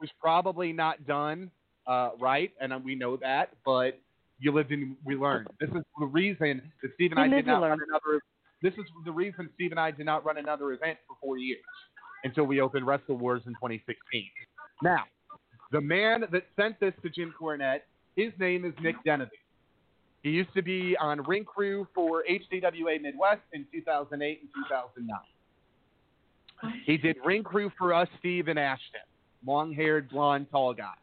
[0.00, 1.50] was probably not done
[1.86, 3.50] uh, right, and we know that.
[3.64, 3.98] But
[4.38, 5.48] you lived and we learned.
[5.60, 8.22] This is the reason that Steve and We I did not run another.
[8.62, 11.62] This is the reason Steve and I did not run another event for four years
[12.24, 13.96] until we opened Wrestle Wars in 2016.
[14.82, 15.04] Now,
[15.70, 17.80] the man that sent this to Jim Cornette,
[18.16, 19.28] his name is Nick Denevy.
[20.22, 25.18] He used to be on Ring Crew for HDWA Midwest in 2008 and 2009.
[26.84, 29.00] He did ring crew for us, Steve and Ashton,
[29.46, 30.94] long-haired, blonde, tall guy.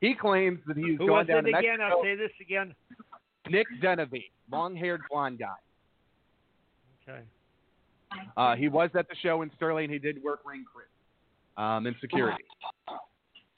[0.00, 1.78] He claims that he's Who gone was down it to again?
[1.78, 1.96] Mexico.
[1.98, 2.74] I'll say this again.
[3.50, 5.54] Nick Denevy, long-haired, blonde guy.
[7.08, 7.22] Okay.
[8.36, 9.90] Uh, he was at the show in Sterling.
[9.90, 12.44] He did work ring crew um, in security.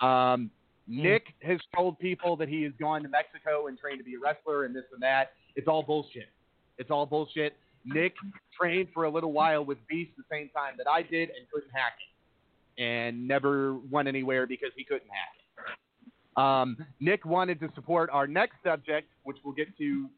[0.00, 0.50] Um,
[0.88, 4.18] Nick has told people that he has gone to Mexico and trained to be a
[4.20, 5.32] wrestler and this and that.
[5.56, 6.28] It's all bullshit.
[6.78, 7.56] It's all bullshit.
[7.84, 8.14] Nick
[8.60, 11.70] trained for a little while with Beast the same time that I did and couldn't
[11.72, 11.94] hack
[12.76, 16.40] it, and never went anywhere because he couldn't hack it.
[16.40, 20.08] Um, Nick wanted to support our next subject, which we'll get to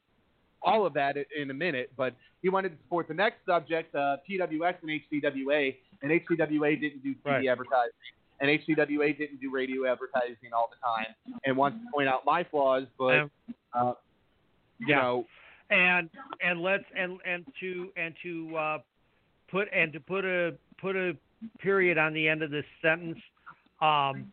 [0.62, 4.16] all of that in a minute, but he wanted to support the next subject, uh,
[4.28, 4.90] PWX and
[5.22, 7.46] HCWA, and HCWA didn't do TV Right.
[7.48, 7.92] advertising,
[8.40, 12.44] and HCWA didn't do radio advertising all the time, and wants to point out my
[12.44, 13.28] flaws, but
[13.72, 13.94] uh,
[14.78, 14.96] you yeah.
[14.96, 15.26] know,
[15.70, 16.08] and
[16.44, 18.78] and let's and and to and to uh,
[19.50, 21.16] put and to put a put a
[21.58, 23.18] period on the end of this sentence.
[23.80, 24.32] Um,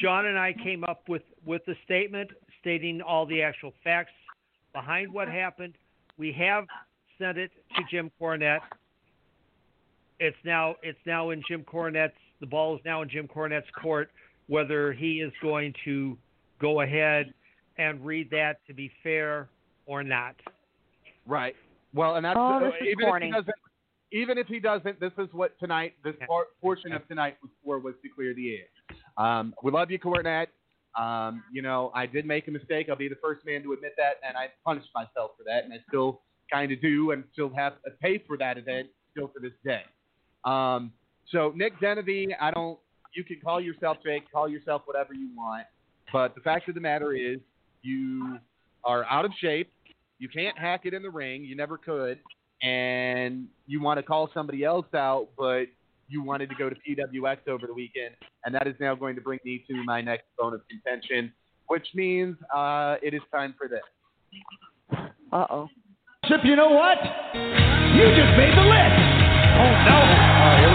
[0.00, 4.12] Sean and I came up with with the statement stating all the actual facts
[4.72, 5.74] behind what happened.
[6.18, 6.66] We have
[7.18, 8.60] sent it to Jim Cornette.
[10.20, 12.12] It's now it's now in Jim Cornette's
[12.42, 14.10] the ball is now in Jim Cornette's court
[14.48, 16.18] whether he is going to
[16.60, 17.32] go ahead
[17.78, 19.48] and read that to be fair
[19.86, 20.34] or not.
[21.26, 21.54] Right.
[21.94, 23.54] Well, and that's Oh, uh, this is even if he doesn't.
[24.14, 27.78] Even if he doesn't, this is what tonight, this part, portion of tonight was for
[27.78, 28.66] was to clear the air.
[29.16, 30.48] Um, we love you, Cornette.
[30.98, 32.88] Um, you know, I did make a mistake.
[32.90, 35.72] I'll be the first man to admit that, and I punished myself for that, and
[35.72, 36.20] I still
[36.52, 39.82] kind of do, and still have to pay for that event still to this day.
[40.44, 40.92] Um,
[41.30, 42.78] so Nick Denevy, I don't.
[43.14, 45.66] You can call yourself Jake, call yourself whatever you want,
[46.12, 47.38] but the fact of the matter is,
[47.82, 48.38] you
[48.84, 49.70] are out of shape.
[50.18, 51.44] You can't hack it in the ring.
[51.44, 52.18] You never could.
[52.62, 55.64] And you want to call somebody else out, but
[56.08, 58.14] you wanted to go to PWX over the weekend.
[58.44, 61.32] And that is now going to bring me to my next bone of contention,
[61.66, 63.80] which means uh, it is time for this.
[65.32, 65.68] Uh oh.
[66.26, 66.98] Chip, you know what?
[67.34, 68.98] You just made the list.
[69.58, 70.71] Oh no.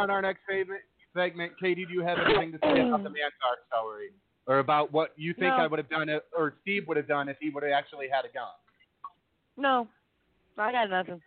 [0.00, 0.80] On our next segment,
[1.14, 4.08] segment, Katie, do you have anything to say about the Mantaur story,
[4.46, 5.62] or about what you think No.
[5.62, 8.08] I would have done, it, or Steve would have done if he would have actually
[8.10, 8.48] had a gun?
[9.58, 9.86] No,
[10.56, 11.20] I got nothing.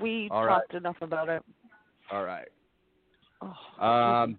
[0.00, 0.60] We All right.
[0.60, 1.42] talked enough about it.
[2.10, 2.48] All right.
[3.42, 4.38] Oh, Um,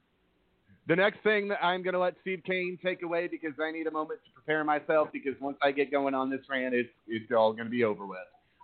[0.88, 3.85] the next thing that I'm going to let Steve Cain take away because I need
[3.85, 7.31] a moment to prepare myself because once I get going on this rant, it's, it's
[7.31, 8.18] all going to be over with.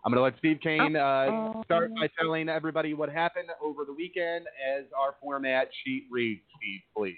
[0.06, 3.94] I'm going to let Steve Cain uh, start by telling everybody what happened over the
[3.94, 4.46] weekend
[4.78, 6.42] as our format sheet reads.
[6.58, 7.16] Steve, please.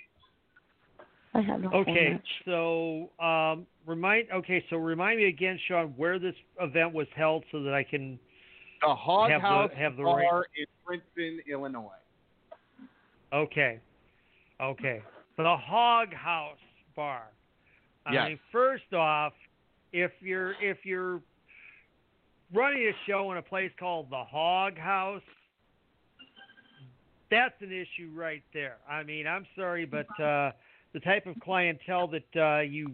[1.33, 4.29] I have no Okay, so um, remind.
[4.31, 8.19] Okay, so remind me again, Sean, where this event was held, so that I can
[8.81, 10.45] The Hog have House the have the Bar right.
[10.55, 11.89] in Princeton, Illinois.
[13.33, 13.79] Okay,
[14.61, 15.01] okay.
[15.37, 16.57] The Hog House
[16.95, 17.23] Bar.
[18.05, 18.27] I Yes.
[18.29, 19.33] mean, first off,
[19.91, 21.21] if you're if you're
[22.53, 25.21] running a show in a place called the Hog House,
[27.31, 28.77] that's an issue right there.
[28.89, 30.51] I mean, I'm sorry, but uh,
[30.93, 32.91] the type of clientele that uh, you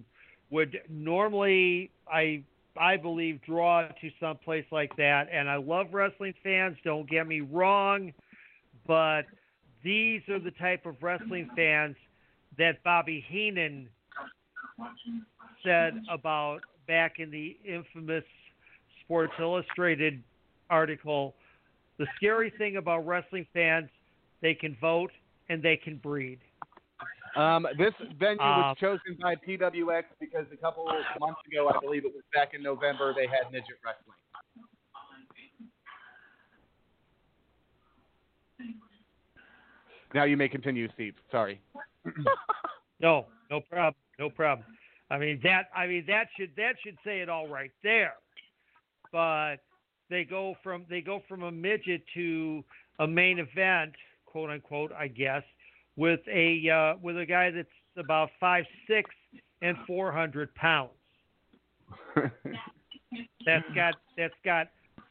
[0.50, 2.44] would normally, I
[2.78, 5.28] I believe, draw to some place like that.
[5.32, 6.78] And I love wrestling fans.
[6.84, 8.14] Don't get me wrong,
[8.88, 9.24] but
[9.84, 11.96] these are the type of wrestling fans
[12.58, 13.90] that Bobby Heenan
[15.64, 18.24] said about back in the infamous
[19.12, 20.24] Sports Illustrated
[20.70, 21.36] article.
[21.98, 23.90] The scary thing about wrestling fans,
[24.42, 25.12] they can vote
[25.50, 26.40] and they can breed.
[27.36, 30.86] Um, this venue was Um, chosen by PWX because a couple
[31.20, 34.16] months ago, I believe it was back in November, they had midget wrestling.
[40.14, 41.16] Now you may continue, Steve.
[41.32, 41.60] Sorry.
[43.02, 44.64] No, no problem, no problem.
[45.10, 45.70] I mean that.
[45.76, 48.14] I mean that should that should say it all right there.
[49.12, 49.58] But
[50.10, 52.64] they go from they go from a midget to
[53.00, 53.94] a main event,
[54.26, 55.44] quote unquote, I guess,
[55.96, 57.68] with a uh, with a guy that's
[57.98, 59.10] about five six
[59.62, 60.92] and four hundred pounds.
[63.46, 64.68] That's got that's got.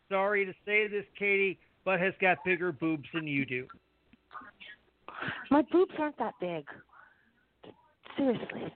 [0.08, 3.66] Sorry to say this, Katie, but has got bigger boobs than you do.
[5.50, 6.64] My boobs aren't that big.
[8.16, 8.72] Seriously.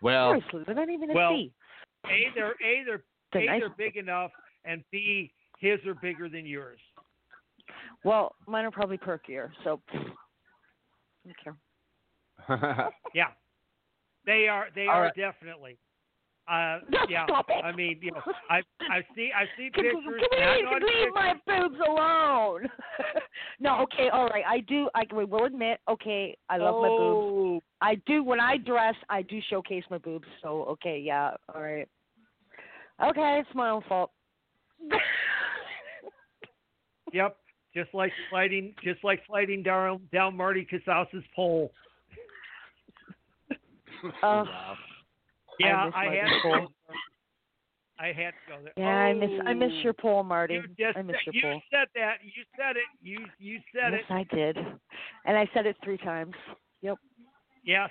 [0.00, 1.52] Well, Seriously, they're not even a well, C.
[2.06, 3.02] A, they're A, they're
[3.34, 3.60] They're A, nice.
[3.60, 4.30] they're big enough,
[4.64, 6.80] and B, his are bigger than yours.
[8.04, 9.98] Well, mine are probably perkier, so I
[11.26, 11.58] don't
[12.48, 12.90] care.
[13.14, 13.28] Yeah,
[14.26, 14.68] they are.
[14.74, 15.16] They All are right.
[15.16, 15.78] definitely.
[16.46, 17.24] Uh, yeah.
[17.26, 17.64] Stop it.
[17.64, 18.20] I mean, you know,
[18.50, 20.22] I I see I see Can, pictures.
[20.30, 22.68] can we on leave my boobs alone?
[23.60, 24.44] no, okay, all right.
[24.46, 24.90] I do.
[24.94, 25.80] I we will admit.
[25.88, 27.20] Okay, I love my boobs.
[27.22, 28.94] Oh, I do when I dress.
[29.08, 30.28] I do showcase my boobs.
[30.42, 31.88] So okay, yeah, all right.
[33.02, 34.10] Okay, it's my own fault.
[37.12, 37.36] Yep.
[37.76, 41.70] Just like sliding, just like sliding down down Marty Casas's pole.
[44.22, 44.44] Uh,
[45.60, 46.50] Yeah, miss I, had to go.
[46.50, 46.66] there.
[48.00, 48.72] I had to go there.
[48.76, 50.54] Yeah, I miss I miss Oh, your pole, Marty.
[50.54, 51.62] You just I miss said, your you pole.
[51.70, 52.14] said that.
[52.24, 52.82] You said it.
[53.00, 54.12] You you said yes, it.
[54.12, 54.56] I did,
[55.24, 56.34] and I said it three times.
[56.82, 56.98] Yep.
[57.64, 57.90] Yes,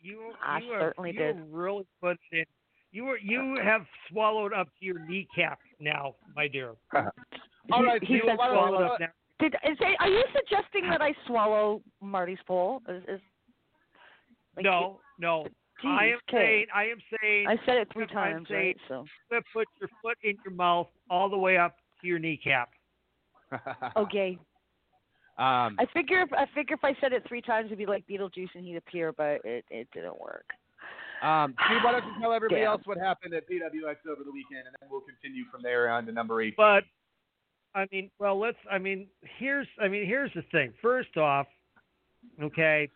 [0.00, 0.32] you.
[0.44, 1.36] I you have, certainly you did.
[1.36, 2.44] have really put it in.
[2.92, 6.74] You were you have swallowed up to your kneecap now, my dear.
[7.72, 9.06] All right, he Steve, said swallowed up now.
[9.38, 12.82] Did is it, are you suggesting that I swallow Marty's pole?
[12.88, 13.20] Is, is
[14.56, 15.46] like, No, no.
[15.82, 16.36] I Jeez, am okay.
[16.36, 16.66] saying.
[16.74, 17.46] I am saying.
[17.48, 18.76] I said it three times, saying right?
[18.88, 19.06] So
[19.54, 22.70] put your foot in your mouth all the way up to your kneecap.
[23.96, 24.38] okay.
[25.38, 28.06] Um, I figure if I figure if I said it three times, it'd be like
[28.06, 30.44] Beetlejuice and he'd appear, but it it didn't work.
[31.22, 32.72] Um, Steve, why don't you tell everybody Damn.
[32.72, 36.06] else what happened at PWX over the weekend, and then we'll continue from there on
[36.06, 36.54] to number eight.
[36.56, 36.84] But
[37.74, 38.58] I mean, well, let's.
[38.70, 39.06] I mean,
[39.38, 39.66] here's.
[39.80, 40.72] I mean, here's the thing.
[40.80, 41.46] First off,
[42.42, 42.88] okay,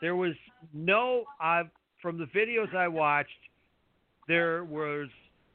[0.00, 0.34] there was
[0.72, 1.24] no.
[1.40, 1.62] I
[2.00, 3.30] from the videos I watched,
[4.28, 5.08] there was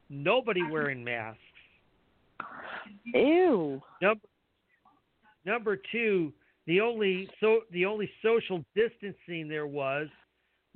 [0.09, 1.39] nobody wearing masks.
[3.13, 3.81] Ew.
[4.01, 4.27] Number
[5.45, 6.31] number two,
[6.67, 10.07] the only so the only social distancing there was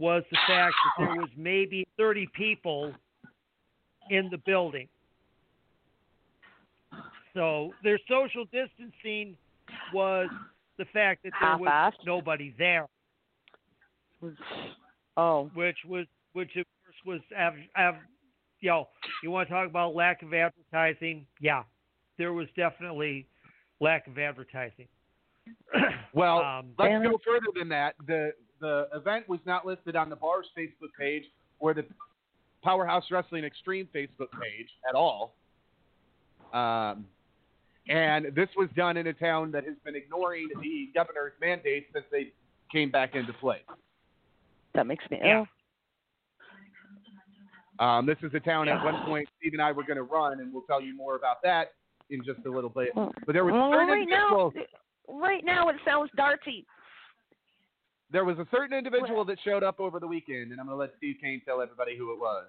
[0.02, 2.92] was the fact that there was maybe thirty people
[4.10, 4.88] in the building.
[7.36, 9.38] So their social distancing
[9.94, 10.28] was
[10.78, 12.88] the fact that there was nobody there,
[15.16, 15.50] Oh.
[15.54, 17.96] which was which of course was av, av,
[18.60, 18.88] you know
[19.24, 21.26] you want to talk about lack of advertising?
[21.40, 21.64] Yeah,
[22.18, 23.28] there was definitely
[23.80, 24.88] lack of advertising.
[26.14, 27.96] Well, Um, let's go further than that.
[28.06, 31.24] The the event was not listed on the bar's Facebook page
[31.60, 31.84] or the
[32.64, 35.34] Powerhouse Wrestling Extreme Facebook page at all.
[36.54, 37.06] Um,
[37.90, 42.06] And this was done in a town that has been ignoring the governor's mandate since
[42.12, 42.32] they
[42.72, 43.64] came back into place.
[44.76, 45.40] That makes me Yeah.
[45.40, 45.48] ill.
[47.80, 50.40] Um, this is a town at one point Steve and I were going to run,
[50.40, 51.74] and we'll tell you more about that
[52.12, 52.92] in just a little bit.
[52.94, 54.52] But there was Well, right now,
[55.08, 56.66] right now it sounds darty.
[58.12, 60.82] There was a certain individual that showed up over the weekend, and I'm going to
[60.82, 62.46] let Steve Cain tell everybody who it was.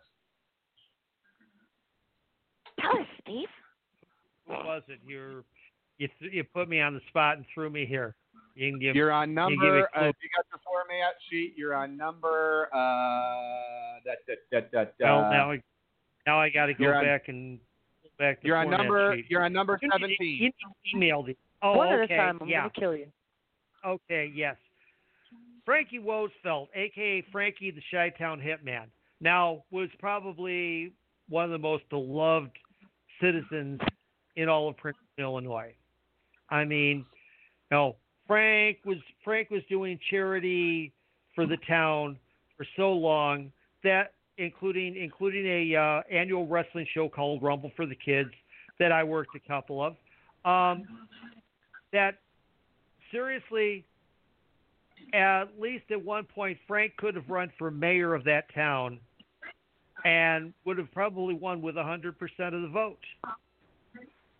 [2.80, 3.48] Tell us, Steve.
[4.46, 4.98] Who was it?
[5.06, 5.44] You're,
[5.98, 8.16] you th- you put me on the spot and threw me here.
[8.56, 8.96] You can give.
[8.96, 9.76] You're on you give number.
[9.76, 12.68] me Uh, you got your format sheet, you're on number.
[12.74, 12.78] Uh,
[14.04, 15.20] da, da, da, da, da.
[15.20, 15.62] well, now I,
[16.26, 17.58] now I got to go on- back and
[18.02, 18.42] go back.
[18.42, 19.14] The You're on number.
[19.16, 19.26] sheet.
[19.28, 20.36] You're on number You need to- seventeen.
[20.36, 20.54] You need
[20.92, 21.36] to email the.
[21.62, 22.02] Oh, One okay.
[22.02, 22.38] at a time.
[22.40, 22.60] I'm yeah.
[22.62, 23.06] gonna kill you.
[23.86, 24.56] Okay, yes.
[25.64, 28.86] Frankie Wosfeld, aka Frankie the Chi-Town Hitman,
[29.20, 30.92] now was probably
[31.28, 32.50] one of the most beloved
[33.20, 33.80] citizens
[34.36, 35.74] in all of Princeton, Illinois.
[36.50, 37.06] I mean,
[37.70, 40.92] no, Frank was Frank was doing charity
[41.34, 42.18] for the town
[42.56, 43.52] for so long
[43.84, 48.30] that including including a uh, annual wrestling show called Rumble for the Kids
[48.78, 49.94] that I worked a couple of.
[50.44, 50.84] Um,
[51.92, 52.18] that
[53.12, 53.84] seriously
[55.12, 58.98] at least at one point, Frank could have run for mayor of that town
[60.04, 62.08] and would have probably won with 100%
[62.40, 62.98] of the vote.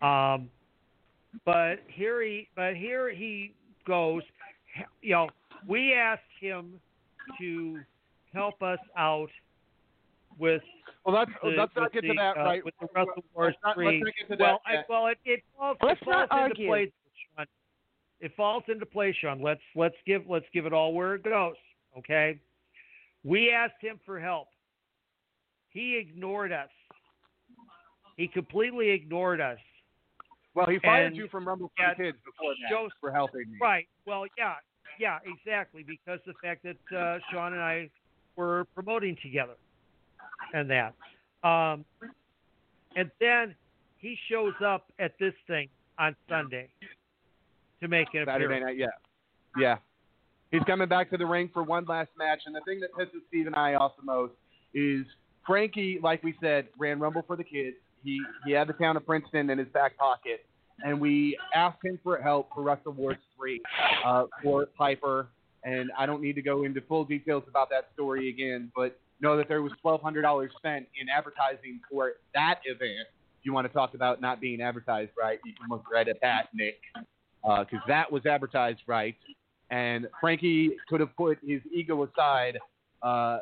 [0.01, 0.49] Um,
[1.45, 3.53] but here he, but here he
[3.87, 4.21] goes.
[5.01, 5.29] You know,
[5.67, 6.79] we asked him
[7.39, 7.79] to
[8.33, 9.29] help us out
[10.37, 10.61] with.
[11.05, 12.65] Well, let's the, let's not get to that uh, right.
[12.65, 15.17] With the Wrestle Wars Let's not- let's not get to that well, I, well, it,
[15.25, 16.67] it falls, Let's it falls not into argue.
[16.67, 16.91] place,
[17.37, 17.45] Sean.
[18.23, 19.41] It falls into place, Sean.
[19.41, 21.55] Let's let's give let's give it all where it goes.
[21.97, 22.39] Okay.
[23.25, 24.47] We asked him for help.
[25.71, 26.69] He ignored us.
[28.15, 29.57] He completely ignored us.
[30.55, 33.51] Well, he fired And you from Rumble for yeah, Kids before that shows- for helping
[33.51, 33.57] me.
[33.61, 33.89] Right.
[34.05, 34.53] Well, yeah,
[34.97, 35.83] yeah, exactly.
[35.83, 37.89] Because the fact that uh, Sean and I
[38.37, 39.55] were promoting together,
[40.53, 40.93] and that,
[41.43, 41.83] um,
[42.95, 43.53] and then
[43.97, 45.67] he shows up at this thing
[45.99, 46.69] on Sunday
[47.83, 48.65] to make an Saturday appearance.
[48.65, 48.87] night, yeah,
[49.57, 49.77] yeah.
[50.51, 53.21] He's coming back to the ring for one last match, and the thing that pisses
[53.27, 54.33] Steve and I off the most
[54.73, 55.05] is
[55.45, 57.75] Frankie, like we said, ran Rumble for the Kids.
[58.03, 60.45] He he had the town of Princeton in his back pocket,
[60.85, 63.61] and we asked him for help for Wrestle Wars three
[64.05, 65.29] uh, for Piper.
[65.65, 69.37] And I don't need to go into full details about that story again, but know
[69.37, 73.07] that there was twelve hundred dollars spent in advertising for that event.
[73.39, 76.17] If you want to talk about not being advertised right, you can look right at
[76.21, 76.75] that, Nick
[77.43, 79.15] because that was advertised right.
[79.69, 82.57] And Frankie could have put his ego aside
[83.01, 83.39] uh,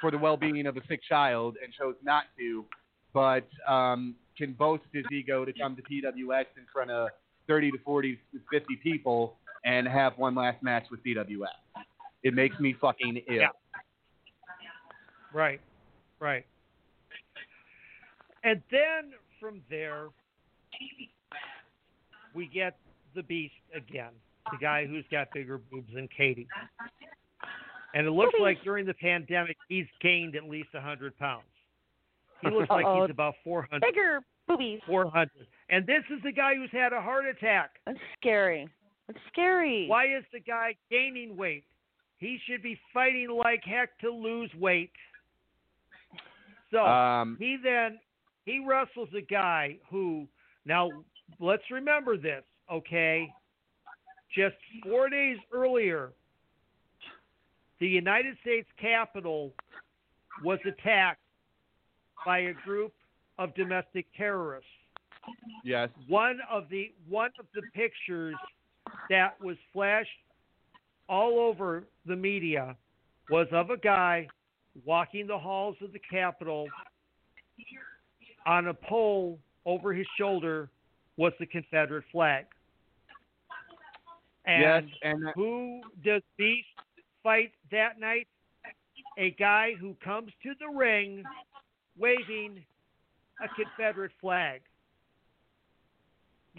[0.00, 2.64] for the well-being of a sick child and chose not to,
[3.12, 7.08] but um, can boast his ego to come to PWX in front of
[7.46, 11.46] 30 to 40 to 50 people and have one last match with PWX.
[12.22, 13.34] It makes me fucking ill.
[13.34, 13.48] Yeah.
[15.32, 15.60] Right,
[16.20, 16.44] right.
[18.44, 20.08] And then from there,
[22.34, 22.76] we get
[23.14, 24.12] the beast again,
[24.50, 26.48] the guy who's got bigger boobs than Katie.
[27.94, 31.44] And it looks like during the pandemic, he's gained at least 100 pounds.
[32.42, 33.02] He looks like Uh-oh.
[33.02, 33.80] he's about 400.
[33.80, 34.80] Bigger boobies.
[34.86, 35.30] 400.
[35.70, 37.70] And this is the guy who's had a heart attack.
[37.86, 38.68] That's scary.
[39.06, 39.86] That's scary.
[39.86, 41.64] Why is the guy gaining weight?
[42.18, 44.90] He should be fighting like heck to lose weight.
[46.70, 47.98] So Um, he then
[48.44, 50.26] he wrestles a guy who
[50.64, 50.90] now
[51.38, 52.42] let's remember this,
[52.72, 53.32] okay?
[54.34, 56.12] Just four days earlier,
[57.80, 59.52] the United States Capitol
[60.42, 61.20] was attacked
[62.24, 62.92] by a group
[63.38, 64.68] of domestic terrorists.
[65.64, 65.88] yes.
[66.08, 68.34] One of the one of the pictures
[69.10, 70.08] that was flashed
[71.08, 72.76] all over the media
[73.30, 74.26] was of a guy
[74.84, 76.66] walking the halls of the Capitol.
[78.46, 80.68] On a pole over his shoulder
[81.16, 82.46] was the Confederate flag.
[84.46, 84.98] And yes.
[85.02, 86.68] And that- who does Beast
[87.22, 88.28] fight that night?
[89.16, 91.24] A guy who comes to the ring
[91.96, 92.64] waving
[93.40, 94.60] a Confederate flag.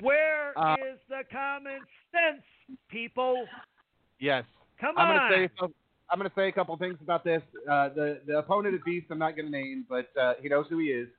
[0.02, 0.76] Where is Uh,
[1.10, 2.44] the common sense,
[2.90, 3.48] people?
[4.20, 4.46] yes.
[4.80, 5.32] Come I'm on.
[5.32, 5.74] gonna say
[6.10, 7.42] I'm gonna say a couple things about this.
[7.68, 10.78] Uh, the the opponent of Beast, I'm not gonna name, but uh, he knows who
[10.80, 11.10] he is.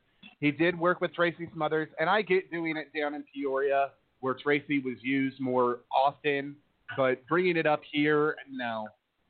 [0.41, 3.91] He did work with Tracy Smothers, and I get doing it down in Peoria
[4.21, 6.57] where Tracy was used more often,
[6.97, 8.89] but bringing it up here, no,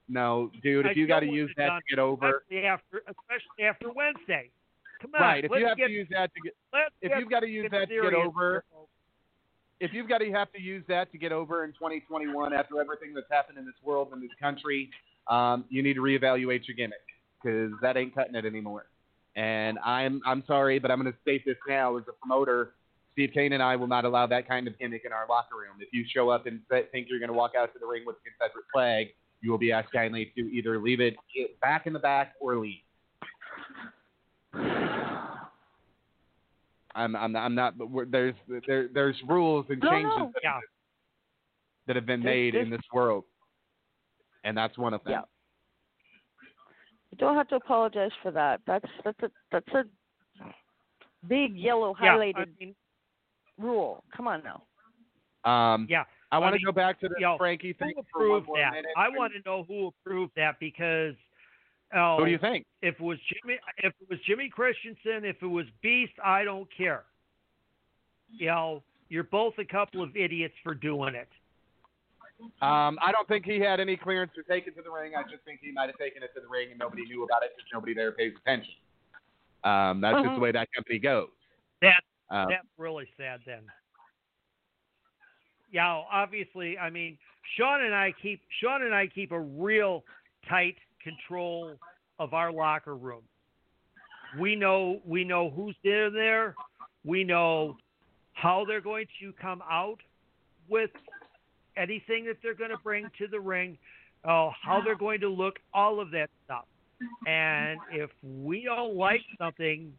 [0.09, 0.87] no, dude.
[0.87, 4.51] If you got to use that done to get over, especially after, especially after Wednesday.
[5.01, 5.45] Come on, right?
[5.45, 6.55] If you have get, to use that to get,
[7.03, 8.65] if you've got to use that to get over,
[9.81, 13.13] if you've got to have to use that to get over in 2021 after everything
[13.15, 14.91] that's happened in this world and this country,
[15.29, 17.05] um, you need to reevaluate your gimmick
[17.43, 18.87] because that ain't cutting it anymore.
[19.37, 22.73] And I'm I'm sorry, but I'm going to state this now as a promoter.
[23.13, 25.77] Steve Cain and I will not allow that kind of gimmick in our locker room.
[25.81, 26.61] If you show up and
[26.93, 29.09] think you're going to walk out to the ring with a Confederate flag,
[29.43, 31.17] you will be asked kindly to either leave it
[31.63, 32.81] back in the back or leave.
[36.95, 37.77] I'm I'm I'm not.
[37.77, 38.35] But we're, there's
[38.67, 40.31] there there's rules and changes no.
[40.35, 40.61] that, Yeah.
[41.87, 43.25] that have been There's- made in this world,
[44.45, 45.13] and that's one of them.
[45.13, 45.21] Yeah.
[47.17, 48.61] You don't have to apologize for that.
[48.67, 49.85] That's that's a that's a
[51.27, 52.75] big yellow Yeah, highlighted I mean,
[53.59, 54.05] rule.
[54.15, 55.51] Come on now.
[55.51, 56.05] Um, yeah.
[56.31, 58.47] I want to mean, go back to the yo, Frankie thing Who for one approved
[58.49, 58.73] more that?
[58.73, 58.91] minute.
[58.99, 61.15] I want to know who approved that because.
[61.95, 62.67] Oh, Who do you think?
[62.83, 66.69] If it was Jimmy, if it was Jimmy Christensen, if it was Beast, I don't
[66.77, 67.05] care.
[68.29, 71.29] You know, you're both a couple of idiots for doing it.
[72.63, 75.13] Um, I don't think he had any clearance to take it to the ring.
[75.17, 77.43] I just think he might have taken it to the ring and nobody knew about
[77.43, 78.75] it because nobody there pays attention.
[79.65, 80.35] Um, that's just Mhm.
[80.35, 81.31] the way that company goes.
[81.81, 83.71] That Um, that's really sad then.
[85.71, 87.19] Yeah, obviously, I mean,
[87.55, 90.05] Sean and I keep Sean and I keep a real
[90.49, 91.79] tight control
[92.19, 93.23] of our locker room.
[94.37, 96.55] We know we know who's in there.
[97.05, 97.79] We know
[98.33, 100.03] how they're going to come out
[100.69, 100.91] with
[101.77, 103.79] anything that they're going to bring to the ring,
[104.25, 106.65] uh, how they're going to look, all of that stuff.
[107.27, 109.93] And if we don't like something,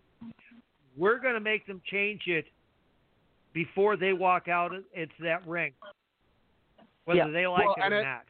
[0.98, 2.46] we're going to make them change it
[3.54, 5.74] before they walk out into that ring,
[7.06, 7.28] whether Yeah.
[7.30, 8.24] they like Well, it and or it- not.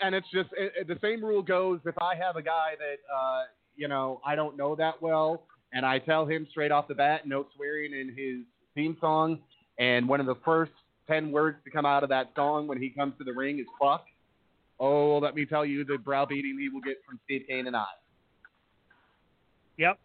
[0.00, 2.98] and it's just it, it- the same rule goes if I have a guy that
[3.14, 3.44] uh,
[3.76, 7.26] you know I don't know that well, and I tell him straight off the bat,
[7.26, 8.44] no swearing in his
[8.74, 9.40] theme song,
[9.78, 10.72] and one of the first
[11.06, 13.66] ten words to come out of that song when he comes to the ring is
[13.80, 14.04] "fuck."
[14.80, 17.86] Oh, let me tell you the browbeating he will get from Steve Cain and I,
[19.76, 19.98] Yep.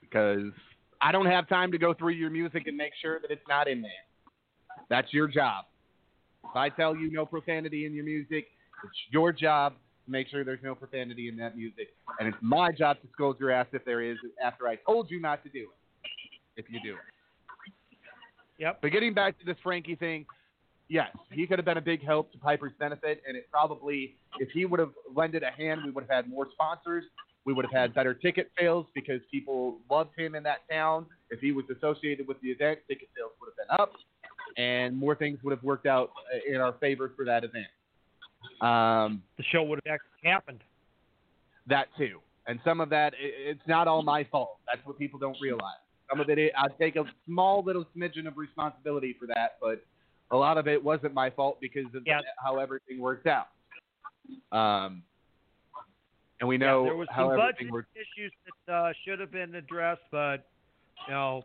[0.00, 0.52] because
[1.00, 3.68] I don't have time to go through your music and make sure that it's not
[3.68, 3.90] in there.
[4.88, 5.66] That's your job.
[6.44, 8.46] If I tell you no profanity in your music,
[8.84, 9.74] it's your job
[10.04, 11.88] to make sure there's no profanity in that music.
[12.18, 15.20] And it's my job to scold your ass if there is after I told you
[15.20, 16.10] not to do it.
[16.56, 17.13] If you do it.
[18.58, 18.78] Yep.
[18.82, 20.26] But getting back to this Frankie thing,
[20.88, 24.50] yes, he could have been a big help to Piper's benefit, and it probably, if
[24.50, 27.04] he would have lended a hand, we would have had more sponsors.
[27.44, 31.06] We would have had better ticket sales because people loved him in that town.
[31.30, 33.92] If he was associated with the event, ticket sales would have been up,
[34.56, 36.10] and more things would have worked out
[36.48, 37.66] in our favor for that event.
[38.60, 40.60] Um, The show would have actually happened.
[41.66, 44.58] that too, and some of that, it's not all my fault.
[44.66, 45.83] That's what people don't realize.
[46.10, 49.84] Some of it, I take a small little smidgen of responsibility for that, but
[50.30, 52.20] a lot of it wasn't my fault because of Yeah.
[52.42, 53.48] how everything worked out.
[54.52, 55.02] Um,
[56.40, 57.88] and we Yeah, know there was how some budget worked.
[57.94, 58.32] issues
[58.66, 60.48] that uh, should have been addressed, but
[61.08, 61.44] you know,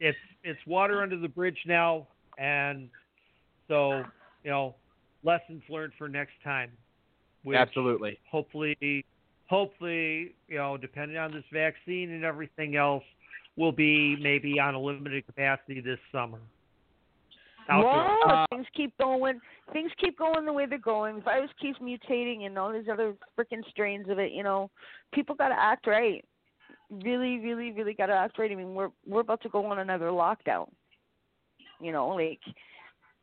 [0.00, 2.08] it's it's water under the bridge now,
[2.38, 2.88] and
[3.68, 4.04] so
[4.44, 4.76] you know,
[5.22, 6.70] lessons learned for next time.
[7.54, 8.18] Absolutely.
[8.30, 9.04] Hopefully,
[9.46, 13.04] hopefully, you know, depending on this vaccine and everything else,
[13.56, 16.38] will be maybe on a limited capacity this summer.
[17.68, 18.20] Outdoors.
[18.24, 19.40] No, Uh, things keep going.
[19.72, 21.20] Things keep going the way they're going.
[21.22, 24.30] Virus keeps mutating, and all these other freaking strains of it.
[24.32, 24.70] You know,
[25.12, 26.24] people got to act right.
[26.90, 28.52] Really, really, really got to act right.
[28.52, 30.70] I mean, we're we're about to go on another lockdown.
[31.80, 32.40] You know, like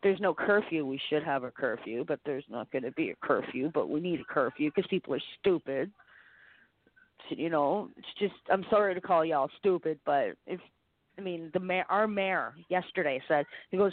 [0.02, 0.86] there's no curfew.
[0.86, 3.72] We should have a curfew, but there's not going to be a curfew.
[3.74, 5.90] But we need a curfew because people are stupid.
[7.30, 10.60] So, you know, it's just I'm sorry to call y'all stupid, but if
[11.18, 13.92] I mean the mayor, our mayor yesterday said he goes,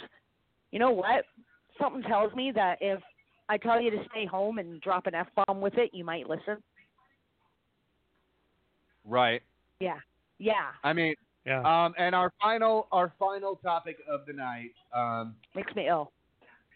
[0.71, 1.25] you know what?
[1.79, 2.99] Something tells me that if
[3.49, 6.29] I tell you to stay home and drop an f bomb with it, you might
[6.29, 6.57] listen.
[9.05, 9.41] Right.
[9.79, 9.97] Yeah,
[10.37, 11.61] yeah, I mean, Yeah.
[11.61, 14.73] um, and our final, our final topic of the night.
[14.93, 16.11] Um, makes me ill.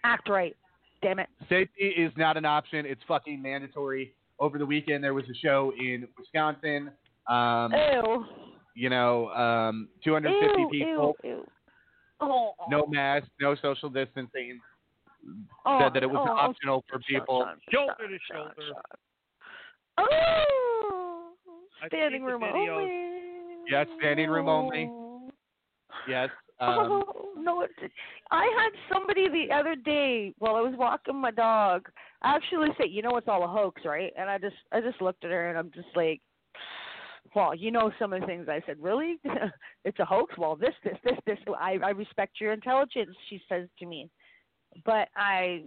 [0.03, 0.55] Act right,
[1.01, 1.29] damn it.
[1.49, 2.85] Safety is not an option.
[2.85, 4.15] It's fucking mandatory.
[4.39, 6.91] Over the weekend, there was a show in Wisconsin.
[7.27, 8.25] Um, Ew.
[8.75, 11.45] you know, um, 250 ew, people, Ew, ew.
[12.21, 14.59] Oh, no mask, no social distancing.
[15.65, 17.45] oh, said that it was oh, optional for people.
[17.71, 18.79] Shoulder to shoulder.
[19.97, 21.33] Oh,
[21.81, 22.81] I've standing seen the room videos.
[22.81, 23.65] only.
[23.69, 24.89] Yes, standing room only.
[26.07, 26.29] Yes.
[26.59, 27.67] Um, oh no!
[28.31, 31.87] I had somebody the other day while I was walking my dog
[32.23, 35.25] actually say, "You know, it's all a hoax, right?" And I just, I just looked
[35.25, 36.21] at her and I'm just like,
[37.35, 38.77] well, you know some of the things I said.
[38.79, 39.17] Really,
[39.85, 40.37] it's a hoax.
[40.37, 41.37] Well, this, this, this, this.
[41.59, 43.15] I, I respect your intelligence.
[43.29, 44.09] She says to me,
[44.85, 45.63] but I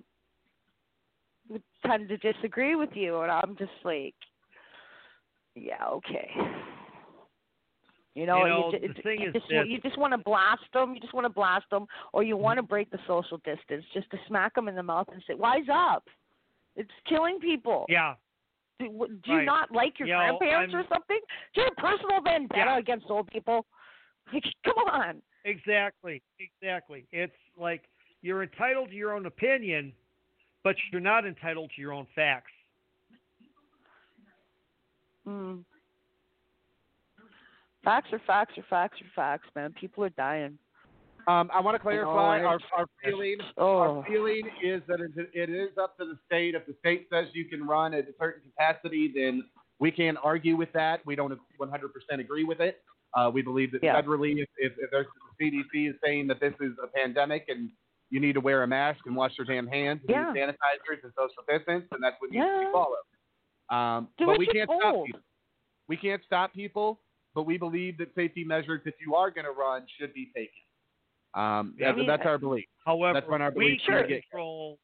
[1.86, 4.14] tend to disagree with you, and I'm just like,
[5.54, 6.30] yeah, okay.
[8.18, 10.64] You know, You know, ju- the thing you is just, you just want to blast
[10.72, 10.92] them.
[10.92, 14.10] You just want to blast them, or you want to break the social distance, just
[14.10, 16.08] to smack them in the mouth and say, "Wise up!
[16.74, 18.14] It's killing people." Yeah.
[18.80, 19.44] Do, do you Right.
[19.44, 21.20] not like your You grandparents I'm- or something?
[21.54, 22.78] Do you have personal vendetta Yeah.
[22.78, 23.66] against old people?
[24.32, 25.22] Like, come on.
[25.44, 26.20] Exactly.
[26.40, 27.06] Exactly.
[27.12, 27.84] It's like
[28.22, 29.92] you're entitled to your own opinion,
[30.64, 32.52] but you're not entitled to your own facts.
[35.26, 35.64] Mm.
[37.88, 39.72] Facts are facts are facts are facts, man.
[39.80, 40.58] People are dying.
[41.26, 43.38] Um, I want to clarify You our, our feeling.
[43.56, 43.78] Oh.
[43.78, 46.54] Our feeling is that it, is up to the state.
[46.54, 49.42] If the state says you can run at a certain capacity, then
[49.78, 51.00] we can't argue with that.
[51.06, 52.82] We don't 100% agree with it.
[53.16, 53.98] Uh, we believe that Yeah.
[53.98, 55.06] federally, if, if, if there's,
[55.38, 57.70] the CDC is saying that this is a pandemic and
[58.10, 60.28] you need to wear a mask and wash your damn hands and Yeah.
[60.28, 62.66] use sanitizers and social distance, and that's what needs to Yeah.
[62.66, 63.06] be followed.
[63.70, 65.20] Um, but we can't stop people.
[65.88, 67.00] We can't stop people,
[67.38, 70.50] but we believe that safety measures, if you are going to run, should be taken.
[71.34, 71.84] Um, Yeah.
[71.84, 72.64] I that's, mean, that's our belief.
[72.84, 74.80] However, that's when our we can control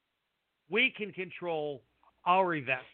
[0.71, 1.83] we can control
[2.25, 2.87] our events,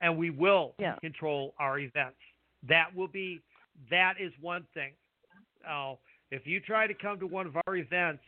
[0.00, 0.94] and we will Yeah.
[1.00, 2.16] control our events.
[2.62, 3.42] That will be
[3.90, 4.94] that is one thing.
[5.62, 5.98] Now,
[6.30, 8.24] if you try to come to one of our events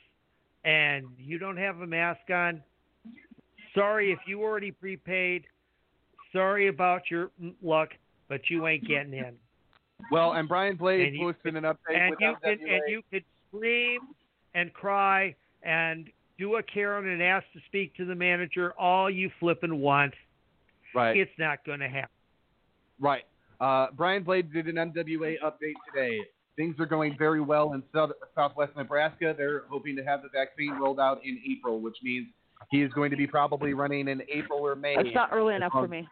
[0.64, 2.62] and you don't have a mask on,
[3.74, 5.46] sorry if you already prepaid.
[6.30, 7.30] Sorry about your
[7.62, 7.94] luck,
[8.28, 9.38] but you ain't getting in.
[10.10, 13.02] Well, and Brian Blade And you- posted an update and with you can and you
[13.10, 14.00] could scream
[14.54, 19.30] and cry and do a Karen and ask to speak to the manager all you
[19.38, 20.14] flipping want.
[20.94, 22.10] right, It's not going to happen.
[23.00, 23.24] right.
[23.60, 26.18] Uh, Brian Blade did an MWA update today.
[26.56, 29.34] Things are going very well in south, southwest Nebraska.
[29.38, 32.26] They're hoping to have the vaccine rolled out in April, which means
[32.70, 34.96] he is going to be probably running in April or May.
[34.96, 36.08] That's not early enough long- for me.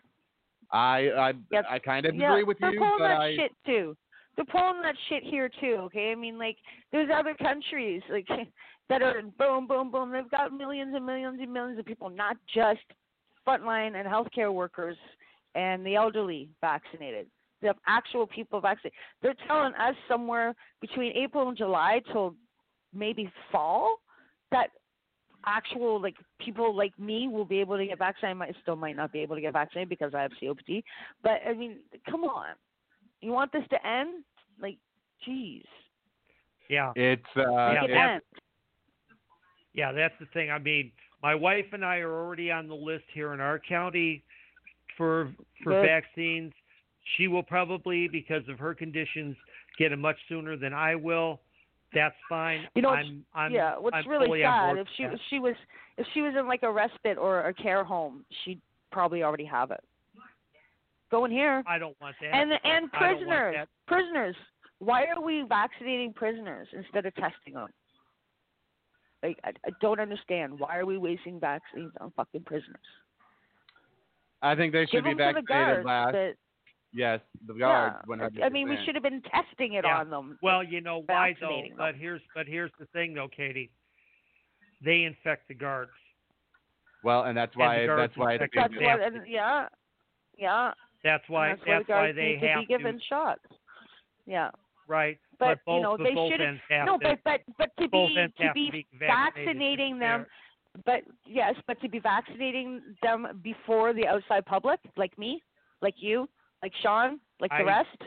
[0.73, 1.65] I I, Yep.
[1.69, 3.97] I kind of yeah, agree with they're you, pulling but that I shit too.
[4.37, 5.77] They're pulling that shit here too.
[5.83, 6.57] Okay, I mean, like
[6.93, 8.27] there's other countries like
[8.89, 10.13] that are in boom, boom, boom.
[10.13, 12.81] They've got millions and millions and millions of people, not just
[13.47, 14.97] frontline and healthcare workers
[15.55, 17.27] and the elderly vaccinated.
[17.61, 18.99] They have actual people vaccinated.
[19.23, 22.35] They're telling us somewhere between April and July till
[22.95, 23.97] maybe fall
[24.51, 24.71] that
[25.47, 28.37] actual like people like me will be able to get vaccinated.
[28.37, 30.83] I might still might not be able to get vaccinated because I have COPD.
[31.23, 31.77] But I mean,
[32.09, 32.47] come on.
[33.21, 34.25] You want this to end?
[34.61, 34.79] Like,
[35.27, 35.63] jeez.
[36.69, 36.93] Yeah.
[36.97, 38.21] it's uh, Yeah, it that's-
[39.75, 40.51] Yeah, that's the thing.
[40.51, 40.93] I mean,
[41.23, 44.23] my wife and I are already on the list here in our county
[44.97, 45.87] for for Good.
[45.87, 46.53] vaccines.
[47.17, 49.37] She will probably, because of her conditions,
[49.79, 51.41] get it much sooner than I will.
[51.93, 52.69] That's fine.
[52.75, 53.75] You know, what's- I'm, I'm, yeah.
[53.79, 55.15] What's I'm really fully sad if she that.
[55.15, 55.55] if she was
[55.97, 58.61] if she was in like a respite or a care home, she'd
[58.93, 59.81] probably already have it.
[61.11, 61.63] Go in here.
[61.67, 62.33] I don't want that.
[62.35, 64.37] And and I don't want prisoners, prisoners.
[64.79, 67.69] Why are we vaccinating prisoners instead of testing them?
[69.23, 70.59] Like I, I don't understand.
[70.59, 72.79] Why are we wasting vaccines on fucking prisoners?
[74.43, 75.87] I think they Give should be them to the vaccinated guards.
[75.87, 76.37] last.
[76.93, 77.97] That- Yes, the guards.
[78.01, 78.07] yeah.
[78.07, 78.43] 100%.
[78.45, 79.99] I mean, we should have been testing it Yeah.
[80.01, 80.39] on them.
[80.43, 81.49] Well, you know why though?
[81.49, 83.71] vaccinating But here's but here's the thing though, Katie.
[84.83, 85.93] They infect the guards.
[87.03, 89.27] Well, and that's why the guards that's why it's infect a That's big what, and
[89.27, 89.69] yeah,
[90.37, 90.73] yeah.
[91.03, 93.41] That's and why that's why, the that's why guards they need to be given shots.
[94.27, 94.51] Yeah,
[94.87, 95.19] right.
[95.39, 96.41] but, both you know but they both should.
[96.41, 100.01] ends have No, to, but but but to be to be to be vaccinating to
[100.01, 100.27] them,
[100.85, 105.43] but yes, but to be vaccinating them before the outside public, like me,
[105.81, 106.29] like you,
[106.63, 107.99] like Sean, like the I- rest.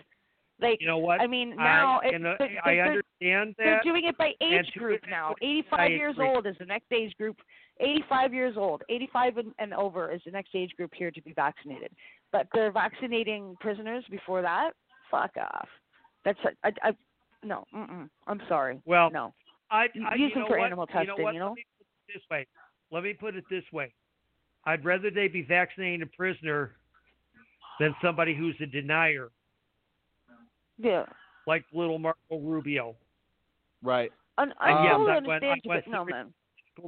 [0.62, 1.20] Like You know what?
[1.20, 4.72] I mean, now I, it, uh, they're, I they're- understand They're doing it by age
[4.78, 5.34] group now.
[5.42, 7.38] 85 years old is the next age group.
[7.80, 11.34] 85 years old, 85 and, and over is the next age group here to be
[11.34, 11.92] vaccinated.
[12.32, 14.72] But they're vaccinating prisoners before that.
[15.10, 15.68] Fuck off.
[16.24, 16.92] That's I, I, I
[17.44, 17.66] no.
[17.76, 18.08] Mm-mm.
[18.28, 18.80] I'm sorry.
[18.86, 19.34] Well, no.
[19.72, 20.66] I, You I, use them for what?
[20.68, 21.34] animal You know testing, what?
[21.34, 21.48] you know?
[21.50, 22.48] Let me put it this way.
[22.92, 23.94] Let me put it this way.
[24.66, 26.74] I'd rather they be vaccinating a prisoner
[27.80, 29.30] than somebody who's a denier,
[30.78, 31.06] Yeah.
[31.48, 32.96] like little Marco Rubio.
[33.82, 34.12] right.
[34.38, 36.34] I, I And yes, totally I went- understand I you, went but no, man.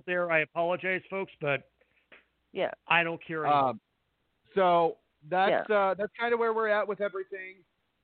[0.07, 1.61] There, I apologize, folks, but
[2.53, 2.71] Yeah.
[2.87, 3.45] I don't care.
[3.45, 3.69] anymore.
[3.69, 3.79] Um,
[4.55, 4.97] so
[5.29, 7.57] that's uh, that's kind of where we're at with everything.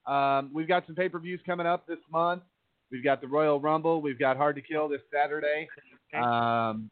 [0.06, 2.42] Um, we've got some pay per views coming up this month.
[2.92, 4.00] We've got the Royal Rumble.
[4.02, 5.68] We've got Hard to Kill this Saturday.
[6.14, 6.90] Um,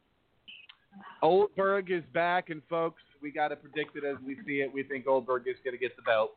[1.21, 4.73] Goldberg is back, and folks, we got to predict it as we see it.
[4.73, 6.31] We think Goldberg is going to get the belt.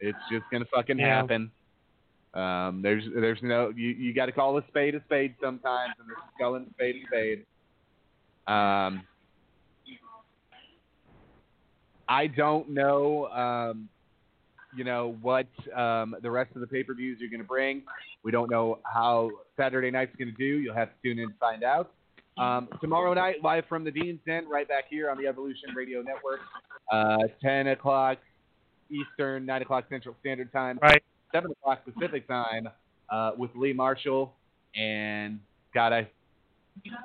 [0.00, 1.16] It's just going to fucking Yeah.
[1.16, 1.50] happen.
[2.32, 6.08] Um, there's there's no you you got to call a spade a spade sometimes, and
[6.08, 7.46] this is calling spade a spade.
[8.46, 9.02] Um,
[12.08, 13.88] I don't know, um,
[14.76, 17.82] you know what um, the rest of the pay per views are going to bring.
[18.22, 20.60] We don't know how Saturday night's going to do.
[20.60, 21.92] You'll have to tune in to find out.
[22.40, 26.00] Um, tomorrow night, live from the Dean's Den, right back here on the Evolution Radio
[26.00, 26.40] Network,
[26.90, 28.16] uh, 10 o'clock
[28.88, 31.02] Eastern, 9 o'clock Central Standard Time, right.
[31.34, 32.66] 7 o'clock Pacific Time,
[33.10, 34.32] uh, with Lee Marshall.
[34.74, 35.38] And,
[35.74, 36.08] God, I,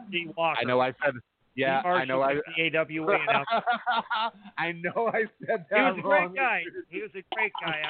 [0.09, 0.57] Lee Walker.
[0.61, 1.15] I know I said,
[1.53, 3.17] yeah, I know I, the AWA.
[4.57, 5.77] I know I said that.
[5.77, 6.27] He was a wrong.
[6.29, 6.61] great guy.
[6.89, 7.81] He was a great guy.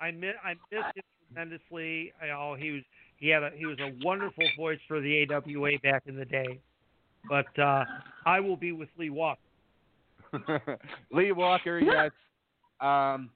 [0.00, 2.12] I I miss I miss him tremendously.
[2.22, 2.82] I know he was
[3.18, 6.60] he had a he was a wonderful voice for the AWA back in the day.
[7.28, 7.84] But uh
[8.26, 9.40] I will be with Lee Walker.
[11.12, 12.10] Lee Walker, yes.
[12.80, 13.30] Um,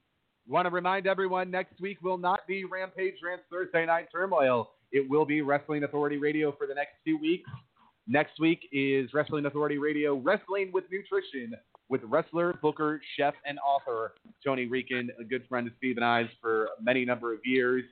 [0.48, 4.70] want to remind everyone next week will not be Rampage Rants Thursday Night Turmoil.
[4.93, 7.48] It will be Wrestling Authority Radio for the next two weeks.
[8.06, 11.55] Next week is Wrestling Authority Radio Wrestling with Nutrition
[11.89, 16.28] with wrestler, booker, chef, and author Tony Rican, a good friend of Steve and I's
[16.40, 17.85] for many number of years,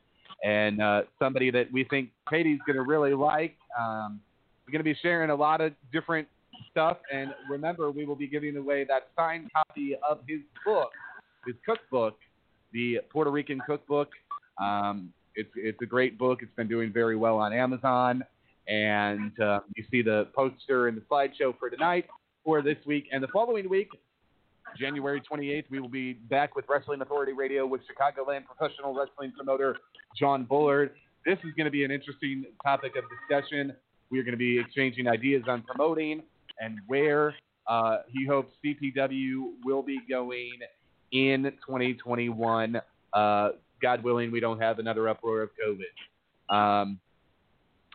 [0.44, 3.56] and uh, somebody that we think Katie's going to really like.
[3.78, 4.20] Um,
[4.66, 6.26] we're going to be sharing a lot of different
[6.70, 10.90] stuff, and remember, we will be giving away that signed copy of his book,
[11.46, 12.18] his cookbook,
[12.72, 14.10] the Puerto Rican cookbook.
[14.60, 16.40] Um, it's it's a great book.
[16.42, 18.24] It's been doing very well on Amazon,
[18.66, 22.06] and uh, you see the poster and the slideshow for tonight,
[22.44, 23.88] for this week, and the following week.
[24.76, 29.76] January 28th, we will be back with Wrestling Authority Radio with Chicagoland professional wrestling promoter
[30.18, 30.90] John Bullard.
[31.24, 33.72] This is going to be an interesting topic of discussion.
[34.10, 36.22] We are going to be exchanging ideas on promoting
[36.60, 37.34] and where
[37.66, 40.52] uh, he hopes CPW will be going
[41.12, 42.80] in 2021.
[43.12, 43.48] Uh,
[43.82, 46.54] God willing, we don't have another uproar of COVID.
[46.54, 46.98] Um,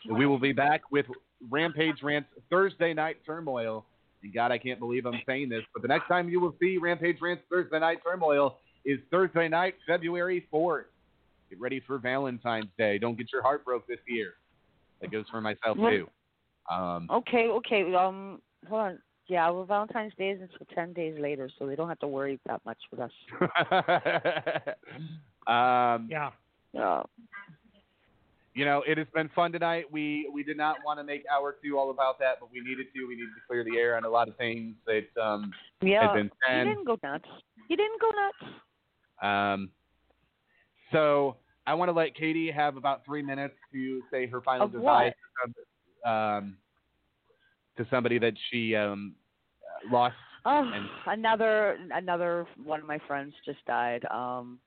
[0.09, 1.05] we will be back with
[1.49, 3.85] Rampage Rants Thursday Night Turmoil.
[4.23, 6.77] And God, I can't believe I'm saying this, but the next time you will see
[6.77, 10.85] Rampage Rants Thursday Night Turmoil is Thursday night, February 4th.
[11.49, 12.97] Get ready for Valentine's Day.
[12.97, 14.33] Don't get your heart broke this year.
[15.01, 15.89] That goes for myself What?
[15.91, 16.07] too.
[16.69, 17.93] Um, Okay, okay.
[17.93, 18.99] Um, hold on.
[19.27, 22.39] Yeah, well, Valentine's Day is until ten days later, so they don't have to worry
[22.47, 23.11] that much with us.
[25.47, 26.31] um, yeah.
[26.73, 27.03] Yeah.
[28.53, 29.85] You know, it has been fun tonight.
[29.89, 32.87] We we did not want to make hour two all about that, but we needed
[32.93, 33.07] to.
[33.07, 36.01] We needed to clear the air on a lot of things that um, Yeah.
[36.01, 37.25] had been You didn't go nuts.
[37.69, 38.53] You didn't go nuts.
[39.21, 39.69] Um,
[40.91, 41.37] so
[41.67, 45.13] I want to let Katie have about three minutes to say her final Of goodbye
[46.05, 46.57] to, um,
[47.77, 49.15] to somebody that she um,
[49.91, 50.15] lost.
[50.45, 54.05] Oh, And- another another one of my friends just died.
[54.09, 54.59] Um,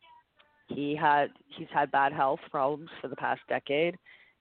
[0.69, 3.97] he had he's had bad health problems for the past decade.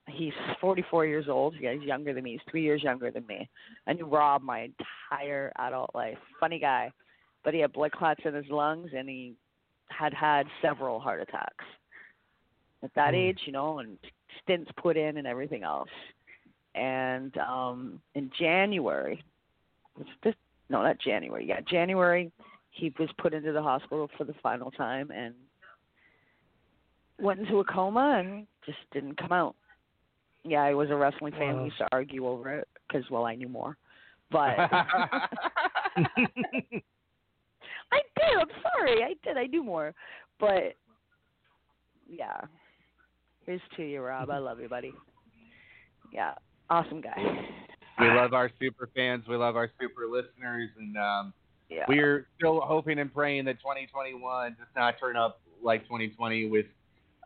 [0.08, 1.56] He's 44 years old.
[1.60, 2.34] Yeah, he's younger than me.
[2.34, 3.50] He's three years younger than me.
[3.88, 4.70] I knew Rob my
[5.10, 6.18] entire adult life.
[6.40, 6.92] Funny guy,
[7.44, 9.34] but he had blood clots in his lungs, and he
[9.90, 11.66] had had several heart attacks
[12.84, 13.98] at that age, you know, and
[14.44, 15.90] stints put in and everything else.
[16.76, 19.24] And um in January,
[19.98, 20.36] was this
[20.70, 21.46] no, not January.
[21.48, 22.32] Yeah, January,
[22.72, 25.34] he was put into the hospital for the final time and
[27.20, 29.56] went into a coma and just didn't come out.
[30.44, 31.56] Yeah, I was a wrestling fan.
[31.56, 31.60] Wow.
[31.60, 33.78] We used to argue over it because, well, I knew more.
[34.32, 34.58] But
[37.94, 38.40] I did.
[38.40, 39.04] I'm sorry.
[39.04, 39.38] I did.
[39.38, 39.94] I knew more.
[40.40, 40.76] But
[42.10, 42.42] yeah,
[43.46, 44.30] here's to you, Rob.
[44.30, 44.94] I love you, buddy.
[46.12, 46.34] Yeah,
[46.70, 47.16] awesome guy.
[48.00, 49.24] we love our super fans.
[49.28, 51.34] We love our super listeners, and um,
[51.70, 51.86] Yeah.
[51.88, 56.50] we're still hoping and praying that 2021 does not turn up like 2020.
[56.50, 56.66] With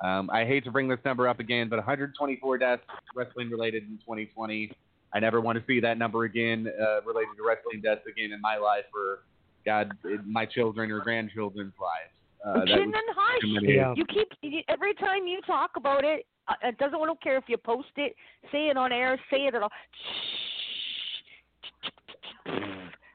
[0.03, 2.83] um, I hate to bring this number up again, but 124 deaths
[3.15, 4.71] wrestling related in 2020.
[5.13, 8.41] I never want to see that number again uh, related to wrestling deaths again in
[8.41, 9.19] my life or
[9.65, 12.11] God, in my children or grandchildren's lives.
[12.45, 13.41] Uh, that Chin and hush.
[13.41, 13.73] too many.
[13.95, 16.25] You keep every time you talk about it.
[16.47, 16.95] Uh, it doesn't.
[16.95, 18.15] I don't care if you post it,
[18.51, 19.71] say it on air, say it at all.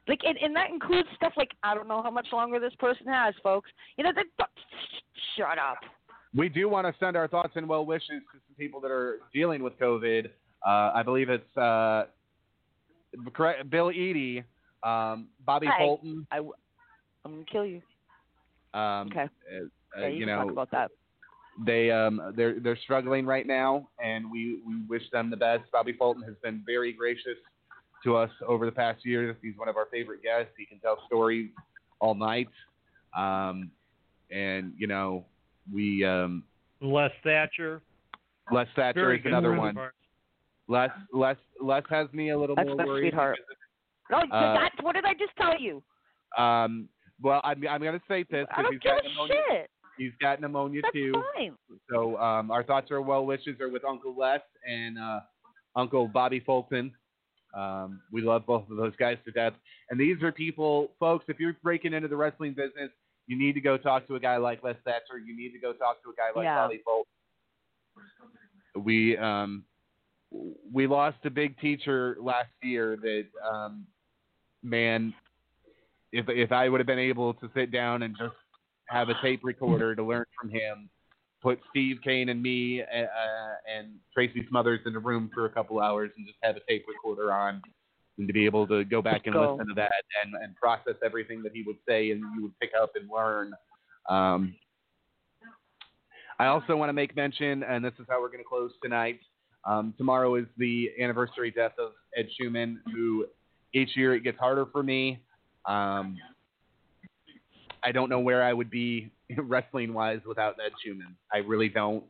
[0.09, 3.07] Like, and, and that includes stuff like I don't know how much longer this person
[3.07, 3.71] has, folks.
[3.97, 4.49] You know, that,
[5.37, 5.79] shut up.
[6.35, 9.21] We do want to send our thoughts and well wishes to some people that are
[9.33, 10.27] dealing with COVID.
[10.67, 12.05] Uh, I believe it's uh,
[13.33, 14.45] correct, Bill Eadie,
[14.83, 16.27] um, Bobby Hey, Fulton.
[16.31, 16.55] I, w-
[17.25, 17.81] I'm gonna kill you.
[18.75, 19.23] Um, Okay.
[19.23, 20.91] uh, uh, Yeah, you, you know, talk about that.
[21.67, 25.65] they um, they're they're struggling right now, and we we wish them the best.
[25.73, 27.37] Bobby Fulton has been very gracious
[28.05, 29.37] to us over the past years.
[29.43, 30.53] He's one of our favorite guests.
[30.57, 31.51] He can tell stories
[32.01, 32.49] all night,
[33.17, 33.71] um,
[34.31, 35.27] and you know
[35.73, 36.45] we um,
[36.81, 37.83] Les Thatcher.
[38.51, 39.77] Les Thatcher Very is another one.
[39.77, 39.91] of.
[40.69, 43.03] Les Les Les has me a little That's more my worried.
[43.11, 43.39] sweetheart.
[44.11, 45.83] No, Uh, that's what did I just tell you?
[46.37, 46.89] Um,
[47.23, 49.37] well, I'm I'm gonna say this because he's got pneumonia.
[49.51, 49.71] shit.
[49.99, 51.13] He's got pneumonia That's too.
[51.37, 51.53] fine.
[51.91, 55.21] So um, our thoughts are well wishes are with Uncle Les and uh,
[55.77, 56.93] Uncle Bobby Fulton.
[57.55, 59.53] Um, we love both of those guys to death.
[59.91, 61.27] And these are people, folks.
[61.29, 62.91] If you're breaking into the wrestling business,
[63.27, 65.19] you need to go talk to a guy like Les Thatcher.
[65.25, 66.57] You need to go talk to a guy like Yeah.
[66.57, 67.05] Bobby Fulton.
[68.85, 69.65] We um,
[70.73, 72.97] we lost a big teacher last year.
[72.97, 73.87] That um,
[74.63, 75.13] man,
[76.13, 78.35] if if I would have been able to sit down and just
[78.87, 80.91] have a tape recorder to learn from him,
[81.43, 85.51] put Steve Cain and me uh, uh, and Tracy Smothers in a room for a
[85.51, 87.63] couple hours and just have a tape recorder on,
[88.19, 89.53] and to be able to go back and Go.
[89.53, 92.71] listen to that and, and process everything that he would say and you would pick
[92.81, 93.53] up and learn.
[94.09, 94.55] Um,
[96.39, 99.21] I also want to make mention, and this is how we're going to close tonight.
[99.65, 103.27] Um, tomorrow is the anniversary death of Ed Schumann, who
[103.75, 105.21] each year it gets harder for me.
[105.67, 106.17] Um,
[107.85, 111.17] I don't know where I would be wrestling wise without Ed Schumann.
[111.33, 112.05] I really don't.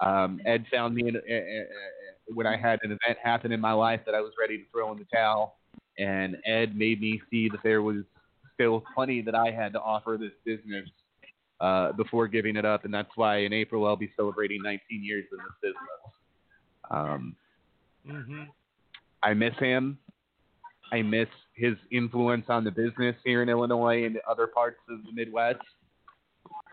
[0.00, 3.72] Um, Ed found me in, uh, uh, when I had an event happen in my
[3.72, 5.56] life that I was ready to throw in the towel,
[5.98, 8.04] and Ed made me see that there was
[8.54, 10.88] still plenty that I had to offer this business
[11.60, 15.24] uh, before giving it up, and that's why in April I'll be celebrating 19 years
[15.32, 16.14] in this business.
[16.90, 17.36] Um,
[18.06, 18.42] hmm
[19.22, 19.98] I miss him.
[20.92, 25.12] I miss his influence on the business here in Illinois and other parts of the
[25.12, 25.58] Midwest.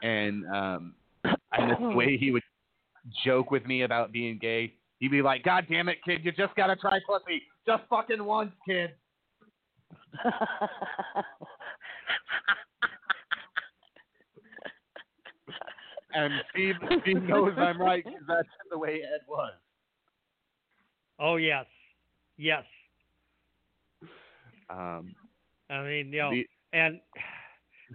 [0.01, 0.95] And um,
[1.25, 2.43] miss the way he would
[3.25, 4.73] joke with me about being gay.
[4.99, 6.23] He'd be like, "God damn it, kid!
[6.23, 8.91] You just gotta try pussy, just fucking once, kid."
[16.15, 19.53] And Steve, Steve knows I'm right 'cause that's the way Ed was.
[21.19, 21.65] Oh yes,
[22.37, 22.65] yes.
[24.69, 25.15] Um,
[25.69, 26.99] I mean, you know, the- and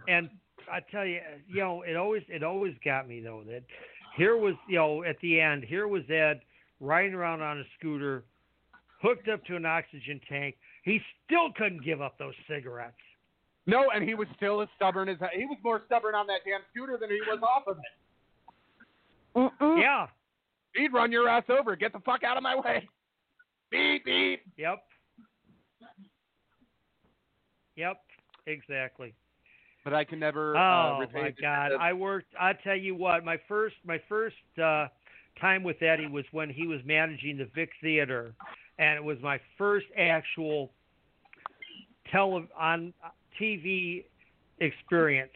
[0.09, 0.31] and
[0.71, 3.63] I tell you, you know, it always it always got me though that
[4.17, 6.41] here was you know at the end here was Ed
[6.81, 8.25] riding around on a scooter,
[9.03, 10.57] hooked up to an oxygen tank.
[10.85, 12.95] He still couldn't give up those cigarettes.
[13.67, 16.61] no, and he was still as stubborn as he was more stubborn on that damn
[16.71, 17.85] scooter than he was off of it.
[19.37, 19.81] Mm-mm.
[19.81, 20.07] Yeah.
[20.75, 21.77] He'd run your ass over.
[21.77, 22.89] Get the fuck out of my way.
[23.71, 24.43] Beep beep.
[24.57, 24.83] Yep.
[27.79, 28.01] Yep.
[28.47, 29.15] Exactly.
[29.85, 30.57] But I can never.
[30.57, 31.73] Oh uh, repay my God!
[31.79, 32.35] I worked.
[32.39, 34.89] I tell you what, my first my first uh,
[35.41, 38.35] time with Eddie was when he was managing the Vic Theater,
[38.79, 40.73] and it was my first actual
[42.11, 42.93] tele on
[43.41, 44.05] TV
[44.59, 45.31] experience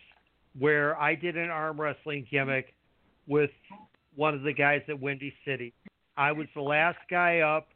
[0.58, 2.74] where I did an arm wrestling gimmick
[3.26, 3.50] with
[4.16, 5.72] one of the guys at Windy City.
[6.16, 7.68] I was the last guy up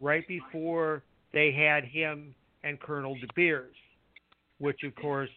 [0.00, 2.34] right before they had him
[2.64, 3.74] and Colonel De Beers,
[4.62, 5.30] which of course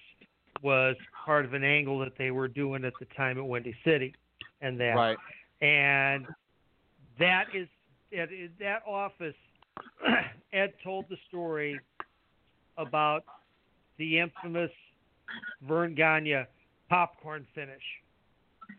[0.62, 0.96] was
[1.26, 4.14] part of an angle that they were doing at the time at Windy City,
[4.62, 5.18] and that Right.
[5.62, 6.28] and
[7.20, 7.68] that is
[8.14, 9.36] at at that office.
[10.54, 11.78] Ed told the story
[12.78, 13.24] about
[13.98, 14.72] the infamous
[15.68, 16.46] Verne Gagne
[16.88, 17.82] popcorn finish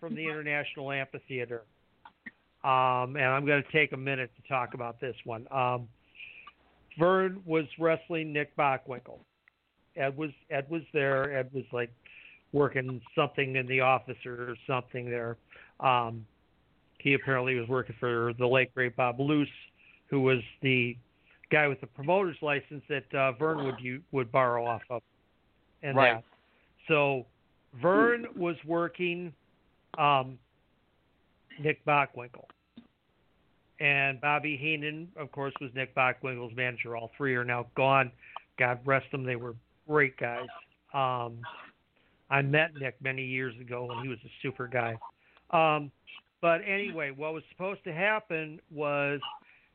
[0.00, 1.64] from the International Amphitheater.
[2.64, 5.46] Um, and I'm going to take a minute to talk about this one.
[5.50, 5.88] Um,
[6.98, 9.18] Verne was wrestling Nick Bockwinkel.
[9.96, 11.36] Ed was Ed was there.
[11.36, 11.90] Ed was like
[12.52, 15.36] working something in the office or something there.
[15.80, 16.24] Um,
[16.98, 19.48] he apparently was working for the late great Bob Luce,
[20.08, 20.96] who was the
[21.50, 25.02] guy with the promoter's license that uh, Verne would you would borrow off of,
[25.82, 26.14] and Right.
[26.14, 26.24] that.
[26.88, 27.26] So
[27.82, 29.32] Verne was working
[29.98, 30.38] um,
[31.60, 32.46] Nick Bockwinkel,
[33.80, 36.96] and Bobby Heenan, of course, was Nick Bockwinkel's manager.
[36.96, 38.10] All three are now gone.
[38.58, 39.24] God rest them.
[39.24, 39.54] They were
[39.86, 40.46] great guys.
[40.94, 41.38] Um,
[42.30, 44.96] I met Nick many years ago when he was a super guy.
[45.50, 45.90] Um,
[46.40, 49.20] but anyway, what was supposed to happen was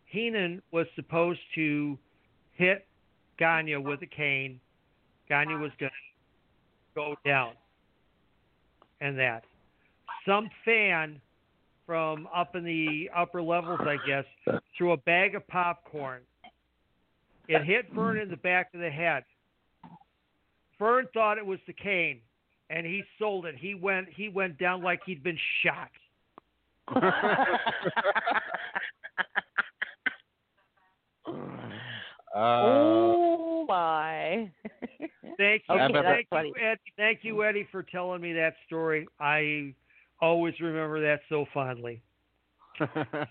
[0.06, 1.98] Heenan was supposed to
[2.54, 2.86] hit
[3.38, 4.60] Gagne with a cane.
[5.30, 7.54] Gagne was going to go down.
[9.00, 9.44] And that.
[10.26, 11.20] Some fan
[11.88, 16.22] from up in the upper levels, I guess, threw a bag of popcorn.
[17.48, 19.24] It hit Verne in the back of the head.
[20.82, 22.22] Verne thought it was the cane,
[22.72, 23.54] and he sold it.
[23.56, 25.92] He went he went down like he'd been shot.
[31.28, 31.52] Uh,
[32.36, 34.50] oh my!
[35.38, 36.80] Thank you, Okay, thank you, Eddie.
[36.98, 39.08] Thank you, Eddie, for telling me that story.
[39.20, 39.76] I
[40.20, 42.02] always remember that so fondly.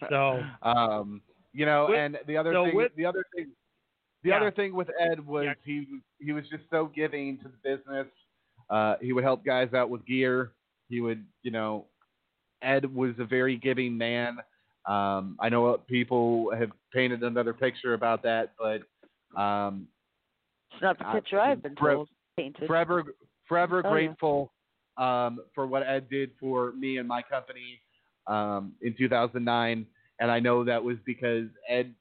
[0.08, 1.20] So- um,
[1.52, 3.48] you know, With- and the other so thing, with- the other thing,
[4.22, 4.36] the Yeah.
[4.36, 5.54] other thing with Ed was Yeah.
[5.64, 5.86] he
[6.20, 8.06] he was just so giving to the business.
[8.68, 10.52] Uh, he would help guys out with gear.
[10.88, 11.86] He would, you know,
[12.62, 14.38] Ed was a very giving man.
[14.86, 18.82] Um, I know people have painted another picture about that, but
[19.40, 19.88] um,
[20.72, 22.08] It's not the picture I've been for- told.
[22.36, 22.66] Painted.
[22.68, 23.04] forever
[23.46, 23.92] forever Oh, yeah.
[24.06, 24.52] grateful
[24.96, 27.80] um, for what Ed did for me and my company
[28.26, 29.86] um, in 2009,
[30.20, 31.94] and I know that was because Ed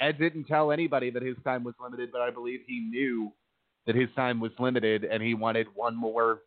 [0.00, 3.32] Ed didn't tell anybody that his time was limited, but I believe he knew
[3.86, 6.40] that his time was limited, and he wanted one more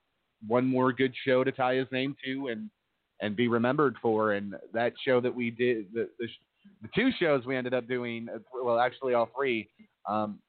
[0.48, 2.70] one more good show to tie his name to and
[3.22, 4.34] and be remembered for.
[4.34, 6.28] And that show that we did, the the,
[6.82, 8.28] the two shows we ended up doing,
[8.64, 9.70] well, actually all three.
[10.08, 10.40] Um,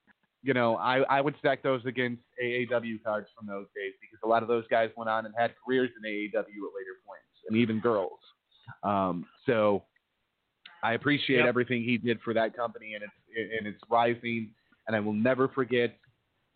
[0.43, 4.29] you know, I, I would stack those against AAW cards from those days because a
[4.29, 7.57] lot of those guys went on and had careers in AAW at later points, and
[7.57, 8.19] even girls.
[8.83, 9.85] Um, so
[10.85, 11.47] I appreciate Yep.
[11.47, 13.13] everything he did for that company and its
[13.59, 14.55] and its rising.
[14.87, 15.99] And I will never forget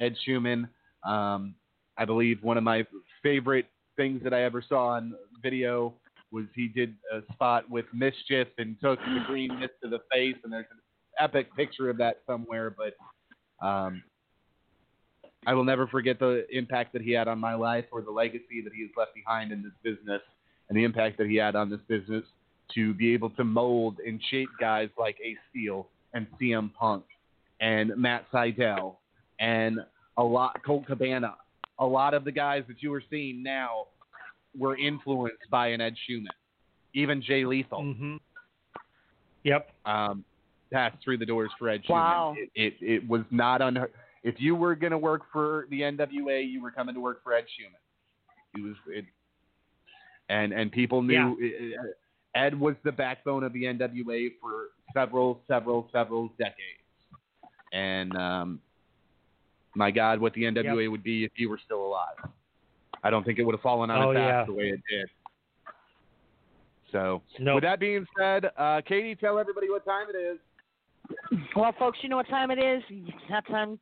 [0.00, 0.68] Ed Chuman.
[1.02, 1.54] Um,
[1.96, 2.86] I believe one of my
[3.22, 5.94] favorite things that I ever saw on video
[6.30, 10.36] was he did a spot with Mischief and took the green mist to the face,
[10.44, 10.78] and there's an
[11.18, 12.70] epic picture of that somewhere.
[12.70, 14.02] But um,
[15.46, 18.60] I will never forget the impact that he had on my life or the legacy
[18.62, 20.20] that he has left behind in this business
[20.68, 22.24] and the impact that he had on this business
[22.74, 27.04] to be able to mold and shape guys like Ace Steel and CM Punk
[27.60, 28.96] and Matt Sydal
[29.40, 29.78] and
[30.16, 31.34] a lot Colt Cabana.
[31.78, 33.86] A lot of the guys that you are seeing now
[34.58, 36.26] were influenced by an Ed Chuman.
[36.94, 38.16] Even Jay Lethal Mm-hmm.
[39.44, 39.70] Yep.
[39.86, 40.24] um,
[40.72, 42.34] passed through the doors for Ed Wow.
[42.36, 42.48] Chuman.
[42.54, 43.92] It, it it was not unheard.
[44.24, 47.32] If you were going to work for the NWA, you were coming to work for
[47.34, 47.78] Ed Chuman.
[48.54, 49.04] He was it,
[50.28, 51.96] and and people knew it- it-
[52.34, 56.54] Ed was the backbone of the NWA for several, several, several decades.
[57.72, 58.60] And um,
[59.74, 62.16] my God, what the NWA would be if he were still alive.
[63.02, 64.44] I don't think it would have fallen on Oh, its ass yeah.
[64.46, 65.08] the way it did.
[66.90, 67.56] So, Nope.
[67.56, 70.38] with that being said, uh, Katie, tell everybody what time it is.
[71.54, 72.82] Well, folks, you know what time it is?
[72.88, 73.78] It's that time.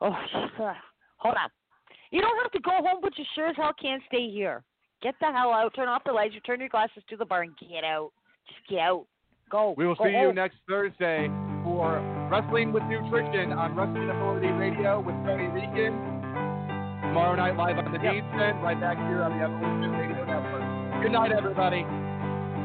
[0.00, 0.10] Oh,
[1.16, 1.50] hold on.
[2.10, 4.62] You don't have to go home, but you sure as hell can't stay here.
[5.06, 5.72] Get the hell out.
[5.76, 6.34] Turn off the lights.
[6.34, 8.10] Return your glasses to the bar and get out.
[8.48, 9.06] Just get out.
[9.48, 9.72] Go.
[9.76, 11.30] We will Go see you next Thursday
[11.62, 15.94] for Wrestling with Nutrition on Wrestling Authority Radio with Tony Rican.
[17.06, 18.14] Tomorrow night live on the Yep.
[18.14, 21.02] Needson, right back here on the Evolution Radio Network.
[21.04, 21.82] Good night, everybody.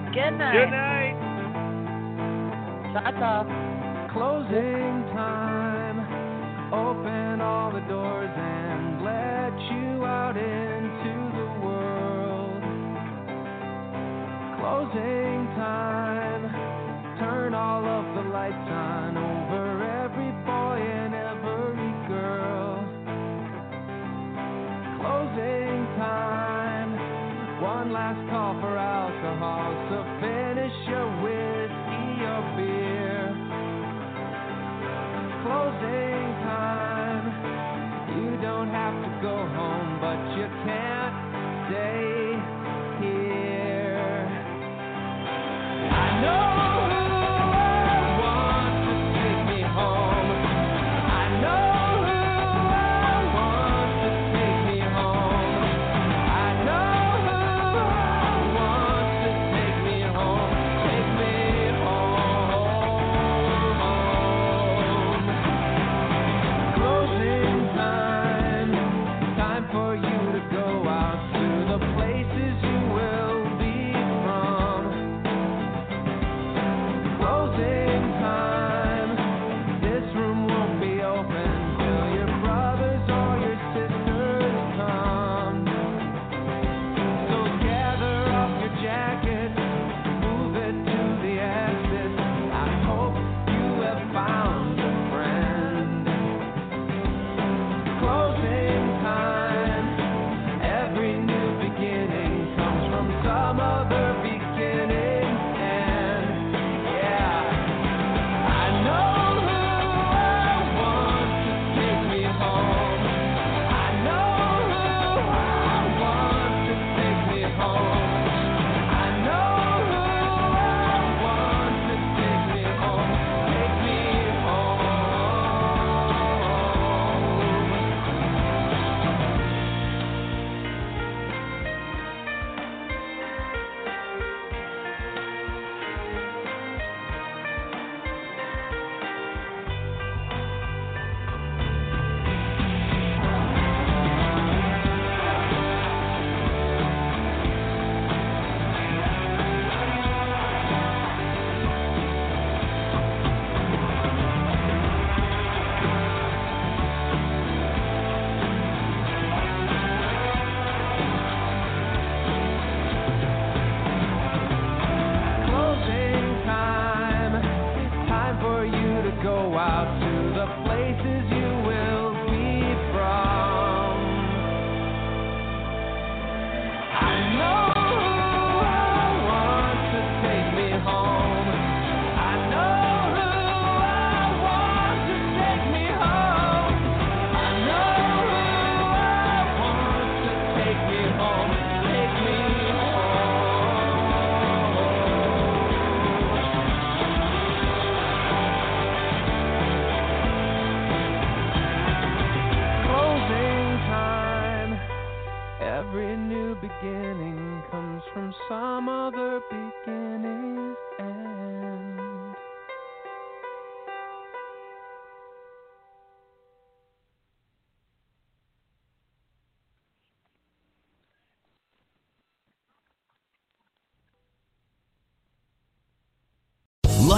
[0.09, 0.57] Good night.
[0.57, 1.13] Good night.
[2.93, 4.09] Ta-ta.
[4.13, 6.73] Closing time.
[6.73, 8.20] Open all the doors
[14.72, 16.48] Closing time.
[17.19, 22.80] Turn all of the lights on over every boy and every girl.
[24.95, 26.95] Closing time.
[27.61, 29.76] One last call for alcohol,